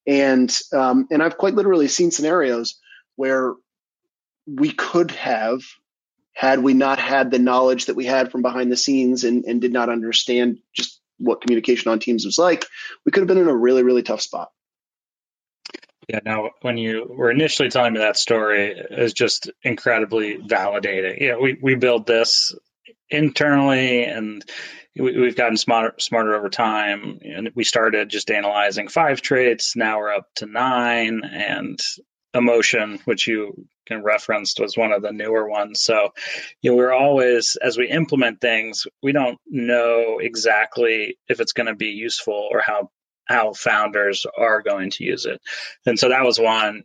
And 0.06 0.52
um, 0.72 1.06
and 1.10 1.22
I've 1.22 1.38
quite 1.38 1.54
literally 1.54 1.86
seen 1.86 2.10
scenarios 2.10 2.80
where 3.14 3.54
we 4.46 4.72
could 4.72 5.12
have 5.12 5.60
had 6.34 6.62
we 6.62 6.74
not 6.74 6.98
had 6.98 7.30
the 7.30 7.38
knowledge 7.38 7.86
that 7.86 7.94
we 7.96 8.06
had 8.06 8.32
from 8.32 8.42
behind 8.42 8.72
the 8.72 8.76
scenes 8.76 9.24
and, 9.24 9.44
and 9.44 9.60
did 9.60 9.72
not 9.72 9.90
understand 9.90 10.58
just 10.74 11.00
what 11.18 11.42
communication 11.42 11.92
on 11.92 11.98
teams 11.98 12.24
was 12.24 12.38
like, 12.38 12.64
we 13.04 13.12
could 13.12 13.20
have 13.20 13.28
been 13.28 13.38
in 13.38 13.48
a 13.48 13.56
really, 13.56 13.82
really 13.82 14.02
tough 14.02 14.22
spot. 14.22 14.50
Yeah, 16.08 16.20
now 16.24 16.50
when 16.62 16.78
you 16.78 17.06
were 17.08 17.30
initially 17.30 17.68
telling 17.68 17.92
me 17.92 18.00
that 18.00 18.16
story, 18.16 18.72
is 18.72 19.12
just 19.12 19.50
incredibly 19.62 20.38
validating. 20.38 21.20
Yeah, 21.20 21.36
we, 21.36 21.58
we 21.62 21.74
build 21.74 22.06
this 22.06 22.54
internally 23.08 24.04
and 24.04 24.44
we, 24.98 25.26
have 25.26 25.36
gotten 25.36 25.56
smarter, 25.56 25.94
smarter 25.98 26.34
over 26.34 26.48
time. 26.48 27.20
And 27.22 27.50
we 27.54 27.64
started 27.64 28.08
just 28.08 28.30
analyzing 28.30 28.88
five 28.88 29.22
traits. 29.22 29.76
Now 29.76 29.98
we're 29.98 30.14
up 30.14 30.26
to 30.36 30.46
nine 30.46 31.22
and 31.24 31.78
emotion, 32.34 32.98
which 33.04 33.26
you 33.26 33.66
referenced 33.90 34.58
was 34.58 34.76
one 34.76 34.92
of 34.92 35.02
the 35.02 35.12
newer 35.12 35.48
ones. 35.48 35.82
So, 35.82 36.14
you 36.62 36.70
know, 36.70 36.76
we're 36.78 36.94
always, 36.94 37.56
as 37.60 37.76
we 37.76 37.88
implement 37.88 38.40
things, 38.40 38.86
we 39.02 39.12
don't 39.12 39.38
know 39.46 40.18
exactly 40.18 41.18
if 41.28 41.40
it's 41.40 41.52
going 41.52 41.66
to 41.66 41.74
be 41.74 41.88
useful 41.88 42.48
or 42.50 42.62
how 42.64 42.90
how 43.32 43.52
founders 43.54 44.26
are 44.36 44.62
going 44.62 44.90
to 44.90 45.04
use 45.04 45.26
it. 45.26 45.40
And 45.86 45.98
so 45.98 46.08
that 46.10 46.24
was 46.24 46.38
one. 46.38 46.84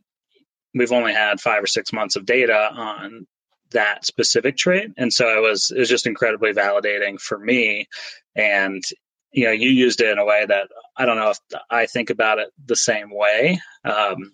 We've 0.73 0.91
only 0.91 1.13
had 1.13 1.41
five 1.41 1.63
or 1.63 1.67
six 1.67 1.93
months 1.93 2.15
of 2.15 2.25
data 2.25 2.71
on 2.73 3.27
that 3.71 4.05
specific 4.05 4.57
trait, 4.57 4.91
and 4.97 5.11
so 5.11 5.37
it 5.37 5.41
was 5.41 5.71
it 5.71 5.79
was 5.79 5.89
just 5.89 6.07
incredibly 6.07 6.53
validating 6.53 7.19
for 7.19 7.37
me. 7.37 7.87
And 8.35 8.83
you 9.31 9.45
know, 9.45 9.51
you 9.51 9.69
used 9.69 10.01
it 10.01 10.09
in 10.09 10.19
a 10.19 10.25
way 10.25 10.45
that 10.45 10.69
I 10.95 11.05
don't 11.05 11.17
know 11.17 11.31
if 11.31 11.39
I 11.69 11.85
think 11.85 12.09
about 12.09 12.39
it 12.39 12.49
the 12.65 12.75
same 12.75 13.09
way. 13.13 13.59
Um, 13.83 14.31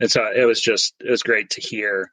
and 0.00 0.10
so 0.10 0.30
it 0.34 0.44
was 0.44 0.60
just 0.60 0.94
it 1.00 1.10
was 1.10 1.22
great 1.22 1.50
to 1.50 1.60
hear. 1.60 2.10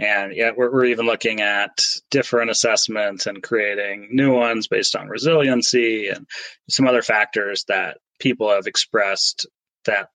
And 0.00 0.32
yeah, 0.34 0.52
we're, 0.56 0.70
we're 0.70 0.86
even 0.86 1.06
looking 1.06 1.40
at 1.40 1.80
different 2.10 2.50
assessments 2.50 3.26
and 3.26 3.42
creating 3.42 4.08
new 4.12 4.32
ones 4.32 4.68
based 4.68 4.94
on 4.94 5.08
resiliency 5.08 6.08
and 6.08 6.26
some 6.68 6.86
other 6.86 7.02
factors 7.02 7.64
that 7.66 7.98
people 8.18 8.50
have 8.50 8.66
expressed 8.66 9.46
that 9.84 10.08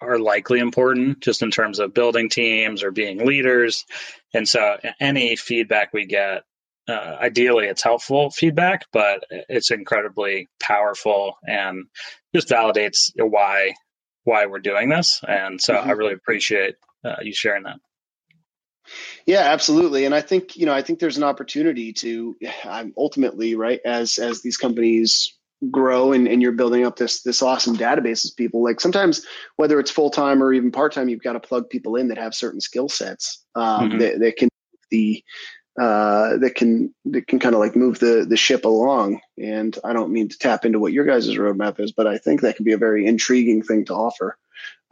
are 0.00 0.18
likely 0.18 0.58
important 0.58 1.20
just 1.20 1.42
in 1.42 1.50
terms 1.50 1.78
of 1.78 1.94
building 1.94 2.28
teams 2.28 2.82
or 2.82 2.90
being 2.90 3.24
leaders. 3.26 3.84
And 4.32 4.48
so 4.48 4.78
any 5.00 5.36
feedback 5.36 5.92
we 5.92 6.06
get, 6.06 6.42
uh, 6.88 7.16
ideally 7.20 7.66
it's 7.66 7.82
helpful 7.82 8.30
feedback, 8.30 8.86
but 8.92 9.24
it's 9.30 9.70
incredibly 9.70 10.48
powerful 10.60 11.38
and 11.46 11.86
just 12.34 12.48
validates 12.48 13.10
why 13.16 13.74
why 14.24 14.46
we're 14.46 14.58
doing 14.58 14.88
this. 14.88 15.20
And 15.26 15.60
so 15.60 15.74
mm-hmm. 15.74 15.88
I 15.88 15.92
really 15.92 16.14
appreciate 16.14 16.76
uh, 17.04 17.16
you 17.22 17.34
sharing 17.34 17.64
that. 17.64 17.76
Yeah, 19.26 19.40
absolutely. 19.40 20.04
And 20.04 20.14
I 20.14 20.20
think, 20.20 20.56
you 20.56 20.66
know, 20.66 20.72
I 20.74 20.82
think 20.82 20.98
there's 20.98 21.16
an 21.16 21.24
opportunity 21.24 21.92
to 21.94 22.36
um, 22.64 22.92
ultimately, 22.96 23.54
right, 23.54 23.80
as 23.84 24.18
as 24.18 24.42
these 24.42 24.56
companies 24.56 25.34
grow 25.70 26.12
and, 26.12 26.28
and 26.28 26.42
you're 26.42 26.52
building 26.52 26.84
up 26.84 26.96
this 26.96 27.22
this 27.22 27.42
awesome 27.42 27.76
database 27.76 28.28
of 28.28 28.36
people 28.36 28.62
like 28.62 28.80
sometimes 28.80 29.24
whether 29.56 29.78
it's 29.80 29.90
full-time 29.90 30.42
or 30.42 30.52
even 30.52 30.70
part-time 30.70 31.08
you've 31.08 31.22
got 31.22 31.34
to 31.34 31.40
plug 31.40 31.68
people 31.68 31.96
in 31.96 32.08
that 32.08 32.18
have 32.18 32.34
certain 32.34 32.60
skill 32.60 32.88
sets 32.88 33.44
um, 33.54 33.90
mm-hmm. 33.90 33.98
that, 33.98 34.18
that 34.20 34.36
can 34.36 34.48
the 34.90 35.22
uh, 35.80 36.36
that 36.36 36.54
can 36.54 36.94
that 37.04 37.26
can 37.26 37.40
kind 37.40 37.54
of 37.54 37.60
like 37.60 37.74
move 37.74 37.98
the 37.98 38.24
the 38.28 38.36
ship 38.36 38.64
along 38.64 39.20
and 39.38 39.78
i 39.84 39.92
don't 39.92 40.12
mean 40.12 40.28
to 40.28 40.38
tap 40.38 40.64
into 40.64 40.78
what 40.78 40.92
your 40.92 41.04
guys' 41.04 41.28
roadmap 41.28 41.80
is 41.80 41.92
but 41.92 42.06
i 42.06 42.16
think 42.16 42.40
that 42.40 42.56
can 42.56 42.64
be 42.64 42.72
a 42.72 42.78
very 42.78 43.06
intriguing 43.06 43.62
thing 43.62 43.84
to 43.84 43.94
offer 43.94 44.38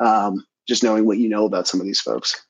um, 0.00 0.44
just 0.66 0.82
knowing 0.82 1.06
what 1.06 1.18
you 1.18 1.28
know 1.28 1.44
about 1.44 1.68
some 1.68 1.80
of 1.80 1.86
these 1.86 2.00
folks 2.00 2.44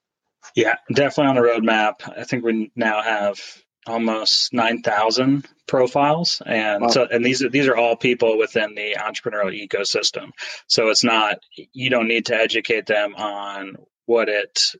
yeah, 0.54 0.76
definitely 0.92 1.30
on 1.30 1.36
the 1.36 1.48
roadmap. 1.48 2.18
I 2.18 2.24
think 2.24 2.44
we 2.44 2.70
now 2.76 3.02
have 3.02 3.40
almost 3.86 4.52
9,000 4.52 5.46
profiles 5.66 6.42
and 6.44 6.82
wow. 6.82 6.88
so 6.88 7.06
and 7.10 7.24
these 7.24 7.42
are 7.42 7.48
these 7.48 7.66
are 7.66 7.76
all 7.76 7.96
people 7.96 8.38
within 8.38 8.74
the 8.74 8.96
entrepreneurial 8.98 9.68
ecosystem. 9.68 10.30
So 10.66 10.88
it's 10.90 11.04
not 11.04 11.38
you 11.72 11.90
don't 11.90 12.08
need 12.08 12.26
to 12.26 12.36
educate 12.36 12.86
them 12.86 13.14
on 13.16 13.76
what 14.06 14.28
it 14.28 14.74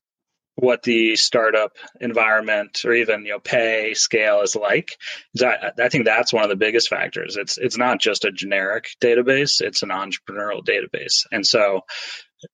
what 0.56 0.82
the 0.82 1.16
startup 1.16 1.76
environment 2.00 2.82
or 2.84 2.92
even 2.92 3.24
you 3.24 3.32
know 3.32 3.38
pay 3.38 3.94
scale 3.94 4.42
is 4.42 4.54
like. 4.54 4.96
I, 5.40 5.72
I 5.82 5.88
think 5.88 6.04
that's 6.04 6.32
one 6.32 6.44
of 6.44 6.50
the 6.50 6.56
biggest 6.56 6.88
factors. 6.88 7.36
It's 7.36 7.58
it's 7.58 7.78
not 7.78 8.00
just 8.00 8.24
a 8.24 8.32
generic 8.32 8.88
database; 9.02 9.60
it's 9.60 9.82
an 9.82 9.88
entrepreneurial 9.88 10.64
database, 10.64 11.26
and 11.32 11.46
so 11.46 11.82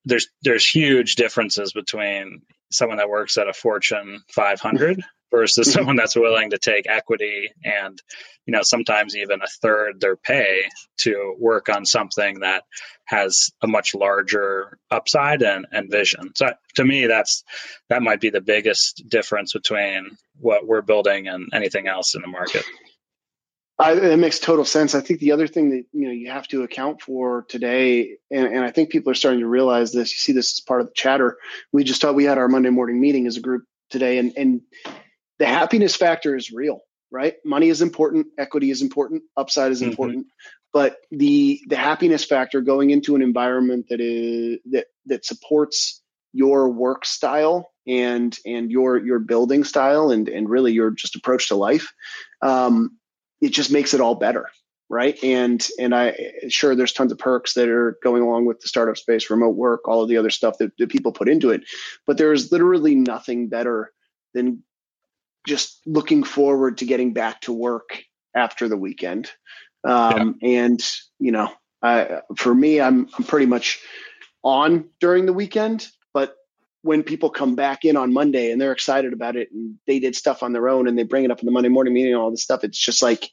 there's 0.04 0.28
there's 0.42 0.66
huge 0.66 1.16
differences 1.16 1.72
between 1.72 2.42
someone 2.70 2.98
that 2.98 3.08
works 3.08 3.36
at 3.38 3.48
a 3.48 3.52
Fortune 3.52 4.22
500 4.32 5.02
versus 5.30 5.72
someone 5.72 5.96
that's 5.96 6.16
willing 6.16 6.50
to 6.50 6.58
take 6.58 6.88
equity 6.88 7.50
and 7.64 8.00
you 8.46 8.52
know 8.52 8.62
sometimes 8.62 9.16
even 9.16 9.40
a 9.42 9.46
third 9.62 10.00
their 10.00 10.16
pay 10.16 10.62
to 10.98 11.34
work 11.38 11.68
on 11.68 11.84
something 11.84 12.40
that 12.40 12.64
has 13.04 13.50
a 13.62 13.66
much 13.66 13.94
larger 13.94 14.78
upside 14.90 15.42
and, 15.42 15.66
and 15.72 15.90
vision 15.90 16.30
so 16.34 16.50
to 16.74 16.84
me 16.84 17.06
that's 17.06 17.44
that 17.88 18.02
might 18.02 18.20
be 18.20 18.30
the 18.30 18.40
biggest 18.40 19.02
difference 19.08 19.52
between 19.52 20.10
what 20.40 20.66
we're 20.66 20.82
building 20.82 21.28
and 21.28 21.48
anything 21.52 21.88
else 21.88 22.14
in 22.14 22.22
the 22.22 22.28
market 22.28 22.64
I, 23.80 23.92
it 23.92 24.18
makes 24.18 24.40
total 24.40 24.64
sense. 24.64 24.96
I 24.96 25.00
think 25.00 25.20
the 25.20 25.30
other 25.30 25.46
thing 25.46 25.70
that 25.70 25.84
you 25.92 26.06
know 26.06 26.10
you 26.10 26.30
have 26.30 26.48
to 26.48 26.64
account 26.64 27.00
for 27.00 27.44
today, 27.48 28.16
and, 28.28 28.46
and, 28.46 28.64
I 28.64 28.72
think 28.72 28.90
people 28.90 29.12
are 29.12 29.14
starting 29.14 29.40
to 29.40 29.46
realize 29.46 29.92
this. 29.92 30.10
You 30.10 30.18
see 30.18 30.32
this 30.32 30.52
as 30.52 30.60
part 30.60 30.80
of 30.80 30.88
the 30.88 30.94
chatter. 30.94 31.36
We 31.72 31.84
just 31.84 32.00
thought 32.00 32.16
we 32.16 32.24
had 32.24 32.38
our 32.38 32.48
Monday 32.48 32.70
morning 32.70 33.00
meeting 33.00 33.28
as 33.28 33.36
a 33.36 33.40
group 33.40 33.64
today, 33.88 34.18
and 34.18 34.32
and 34.36 34.62
the 35.38 35.46
happiness 35.46 35.96
factor 35.96 36.36
is 36.36 36.50
real, 36.50 36.80
right? 37.10 37.34
Money 37.44 37.68
is 37.68 37.82
important, 37.82 38.26
equity 38.38 38.70
is 38.70 38.82
important, 38.82 39.22
upside 39.36 39.72
is 39.72 39.80
mm-hmm. 39.80 39.90
important, 39.90 40.26
but 40.72 40.96
the 41.10 41.60
the 41.68 41.76
happiness 41.76 42.24
factor 42.24 42.60
going 42.60 42.90
into 42.90 43.16
an 43.16 43.22
environment 43.22 43.86
that 43.88 44.00
is 44.00 44.58
that 44.70 44.86
that 45.06 45.24
supports 45.24 46.02
your 46.32 46.68
work 46.68 47.04
style 47.04 47.72
and 47.86 48.38
and 48.44 48.70
your 48.70 48.98
your 48.98 49.18
building 49.18 49.64
style 49.64 50.10
and 50.10 50.28
and 50.28 50.48
really 50.48 50.72
your 50.72 50.90
just 50.90 51.16
approach 51.16 51.48
to 51.48 51.56
life 51.56 51.92
um, 52.42 52.98
it 53.40 53.50
just 53.50 53.72
makes 53.72 53.94
it 53.94 54.00
all 54.00 54.14
better 54.14 54.46
right 54.90 55.22
and 55.22 55.68
and 55.78 55.94
i 55.94 56.14
sure 56.48 56.74
there's 56.74 56.92
tons 56.92 57.12
of 57.12 57.18
perks 57.18 57.54
that 57.54 57.68
are 57.68 57.98
going 58.02 58.22
along 58.22 58.46
with 58.46 58.60
the 58.60 58.68
startup 58.68 58.96
space 58.96 59.30
remote 59.30 59.56
work 59.56 59.86
all 59.86 60.02
of 60.02 60.08
the 60.08 60.16
other 60.16 60.30
stuff 60.30 60.58
that, 60.58 60.70
that 60.78 60.90
people 60.90 61.12
put 61.12 61.28
into 61.28 61.50
it 61.50 61.62
but 62.06 62.16
there's 62.18 62.52
literally 62.52 62.94
nothing 62.94 63.48
better 63.48 63.92
than 64.34 64.62
just 65.48 65.80
looking 65.86 66.22
forward 66.22 66.78
to 66.78 66.84
getting 66.84 67.12
back 67.12 67.40
to 67.40 67.52
work 67.52 68.02
after 68.34 68.68
the 68.68 68.76
weekend 68.76 69.30
um, 69.84 70.38
yeah. 70.40 70.62
and 70.62 70.86
you 71.18 71.32
know 71.32 71.50
I, 71.82 72.20
for 72.36 72.54
me 72.54 72.80
I'm, 72.80 73.08
I'm 73.18 73.24
pretty 73.24 73.46
much 73.46 73.80
on 74.44 74.90
during 75.00 75.26
the 75.26 75.32
weekend 75.32 75.88
but 76.12 76.34
when 76.82 77.02
people 77.02 77.30
come 77.30 77.54
back 77.54 77.84
in 77.84 77.96
on 77.96 78.12
Monday 78.12 78.50
and 78.50 78.60
they're 78.60 78.72
excited 78.72 79.12
about 79.12 79.36
it 79.36 79.48
and 79.52 79.76
they 79.86 79.98
did 79.98 80.14
stuff 80.14 80.42
on 80.42 80.52
their 80.52 80.68
own 80.68 80.86
and 80.86 80.98
they 80.98 81.02
bring 81.02 81.24
it 81.24 81.30
up 81.30 81.40
in 81.40 81.46
the 81.46 81.52
Monday 81.52 81.68
morning 81.68 81.92
meeting 81.92 82.12
and 82.12 82.20
all 82.20 82.30
this 82.30 82.42
stuff, 82.42 82.64
it's 82.64 82.78
just 82.78 83.02
like 83.02 83.30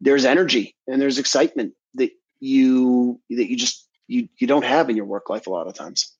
there's 0.00 0.24
energy 0.24 0.76
and 0.86 1.00
there's 1.00 1.18
excitement 1.18 1.74
that 1.94 2.10
you 2.40 3.20
that 3.30 3.50
you 3.50 3.56
just 3.56 3.86
you 4.06 4.28
you 4.38 4.46
don't 4.46 4.64
have 4.64 4.88
in 4.88 4.96
your 4.96 5.04
work 5.04 5.28
life 5.28 5.46
a 5.46 5.50
lot 5.50 5.66
of 5.66 5.74
times. 5.74 6.15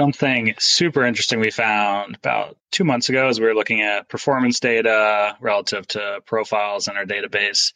Something 0.00 0.54
super 0.58 1.04
interesting 1.04 1.40
we 1.40 1.50
found 1.50 2.16
about 2.16 2.56
two 2.72 2.84
months 2.84 3.10
ago 3.10 3.28
as 3.28 3.38
we 3.38 3.44
were 3.44 3.54
looking 3.54 3.82
at 3.82 4.08
performance 4.08 4.58
data 4.58 5.36
relative 5.40 5.86
to 5.88 6.22
profiles 6.24 6.88
in 6.88 6.96
our 6.96 7.04
database. 7.04 7.74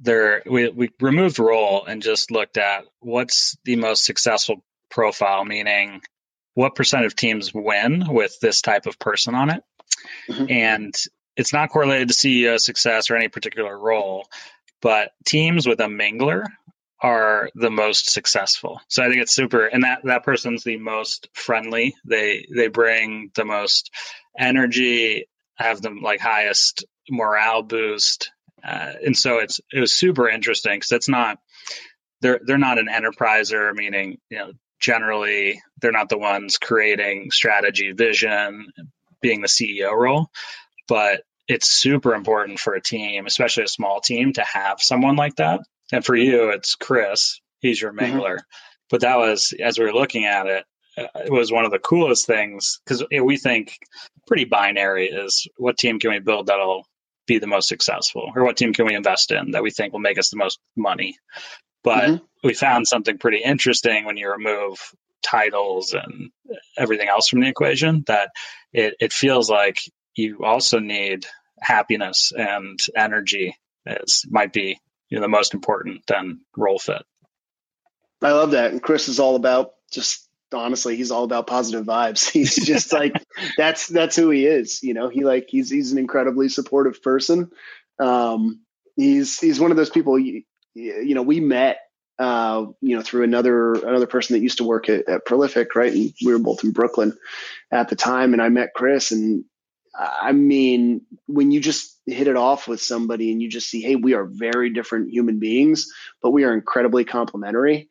There, 0.00 0.42
we, 0.44 0.70
we 0.70 0.90
removed 1.00 1.38
role 1.38 1.84
and 1.84 2.02
just 2.02 2.32
looked 2.32 2.58
at 2.58 2.82
what's 2.98 3.56
the 3.64 3.76
most 3.76 4.04
successful 4.04 4.64
profile, 4.90 5.44
meaning 5.44 6.02
what 6.54 6.74
percent 6.74 7.04
of 7.04 7.14
teams 7.14 7.54
win 7.54 8.12
with 8.12 8.40
this 8.40 8.60
type 8.60 8.86
of 8.86 8.98
person 8.98 9.36
on 9.36 9.50
it. 9.50 9.62
Mm-hmm. 10.28 10.46
And 10.50 10.94
it's 11.36 11.52
not 11.52 11.70
correlated 11.70 12.08
to 12.08 12.14
CEO 12.14 12.58
success 12.58 13.08
or 13.08 13.14
any 13.14 13.28
particular 13.28 13.78
role, 13.78 14.26
but 14.80 15.12
teams 15.24 15.68
with 15.68 15.78
a 15.78 15.84
mingler 15.84 16.44
are 17.02 17.50
the 17.54 17.70
most 17.70 18.10
successful. 18.10 18.80
So 18.88 19.02
I 19.02 19.08
think 19.08 19.22
it's 19.22 19.34
super 19.34 19.66
and 19.66 19.82
that 19.82 20.02
that 20.04 20.22
person's 20.22 20.62
the 20.62 20.76
most 20.76 21.28
friendly. 21.34 21.96
They 22.04 22.46
they 22.54 22.68
bring 22.68 23.30
the 23.34 23.44
most 23.44 23.90
energy, 24.38 25.26
have 25.56 25.82
the 25.82 25.90
like 25.90 26.20
highest 26.20 26.84
morale 27.10 27.62
boost. 27.62 28.30
Uh, 28.64 28.92
and 29.04 29.16
so 29.16 29.38
it's 29.38 29.60
it 29.72 29.80
was 29.80 29.92
super 29.92 30.28
interesting 30.28 30.76
because 30.76 30.92
it's 30.92 31.08
not 31.08 31.38
they're 32.20 32.40
they're 32.44 32.58
not 32.58 32.78
an 32.78 32.86
enterpriser, 32.86 33.74
meaning 33.74 34.18
you 34.30 34.38
know 34.38 34.52
generally 34.78 35.60
they're 35.80 35.92
not 35.92 36.08
the 36.08 36.18
ones 36.18 36.58
creating 36.58 37.32
strategy, 37.32 37.92
vision, 37.92 38.68
being 39.20 39.40
the 39.40 39.48
CEO 39.48 39.92
role, 39.92 40.28
but 40.88 41.22
it's 41.48 41.68
super 41.68 42.14
important 42.14 42.60
for 42.60 42.74
a 42.74 42.80
team, 42.80 43.26
especially 43.26 43.64
a 43.64 43.68
small 43.68 44.00
team, 44.00 44.32
to 44.34 44.44
have 44.44 44.80
someone 44.80 45.16
like 45.16 45.36
that. 45.36 45.60
And 45.92 46.04
for 46.04 46.16
you, 46.16 46.50
it's 46.50 46.74
Chris. 46.74 47.40
He's 47.60 47.80
your 47.80 47.92
mingler. 47.92 48.36
Mm-hmm. 48.36 48.88
But 48.90 49.02
that 49.02 49.18
was, 49.18 49.54
as 49.62 49.78
we 49.78 49.84
were 49.84 49.92
looking 49.92 50.24
at 50.24 50.46
it, 50.46 50.64
uh, 50.96 51.06
it 51.24 51.32
was 51.32 51.52
one 51.52 51.64
of 51.64 51.70
the 51.70 51.78
coolest 51.78 52.26
things 52.26 52.80
because 52.84 53.04
we 53.10 53.36
think 53.36 53.78
pretty 54.26 54.44
binary 54.44 55.08
is 55.08 55.46
what 55.56 55.78
team 55.78 55.98
can 55.98 56.10
we 56.10 56.18
build 56.18 56.46
that'll 56.46 56.86
be 57.26 57.38
the 57.38 57.46
most 57.46 57.68
successful 57.68 58.30
or 58.34 58.44
what 58.44 58.56
team 58.56 58.74
can 58.74 58.86
we 58.86 58.94
invest 58.94 59.30
in 59.30 59.52
that 59.52 59.62
we 59.62 59.70
think 59.70 59.92
will 59.92 60.00
make 60.00 60.18
us 60.18 60.30
the 60.30 60.36
most 60.36 60.58
money 60.76 61.16
but 61.82 62.04
mm-hmm. 62.04 62.24
we 62.44 62.52
found 62.52 62.86
something 62.86 63.16
pretty 63.16 63.38
interesting 63.38 64.04
when 64.04 64.16
you 64.16 64.30
remove 64.30 64.76
titles 65.22 65.94
and 65.94 66.30
everything 66.76 67.08
else 67.08 67.28
from 67.28 67.40
the 67.40 67.48
equation 67.48 68.02
that 68.06 68.30
it, 68.72 68.94
it 69.00 69.12
feels 69.12 69.48
like 69.48 69.78
you 70.14 70.44
also 70.44 70.78
need 70.78 71.24
happiness 71.60 72.32
and 72.36 72.78
energy 72.96 73.56
as 73.86 74.24
might 74.28 74.52
be 74.52 74.78
you 75.12 75.18
know, 75.18 75.22
the 75.22 75.28
most 75.28 75.52
important 75.52 76.06
than 76.06 76.40
role 76.56 76.78
fit. 76.78 77.02
I 78.22 78.32
love 78.32 78.52
that. 78.52 78.72
And 78.72 78.82
Chris 78.82 79.08
is 79.08 79.20
all 79.20 79.36
about 79.36 79.72
just 79.90 80.26
honestly, 80.54 80.96
he's 80.96 81.10
all 81.10 81.24
about 81.24 81.46
positive 81.46 81.84
vibes. 81.84 82.30
He's 82.32 82.56
just 82.56 82.92
like 82.94 83.22
that's 83.58 83.88
that's 83.88 84.16
who 84.16 84.30
he 84.30 84.46
is. 84.46 84.82
You 84.82 84.94
know, 84.94 85.10
he 85.10 85.24
like 85.24 85.48
he's 85.50 85.68
he's 85.68 85.92
an 85.92 85.98
incredibly 85.98 86.48
supportive 86.48 87.02
person. 87.02 87.50
Um, 87.98 88.62
he's 88.96 89.38
he's 89.38 89.60
one 89.60 89.70
of 89.70 89.76
those 89.76 89.90
people. 89.90 90.18
You, 90.18 90.44
you 90.74 91.14
know, 91.14 91.22
we 91.22 91.40
met 91.40 91.80
uh, 92.18 92.66
you 92.80 92.96
know, 92.96 93.02
through 93.02 93.24
another 93.24 93.74
another 93.74 94.06
person 94.06 94.34
that 94.34 94.42
used 94.42 94.58
to 94.58 94.64
work 94.64 94.88
at, 94.88 95.06
at, 95.10 95.26
Prolific, 95.26 95.74
right? 95.74 95.92
And 95.92 96.14
we 96.24 96.32
were 96.32 96.38
both 96.38 96.64
in 96.64 96.72
Brooklyn 96.72 97.18
at 97.70 97.90
the 97.90 97.96
time, 97.96 98.32
and 98.32 98.40
I 98.40 98.48
met 98.48 98.72
Chris, 98.74 99.12
and 99.12 99.44
I 99.94 100.32
mean, 100.32 101.02
when 101.26 101.50
you 101.50 101.60
just 101.60 101.98
hit 102.06 102.26
it 102.26 102.36
off 102.36 102.66
with 102.66 102.80
somebody 102.80 103.30
and 103.30 103.42
you 103.42 103.48
just 103.48 103.68
see, 103.68 103.82
hey, 103.82 103.96
we 103.96 104.14
are 104.14 104.24
very 104.24 104.70
different 104.70 105.10
human 105.10 105.38
beings, 105.38 105.86
but 106.22 106.30
we 106.30 106.44
are 106.44 106.54
incredibly 106.54 107.04
complementary. 107.04 107.90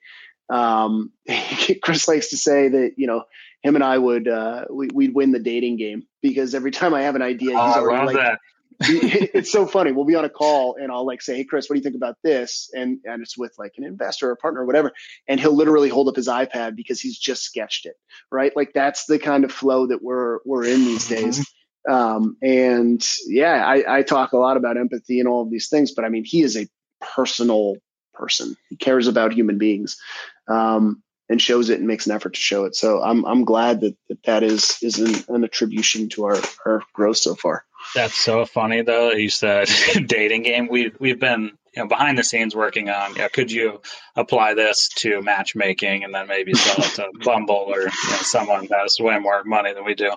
Um, 0.50 1.12
Chris 1.84 2.08
likes 2.08 2.30
to 2.30 2.38
say 2.38 2.70
that 2.70 2.94
you 2.98 3.08
know 3.08 3.24
him 3.62 3.76
and 3.76 3.84
I 3.84 3.98
would 3.98 4.28
uh, 4.28 4.66
we, 4.70 4.90
would 4.92 5.16
win 5.16 5.32
the 5.32 5.40
dating 5.40 5.78
game 5.78 6.04
because 6.22 6.56
every 6.56 6.72
time 6.72 6.94
I 6.94 7.04
have 7.04 7.16
an 7.16 7.22
idea, 7.22 7.52
he's 7.52 7.58
oh, 7.58 7.82
already 7.82 8.08
like, 8.08 8.16
that 8.16 8.40
it's 8.84 9.52
so 9.52 9.66
funny. 9.68 9.92
We'll 9.92 10.06
be 10.06 10.16
on 10.16 10.26
a 10.26 10.30
call 10.30 10.76
and 10.76 10.92
I'll 10.92 11.06
like 11.06 11.22
say, 11.22 11.38
Hey, 11.38 11.44
Chris, 11.44 11.70
what 11.70 11.76
do 11.76 11.80
you 11.80 11.84
think 11.84 11.96
about 11.96 12.18
this? 12.24 12.70
And, 12.74 13.00
and 13.06 13.22
it's 13.22 13.38
with 13.38 13.54
like 13.60 13.74
an 13.78 13.84
investor 13.84 14.30
or 14.30 14.34
a 14.34 14.38
partner 14.38 14.62
or 14.62 14.66
whatever. 14.66 14.92
And 15.28 15.40
he'll 15.40 15.56
literally 15.56 15.90
hold 15.90 16.08
up 16.08 16.16
his 16.16 16.28
iPad 16.28 16.76
because 16.76 17.00
he's 17.00 17.18
just 17.18 17.44
sketched 17.44 17.86
it. 17.86 17.96
Right. 18.32 18.52
Like 18.56 18.72
that's 18.74 19.06
the 19.06 19.20
kind 19.20 19.44
of 19.44 19.52
flow 19.52 19.88
that 19.88 20.02
we're, 20.02 20.40
we're 20.46 20.66
in 20.66 20.84
these 20.84 21.08
days. 21.08 21.46
Um, 21.90 22.38
and 22.42 23.06
yeah, 23.28 23.66
I, 23.66 24.00
I 24.00 24.02
talk 24.04 24.34
a 24.34 24.38
lot 24.38 24.58
about 24.58 24.78
empathy 24.78 25.20
and 25.20 25.28
all 25.28 25.42
of 25.42 25.52
these 25.52 25.70
things, 25.70 25.92
but 25.94 26.06
I 26.06 26.10
mean, 26.10 26.24
he 26.24 26.42
is 26.42 26.56
a 26.56 26.68
personal 27.00 27.76
person. 28.14 28.56
He 28.70 28.76
cares 28.76 29.08
about 29.08 29.34
human 29.34 29.58
beings. 29.58 29.98
Um, 30.48 31.02
and 31.32 31.42
shows 31.42 31.70
it 31.70 31.80
and 31.80 31.88
makes 31.88 32.06
an 32.06 32.12
effort 32.12 32.34
to 32.34 32.40
show 32.40 32.66
it. 32.66 32.76
So 32.76 33.02
I'm 33.02 33.26
I'm 33.26 33.46
glad 33.46 33.82
that 33.82 33.96
that, 34.10 34.24
that 34.24 34.44
is 34.44 34.78
is 34.82 35.00
an, 35.00 35.34
an 35.34 35.44
attribution 35.46 36.10
to 36.10 36.26
our 36.26 36.38
our 36.66 36.84
growth 36.94 37.18
so 37.18 37.36
far. 37.36 37.64
That's 37.96 38.16
so 38.16 38.46
funny 38.46 38.82
though. 38.82 39.12
You 39.12 39.30
said 39.30 39.70
dating 40.06 40.44
game. 40.44 40.68
We 40.70 40.92
we've 41.00 41.20
been 41.20 41.52
you 41.74 41.82
know 41.82 41.88
behind 41.88 42.18
the 42.18 42.24
scenes 42.24 42.54
working 42.54 42.90
on. 42.90 43.16
Yeah, 43.16 43.30
could 43.30 43.50
you 43.50 43.82
apply 44.18 44.56
this 44.56 44.90
to 44.98 45.22
matchmaking 45.22 46.04
and 46.04 46.14
then 46.14 46.28
maybe 46.28 46.54
sell 46.54 46.84
it 46.84 46.96
to 46.96 47.10
Bumble 47.24 47.66
or 47.70 47.80
you 47.80 47.86
know, 47.86 48.18
someone 48.22 48.68
that 48.68 48.80
has 48.82 49.00
way 49.00 49.18
more 49.18 49.44
money 49.46 49.74
than 49.74 49.86
we 49.86 49.96
do? 49.96 50.12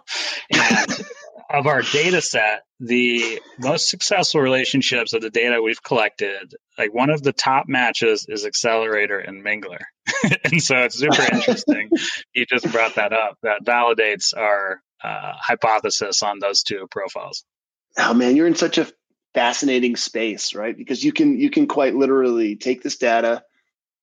And 0.53 1.07
of 1.55 1.67
our 1.67 1.83
data 1.83 2.21
set, 2.21 2.63
the 2.81 3.41
most 3.59 3.89
successful 3.89 4.41
relationships 4.41 5.13
of 5.13 5.23
the 5.23 5.31
data 5.31 5.63
we've 5.63 5.83
collected, 5.83 6.55
like 6.77 6.93
one 6.93 7.11
of 7.11 7.23
the 7.23 7.33
top 7.33 7.67
matches 7.69 8.27
is 8.29 8.45
Accelerator 8.45 9.19
and 9.19 9.45
Mingler. 9.45 9.81
and 10.45 10.63
so 10.63 10.77
it's 10.79 10.99
super 10.99 11.23
interesting. 11.33 11.91
you 12.35 12.47
just 12.47 12.71
brought 12.73 12.97
that 12.97 13.13
up. 13.13 13.39
That 13.43 13.65
validates 13.65 14.37
our 14.37 14.83
uh, 15.03 15.33
hypothesis 15.39 16.23
on 16.23 16.39
those 16.41 16.63
two 16.63 16.87
profiles. 16.91 17.45
Oh 17.97 18.15
man, 18.15 18.37
you're 18.37 18.47
in 18.47 18.57
such 18.57 18.79
a 18.79 18.89
fascinating 19.35 19.97
space, 19.97 20.55
right? 20.55 20.77
Because 20.77 21.05
you 21.05 21.13
can 21.13 21.39
you 21.39 21.51
can 21.51 21.67
quite 21.67 21.95
literally 21.95 22.57
take 22.57 22.83
this 22.83 22.97
data 22.97 23.45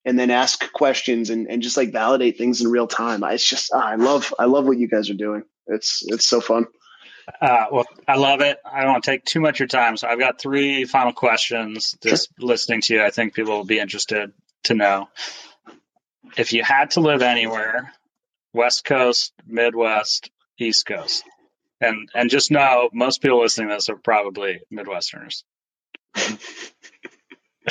and 0.04 0.18
then 0.18 0.30
ask 0.30 0.72
questions 0.72 1.30
and, 1.30 1.48
and 1.48 1.62
just 1.62 1.76
like 1.76 1.92
validate 1.92 2.38
things 2.38 2.60
in 2.60 2.70
real 2.70 2.86
time. 2.86 3.22
I, 3.22 3.34
it's 3.34 3.48
just 3.48 3.70
ah, 3.74 3.84
I 3.84 3.96
love 3.96 4.32
I 4.38 4.46
love 4.46 4.66
what 4.66 4.78
you 4.78 4.88
guys 4.88 5.10
are 5.10 5.14
doing. 5.14 5.42
It's 5.66 6.02
it's 6.06 6.26
so 6.26 6.40
fun. 6.40 6.66
Uh, 7.40 7.66
well, 7.70 7.86
I 8.06 8.16
love 8.16 8.40
it. 8.40 8.58
I 8.64 8.82
don't 8.82 8.92
want 8.92 9.04
to 9.04 9.10
take 9.10 9.24
too 9.24 9.40
much 9.40 9.56
of 9.56 9.60
your 9.60 9.68
time, 9.68 9.96
so 9.96 10.08
I've 10.08 10.18
got 10.18 10.40
three 10.40 10.84
final 10.84 11.12
questions. 11.12 11.96
Just 12.02 12.30
sure. 12.38 12.48
listening 12.48 12.80
to 12.82 12.94
you, 12.94 13.04
I 13.04 13.10
think 13.10 13.34
people 13.34 13.56
will 13.56 13.64
be 13.64 13.78
interested 13.78 14.32
to 14.64 14.74
know 14.74 15.08
if 16.36 16.52
you 16.52 16.62
had 16.62 16.92
to 16.92 17.00
live 17.00 17.22
anywhere, 17.22 17.92
West 18.52 18.84
Coast, 18.84 19.32
Midwest, 19.46 20.30
East 20.58 20.86
Coast, 20.86 21.24
and 21.80 22.08
and 22.14 22.30
just 22.30 22.50
know 22.50 22.90
most 22.92 23.22
people 23.22 23.40
listening 23.40 23.68
to 23.68 23.74
this 23.74 23.88
are 23.88 23.96
probably 23.96 24.60
Midwesterners. 24.72 25.42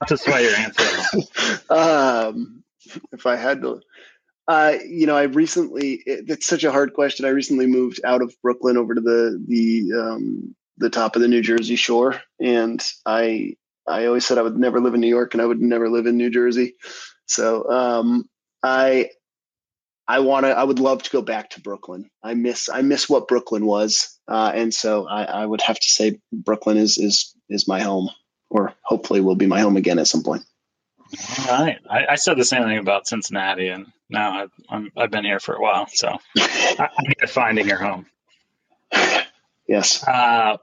Not 0.00 0.08
to 0.08 0.16
sway 0.16 0.44
your 0.44 0.54
answer. 0.56 1.18
Um, 1.68 2.62
if 3.12 3.26
I 3.26 3.36
had 3.36 3.60
to, 3.62 3.80
uh, 4.48 4.74
you 4.86 5.06
know, 5.06 5.16
I 5.16 5.24
recently. 5.24 6.02
It, 6.06 6.24
it's 6.28 6.46
such 6.46 6.64
a 6.64 6.72
hard 6.72 6.94
question. 6.94 7.26
I 7.26 7.30
recently 7.30 7.66
moved 7.66 8.00
out 8.04 8.22
of 8.22 8.34
Brooklyn 8.42 8.76
over 8.76 8.94
to 8.94 9.00
the 9.00 9.44
the 9.46 10.00
um, 10.00 10.54
the 10.78 10.90
top 10.90 11.16
of 11.16 11.22
the 11.22 11.28
New 11.28 11.42
Jersey 11.42 11.76
shore, 11.76 12.20
and 12.40 12.82
I 13.04 13.56
I 13.88 14.06
always 14.06 14.26
said 14.26 14.38
I 14.38 14.42
would 14.42 14.56
never 14.56 14.80
live 14.80 14.94
in 14.94 15.00
New 15.00 15.08
York 15.08 15.34
and 15.34 15.42
I 15.42 15.46
would 15.46 15.60
never 15.60 15.88
live 15.88 16.06
in 16.06 16.16
New 16.16 16.30
Jersey. 16.30 16.74
So 17.26 17.68
um, 17.70 18.28
I 18.62 19.10
I 20.08 20.20
want 20.20 20.46
to. 20.46 20.50
I 20.50 20.62
would 20.62 20.78
love 20.78 21.02
to 21.02 21.10
go 21.10 21.22
back 21.22 21.50
to 21.50 21.60
Brooklyn. 21.60 22.08
I 22.22 22.34
miss 22.34 22.68
I 22.68 22.82
miss 22.82 23.08
what 23.08 23.28
Brooklyn 23.28 23.66
was, 23.66 24.16
uh, 24.28 24.52
and 24.54 24.72
so 24.72 25.08
I, 25.08 25.24
I 25.24 25.46
would 25.46 25.60
have 25.62 25.78
to 25.78 25.88
say 25.88 26.20
Brooklyn 26.32 26.76
is 26.76 26.98
is 26.98 27.34
is 27.48 27.66
my 27.66 27.80
home, 27.80 28.10
or 28.48 28.74
hopefully 28.84 29.20
will 29.20 29.34
be 29.34 29.46
my 29.46 29.60
home 29.60 29.76
again 29.76 29.98
at 29.98 30.06
some 30.06 30.22
point. 30.22 30.44
All 31.48 31.64
right. 31.64 31.78
I, 31.88 32.06
I 32.10 32.14
said 32.16 32.36
the 32.36 32.44
same 32.44 32.64
thing 32.64 32.78
about 32.78 33.06
Cincinnati, 33.06 33.68
and 33.68 33.86
now 34.08 34.42
I've 34.42 34.50
I'm, 34.68 34.92
I've 34.96 35.10
been 35.10 35.24
here 35.24 35.40
for 35.40 35.54
a 35.54 35.60
while, 35.60 35.86
so 35.92 36.16
I, 36.36 36.88
am 37.20 37.28
finding 37.28 37.68
your 37.68 37.78
home. 37.78 38.06
Yes. 39.68 40.06
Uh, 40.06 40.58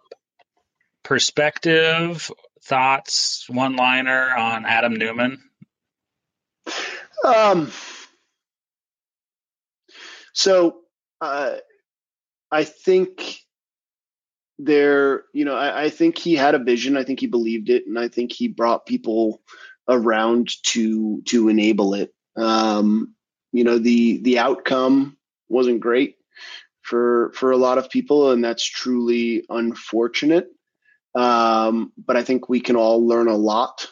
perspective 1.04 2.32
thoughts, 2.64 3.46
one 3.50 3.76
liner 3.76 4.34
on 4.36 4.66
Adam 4.66 4.96
Neumann? 4.96 5.42
Um, 7.24 7.72
so 10.34 10.80
uh, 11.22 11.56
I 12.52 12.64
think 12.64 13.40
there, 14.60 15.24
you 15.34 15.46
know, 15.46 15.56
I, 15.56 15.84
I, 15.84 15.90
think 15.90 16.18
he 16.18 16.36
had 16.36 16.56
a 16.56 16.60
vision. 16.60 16.98
I 16.98 17.04
think 17.04 17.20
he 17.20 17.28
believed 17.28 17.70
it, 17.70 17.88
and 17.88 17.98
I 17.98 18.08
think 18.08 18.32
he 18.32 18.48
brought 18.48 18.86
people 18.86 19.42
around 19.88 20.52
to 20.64 21.22
to 21.28 21.50
enable 21.50 21.94
it. 21.94 22.14
Um, 22.36 23.16
you 23.52 23.64
know, 23.64 23.78
the 23.78 24.22
the 24.22 24.40
outcome 24.40 25.18
wasn't 25.50 25.82
great 25.82 26.18
for 26.82 27.32
for 27.36 27.52
a 27.52 27.58
lot 27.58 27.78
of 27.78 27.90
people, 27.90 28.32
and 28.32 28.44
that's 28.44 28.64
truly 28.64 29.46
unfortunate. 29.50 30.48
Um, 31.16 31.92
but 31.98 32.18
I 32.18 32.24
think 32.24 32.50
we 32.50 32.60
can 32.60 32.76
all 32.76 33.06
learn 33.06 33.28
a 33.28 33.36
lot, 33.36 33.88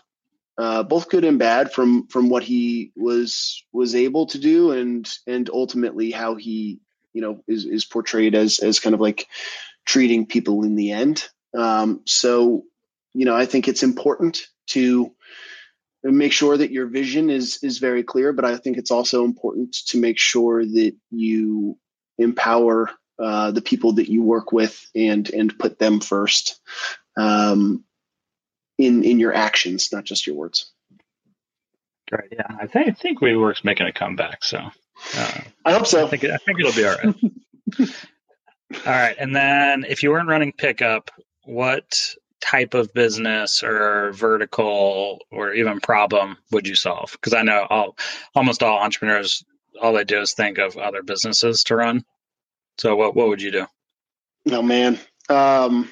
uh, 0.57 0.83
both 0.83 1.09
good 1.09 1.23
and 1.23 1.37
bad, 1.37 1.71
from 1.71 2.07
from 2.07 2.29
what 2.29 2.43
he 2.43 2.91
was 2.95 3.63
was 3.71 3.95
able 3.95 4.25
to 4.27 4.39
do, 4.39 4.71
and 4.71 5.07
and 5.27 5.49
ultimately 5.49 6.11
how 6.11 6.35
he 6.35 6.79
you 7.13 7.21
know 7.21 7.43
is 7.47 7.65
is 7.65 7.85
portrayed 7.85 8.35
as 8.35 8.59
as 8.59 8.79
kind 8.79 8.95
of 8.95 9.01
like 9.01 9.27
treating 9.85 10.25
people 10.25 10.63
in 10.63 10.75
the 10.75 10.91
end. 10.91 11.27
Um, 11.55 12.01
so 12.05 12.63
you 13.13 13.25
know, 13.25 13.35
I 13.35 13.45
think 13.45 13.67
it's 13.67 13.83
important 13.83 14.47
to 14.67 15.13
make 16.03 16.33
sure 16.33 16.57
that 16.57 16.71
your 16.71 16.87
vision 16.87 17.29
is 17.29 17.59
is 17.63 17.77
very 17.77 18.03
clear, 18.03 18.33
but 18.33 18.45
I 18.45 18.57
think 18.57 18.77
it's 18.77 18.91
also 18.91 19.23
important 19.23 19.73
to 19.87 19.99
make 19.99 20.17
sure 20.17 20.65
that 20.65 20.95
you 21.11 21.77
empower 22.17 22.89
uh, 23.19 23.51
the 23.51 23.61
people 23.61 23.93
that 23.93 24.09
you 24.09 24.23
work 24.23 24.51
with 24.51 24.89
and 24.95 25.29
and 25.29 25.57
put 25.57 25.77
them 25.77 25.99
first 25.99 26.59
um, 27.17 27.83
in 28.77 29.03
in 29.03 29.19
your 29.19 29.33
actions, 29.33 29.91
not 29.91 30.03
just 30.03 30.25
your 30.25 30.35
words. 30.35 30.71
Great. 32.09 32.29
Yeah, 32.31 32.47
I 32.59 32.67
think 32.67 32.87
I 32.89 32.91
think 32.91 33.21
making 33.21 33.87
a 33.87 33.93
comeback. 33.93 34.43
So 34.43 34.57
uh, 34.57 35.41
I 35.63 35.71
hope 35.71 35.87
so. 35.87 36.05
I 36.05 36.09
think 36.09 36.23
I 36.25 36.37
think 36.37 36.59
it'll 36.59 36.73
be 36.73 36.85
all 36.85 36.95
right. 36.95 37.15
all 38.85 38.93
right, 38.93 39.15
and 39.19 39.35
then 39.35 39.85
if 39.87 40.03
you 40.03 40.11
weren't 40.11 40.27
running 40.27 40.51
pickup, 40.51 41.11
what 41.43 42.15
type 42.41 42.73
of 42.73 42.93
business 42.93 43.63
or 43.63 44.11
vertical 44.13 45.19
or 45.31 45.53
even 45.53 45.79
problem 45.79 46.37
would 46.51 46.67
you 46.67 46.75
solve? 46.75 47.11
Because 47.13 47.33
I 47.33 47.43
know 47.43 47.65
all 47.69 47.97
almost 48.35 48.63
all 48.63 48.79
entrepreneurs 48.79 49.43
all 49.81 49.93
they 49.93 50.03
do 50.03 50.19
is 50.19 50.33
think 50.33 50.57
of 50.57 50.77
other 50.77 51.03
businesses 51.03 51.63
to 51.65 51.75
run. 51.75 52.03
So 52.77 52.95
what 52.95 53.15
what 53.15 53.27
would 53.27 53.41
you 53.41 53.51
do? 53.51 53.67
Oh 54.51 54.61
man. 54.61 54.99
Um, 55.29 55.91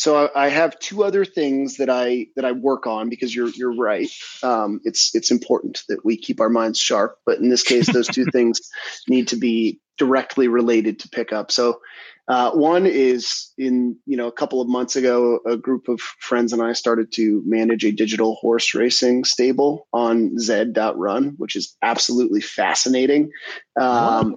so 0.00 0.30
I, 0.34 0.48
have 0.48 0.78
two 0.78 1.04
other 1.04 1.26
things 1.26 1.76
that 1.76 1.90
I 1.90 2.28
that 2.34 2.46
I 2.46 2.52
work 2.52 2.86
on 2.86 3.10
because 3.10 3.36
you're 3.36 3.50
you're 3.50 3.76
right. 3.76 4.08
Um, 4.42 4.80
it's 4.84 5.14
it's 5.14 5.30
important 5.30 5.82
that 5.90 6.06
we 6.06 6.16
keep 6.16 6.40
our 6.40 6.48
minds 6.48 6.78
sharp, 6.78 7.18
but 7.26 7.36
in 7.36 7.50
this 7.50 7.62
case, 7.62 7.92
those 7.92 8.06
two 8.06 8.24
things 8.32 8.62
need 9.10 9.28
to 9.28 9.36
be 9.36 9.78
directly 9.98 10.48
related 10.48 11.00
to 11.00 11.10
pickup. 11.10 11.52
So 11.52 11.82
uh, 12.28 12.52
one 12.52 12.86
is 12.86 13.52
in 13.58 13.98
you 14.06 14.16
know 14.16 14.26
a 14.26 14.32
couple 14.32 14.62
of 14.62 14.68
months 14.68 14.96
ago, 14.96 15.40
a 15.46 15.58
group 15.58 15.86
of 15.86 16.00
friends 16.00 16.54
and 16.54 16.62
I 16.62 16.72
started 16.72 17.12
to 17.16 17.42
manage 17.44 17.84
a 17.84 17.92
digital 17.92 18.36
horse 18.36 18.74
racing 18.74 19.24
stable 19.24 19.86
on 19.92 20.38
Zed.run, 20.38 21.34
which 21.36 21.56
is 21.56 21.76
absolutely 21.82 22.40
fascinating. 22.40 23.32
Um, 23.78 24.36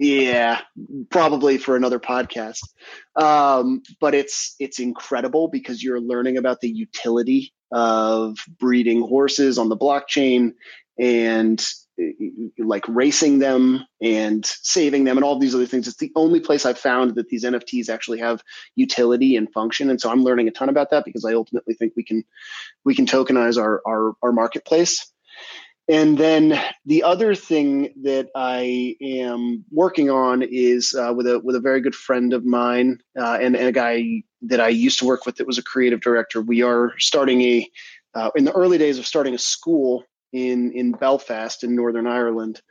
yeah, 0.00 0.62
probably 1.10 1.58
for 1.58 1.76
another 1.76 2.00
podcast. 2.00 2.62
Um, 3.16 3.82
but 4.00 4.14
it's 4.14 4.56
it's 4.58 4.78
incredible 4.78 5.48
because 5.48 5.82
you're 5.82 6.00
learning 6.00 6.38
about 6.38 6.60
the 6.60 6.70
utility 6.70 7.52
of 7.70 8.38
breeding 8.58 9.02
horses 9.02 9.58
on 9.58 9.68
the 9.68 9.76
blockchain 9.76 10.54
and 10.98 11.62
like 12.56 12.88
racing 12.88 13.40
them 13.40 13.84
and 14.00 14.46
saving 14.46 15.04
them 15.04 15.18
and 15.18 15.24
all 15.24 15.38
these 15.38 15.54
other 15.54 15.66
things. 15.66 15.86
It's 15.86 15.98
the 15.98 16.12
only 16.16 16.40
place 16.40 16.64
I've 16.64 16.78
found 16.78 17.16
that 17.16 17.28
these 17.28 17.44
NFTs 17.44 17.90
actually 17.90 18.20
have 18.20 18.42
utility 18.74 19.36
and 19.36 19.52
function. 19.52 19.90
And 19.90 20.00
so 20.00 20.10
I'm 20.10 20.24
learning 20.24 20.48
a 20.48 20.50
ton 20.50 20.70
about 20.70 20.92
that 20.92 21.04
because 21.04 21.26
I 21.26 21.34
ultimately 21.34 21.74
think 21.74 21.92
we 21.94 22.04
can 22.04 22.24
we 22.86 22.94
can 22.94 23.04
tokenize 23.04 23.60
our 23.60 23.82
our, 23.86 24.14
our 24.22 24.32
marketplace. 24.32 25.12
And 25.90 26.16
then 26.16 26.56
the 26.86 27.02
other 27.02 27.34
thing 27.34 27.94
that 28.04 28.28
I 28.32 28.96
am 29.00 29.64
working 29.72 30.08
on 30.08 30.42
is 30.42 30.94
uh, 30.94 31.12
with 31.16 31.26
a 31.26 31.40
with 31.40 31.56
a 31.56 31.60
very 31.60 31.80
good 31.80 31.96
friend 31.96 32.32
of 32.32 32.44
mine 32.44 33.00
uh, 33.18 33.38
and, 33.40 33.56
and, 33.56 33.66
a 33.66 33.72
guy 33.72 34.22
that 34.42 34.60
I 34.60 34.68
used 34.68 35.00
to 35.00 35.04
work 35.04 35.26
with 35.26 35.36
that 35.36 35.48
was 35.48 35.58
a 35.58 35.64
creative 35.64 36.00
director. 36.00 36.40
We 36.40 36.62
are 36.62 36.92
starting 36.98 37.42
a 37.42 37.68
uh, 38.14 38.30
in 38.36 38.44
the 38.44 38.52
early 38.52 38.78
days 38.78 39.00
of 39.00 39.06
starting 39.06 39.34
a 39.34 39.38
school 39.38 40.04
in 40.32 40.72
in 40.74 40.92
Belfast 40.92 41.64
in 41.64 41.74
Northern 41.74 42.06
Ireland 42.06 42.62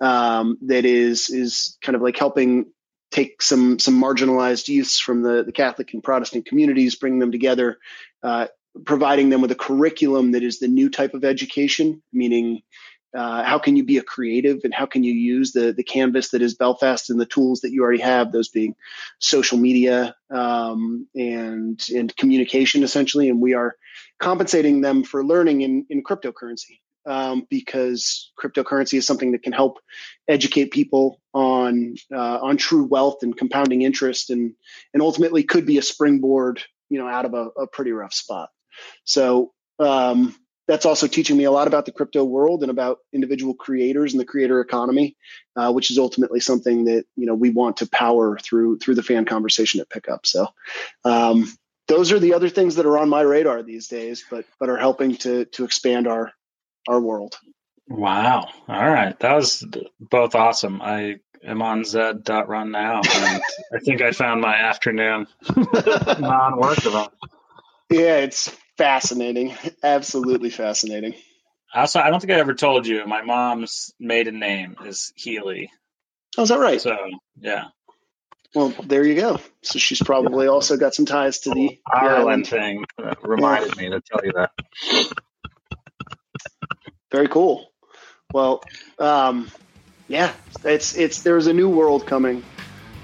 um, 0.00 0.56
that 0.66 0.84
is 0.84 1.28
is 1.28 1.76
kind 1.82 1.96
of 1.96 2.02
like 2.02 2.16
helping 2.16 2.66
take 3.10 3.42
some 3.42 3.80
some 3.80 4.00
marginalized 4.00 4.68
youths 4.68 5.00
from 5.00 5.22
the, 5.22 5.42
the 5.42 5.52
Catholic 5.52 5.92
and 5.92 6.04
Protestant 6.04 6.46
communities, 6.46 6.94
bring 6.94 7.18
them 7.18 7.32
together, 7.32 7.78
uh, 8.22 8.46
providing 8.84 9.30
them 9.30 9.40
with 9.40 9.50
a 9.50 9.56
curriculum 9.56 10.32
that 10.32 10.42
is 10.42 10.58
the 10.58 10.68
new 10.68 10.90
type 10.90 11.14
of 11.14 11.24
education, 11.24 12.02
meaning 12.12 12.62
uh, 13.14 13.42
how 13.42 13.58
can 13.58 13.76
you 13.76 13.84
be 13.84 13.98
a 13.98 14.02
creative 14.02 14.60
and 14.62 14.72
how 14.72 14.86
can 14.86 15.02
you 15.02 15.12
use 15.12 15.52
the 15.52 15.72
the 15.72 15.82
canvas 15.82 16.30
that 16.30 16.42
is 16.42 16.54
Belfast 16.54 17.10
and 17.10 17.20
the 17.20 17.26
tools 17.26 17.60
that 17.62 17.72
you 17.72 17.82
already 17.82 18.00
have, 18.00 18.30
those 18.30 18.48
being 18.48 18.74
social 19.18 19.58
media 19.58 20.14
um, 20.30 21.08
and 21.14 21.84
and 21.94 22.16
communication 22.16 22.82
essentially, 22.84 23.28
and 23.28 23.40
we 23.40 23.54
are 23.54 23.76
compensating 24.20 24.80
them 24.80 25.02
for 25.02 25.24
learning 25.24 25.62
in 25.62 25.86
in 25.90 26.04
cryptocurrency 26.04 26.78
um, 27.06 27.46
because 27.50 28.30
cryptocurrency 28.38 28.98
is 28.98 29.06
something 29.06 29.32
that 29.32 29.42
can 29.42 29.52
help 29.52 29.78
educate 30.28 30.70
people 30.70 31.20
on 31.32 31.94
uh, 32.14 32.38
on 32.40 32.56
true 32.56 32.84
wealth 32.84 33.18
and 33.22 33.36
compounding 33.36 33.82
interest, 33.82 34.30
and 34.30 34.54
and 34.94 35.02
ultimately 35.02 35.42
could 35.42 35.66
be 35.66 35.78
a 35.78 35.82
springboard, 35.82 36.62
you 36.88 36.98
know, 36.98 37.08
out 37.08 37.24
of 37.24 37.34
a, 37.34 37.48
a 37.60 37.66
pretty 37.66 37.92
rough 37.92 38.14
spot. 38.14 38.50
So 39.04 39.52
um, 39.78 40.34
that's 40.68 40.86
also 40.86 41.06
teaching 41.06 41.36
me 41.36 41.44
a 41.44 41.50
lot 41.50 41.66
about 41.66 41.86
the 41.86 41.92
crypto 41.92 42.24
world 42.24 42.62
and 42.62 42.70
about 42.70 42.98
individual 43.12 43.54
creators 43.54 44.12
and 44.12 44.20
the 44.20 44.26
creator 44.26 44.60
economy, 44.60 45.16
uh, 45.56 45.72
which 45.72 45.90
is 45.90 45.98
ultimately 45.98 46.40
something 46.40 46.84
that 46.84 47.04
you 47.16 47.26
know 47.26 47.34
we 47.34 47.50
want 47.50 47.78
to 47.78 47.88
power 47.88 48.38
through 48.38 48.78
through 48.78 48.94
the 48.94 49.02
fan 49.02 49.24
conversation 49.24 49.80
at 49.80 49.90
Pickup. 49.90 50.26
So. 50.26 50.48
Um, 51.04 51.46
those 51.88 52.12
are 52.12 52.20
the 52.20 52.34
other 52.34 52.48
things 52.48 52.76
that 52.76 52.86
are 52.86 52.98
on 52.98 53.08
my 53.08 53.20
radar 53.20 53.64
these 53.64 53.88
days, 53.88 54.24
but 54.30 54.44
but 54.60 54.68
are 54.68 54.76
helping 54.76 55.16
to 55.16 55.44
to 55.46 55.64
expand 55.64 56.06
our 56.06 56.32
our 56.88 57.00
world. 57.00 57.36
Wow. 57.88 58.48
All 58.68 58.90
right. 58.90 59.18
That 59.18 59.34
was 59.34 59.66
both 59.98 60.36
awesome. 60.36 60.80
I 60.80 61.16
am 61.44 61.60
on 61.60 61.84
Zed.run 61.84 62.70
now, 62.70 63.00
and 63.12 63.42
I 63.74 63.78
think 63.84 64.00
I 64.00 64.12
found 64.12 64.40
my 64.40 64.54
afternoon 64.54 65.26
non 65.56 66.56
work 66.56 66.86
event. 66.86 67.10
Yeah, 67.90 68.18
it's 68.18 68.48
fascinating. 68.78 69.54
Absolutely 69.82 70.50
fascinating. 70.50 71.14
Also, 71.74 72.00
I 72.00 72.10
don't 72.10 72.20
think 72.20 72.32
I 72.32 72.36
ever 72.40 72.54
told 72.54 72.86
you 72.86 73.04
my 73.06 73.22
mom's 73.22 73.92
maiden 74.00 74.38
name 74.38 74.76
is 74.84 75.12
Healy. 75.16 75.70
Oh, 76.38 76.42
is 76.42 76.48
that 76.48 76.58
right? 76.58 76.80
So, 76.80 76.96
yeah. 77.38 77.66
Well, 78.54 78.74
there 78.82 79.04
you 79.04 79.14
go. 79.14 79.38
So 79.62 79.78
she's 79.78 80.02
probably 80.02 80.48
also 80.48 80.76
got 80.76 80.94
some 80.94 81.06
ties 81.06 81.40
to 81.40 81.50
the 81.50 81.78
Ireland 81.86 82.48
thing. 82.48 82.84
reminded 83.22 83.76
yeah. 83.76 83.82
me 83.82 83.90
to 83.90 84.00
tell 84.00 84.24
you 84.24 84.32
that. 84.32 84.50
Very 87.12 87.28
cool. 87.28 87.70
Well, 88.32 88.62
um, 88.98 89.50
yeah, 90.08 90.32
it's 90.64 90.96
it's 90.96 91.22
there's 91.22 91.46
a 91.46 91.52
new 91.52 91.68
world 91.68 92.06
coming, 92.06 92.42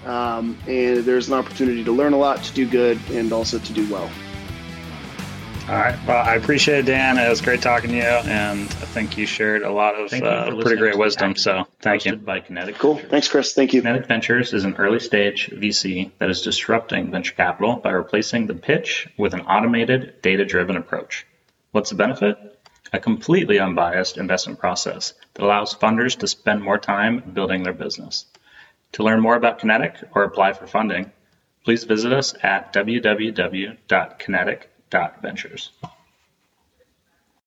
um, 0.05 0.57
and 0.67 1.05
there's 1.05 1.29
an 1.29 1.35
opportunity 1.35 1.85
to 1.85 1.93
learn 1.93 2.13
a 2.13 2.19
lot, 2.19 2.43
to 2.45 2.55
do 2.55 2.69
good, 2.69 2.99
and 3.11 3.33
also 3.33 3.59
to 3.59 3.73
do 3.73 3.89
well. 3.93 4.11
All 5.69 5.75
right. 5.75 5.99
Well, 6.07 6.25
I 6.25 6.37
appreciate 6.37 6.79
it, 6.79 6.87
Dan. 6.87 7.19
It 7.19 7.29
was 7.29 7.41
great 7.41 7.61
talking 7.61 7.91
to 7.91 7.97
you, 7.97 8.03
and 8.03 8.61
I 8.61 8.87
think 8.87 9.19
you 9.19 9.27
shared 9.27 9.63
a 9.63 9.71
lot 9.73 9.97
of 9.97 10.13
uh, 10.13 10.55
pretty 10.63 10.77
great 10.77 10.97
wisdom. 10.97 11.35
So 11.35 11.67
thank 11.81 12.05
you. 12.05 12.15
By 12.15 12.39
Kinetic 12.39 12.79
cool. 12.79 12.95
Ventures. 12.95 13.11
Thanks, 13.11 13.29
Chris. 13.29 13.53
Thank 13.53 13.75
you. 13.75 13.83
Kinetic 13.83 14.07
Ventures 14.07 14.53
is 14.53 14.65
an 14.65 14.77
early 14.77 15.01
stage 15.01 15.51
VC 15.51 16.13
that 16.19 16.31
is 16.31 16.43
disrupting 16.43 17.11
venture 17.11 17.35
capital 17.35 17.75
by 17.77 17.91
replacing 17.91 18.47
the 18.47 18.55
pitch 18.55 19.09
with 19.19 19.35
an 19.35 19.41
automated, 19.41 20.23
data 20.23 20.45
driven 20.45 20.77
approach. 20.77 21.27
What's 21.73 21.91
the 21.91 21.97
benefit? 21.97 22.39
A 22.93 23.01
completely 23.01 23.59
unbiased 23.59 24.19
investment 24.19 24.61
process 24.61 25.15
that 25.35 25.43
allows 25.43 25.75
funders 25.75 26.17
to 26.21 26.29
spend 26.29 26.63
more 26.63 26.79
time 26.79 27.33
building 27.35 27.65
their 27.65 27.73
business. 27.73 28.27
To 28.93 29.03
learn 29.03 29.21
more 29.21 29.35
about 29.35 29.59
Kinetic 29.59 29.97
or 30.15 30.23
apply 30.23 30.53
for 30.53 30.69
funding, 30.69 31.11
please 31.65 31.83
visit 31.83 32.13
us 32.13 32.37
at 32.41 32.73
www.kinetic.ventures. 34.97 35.71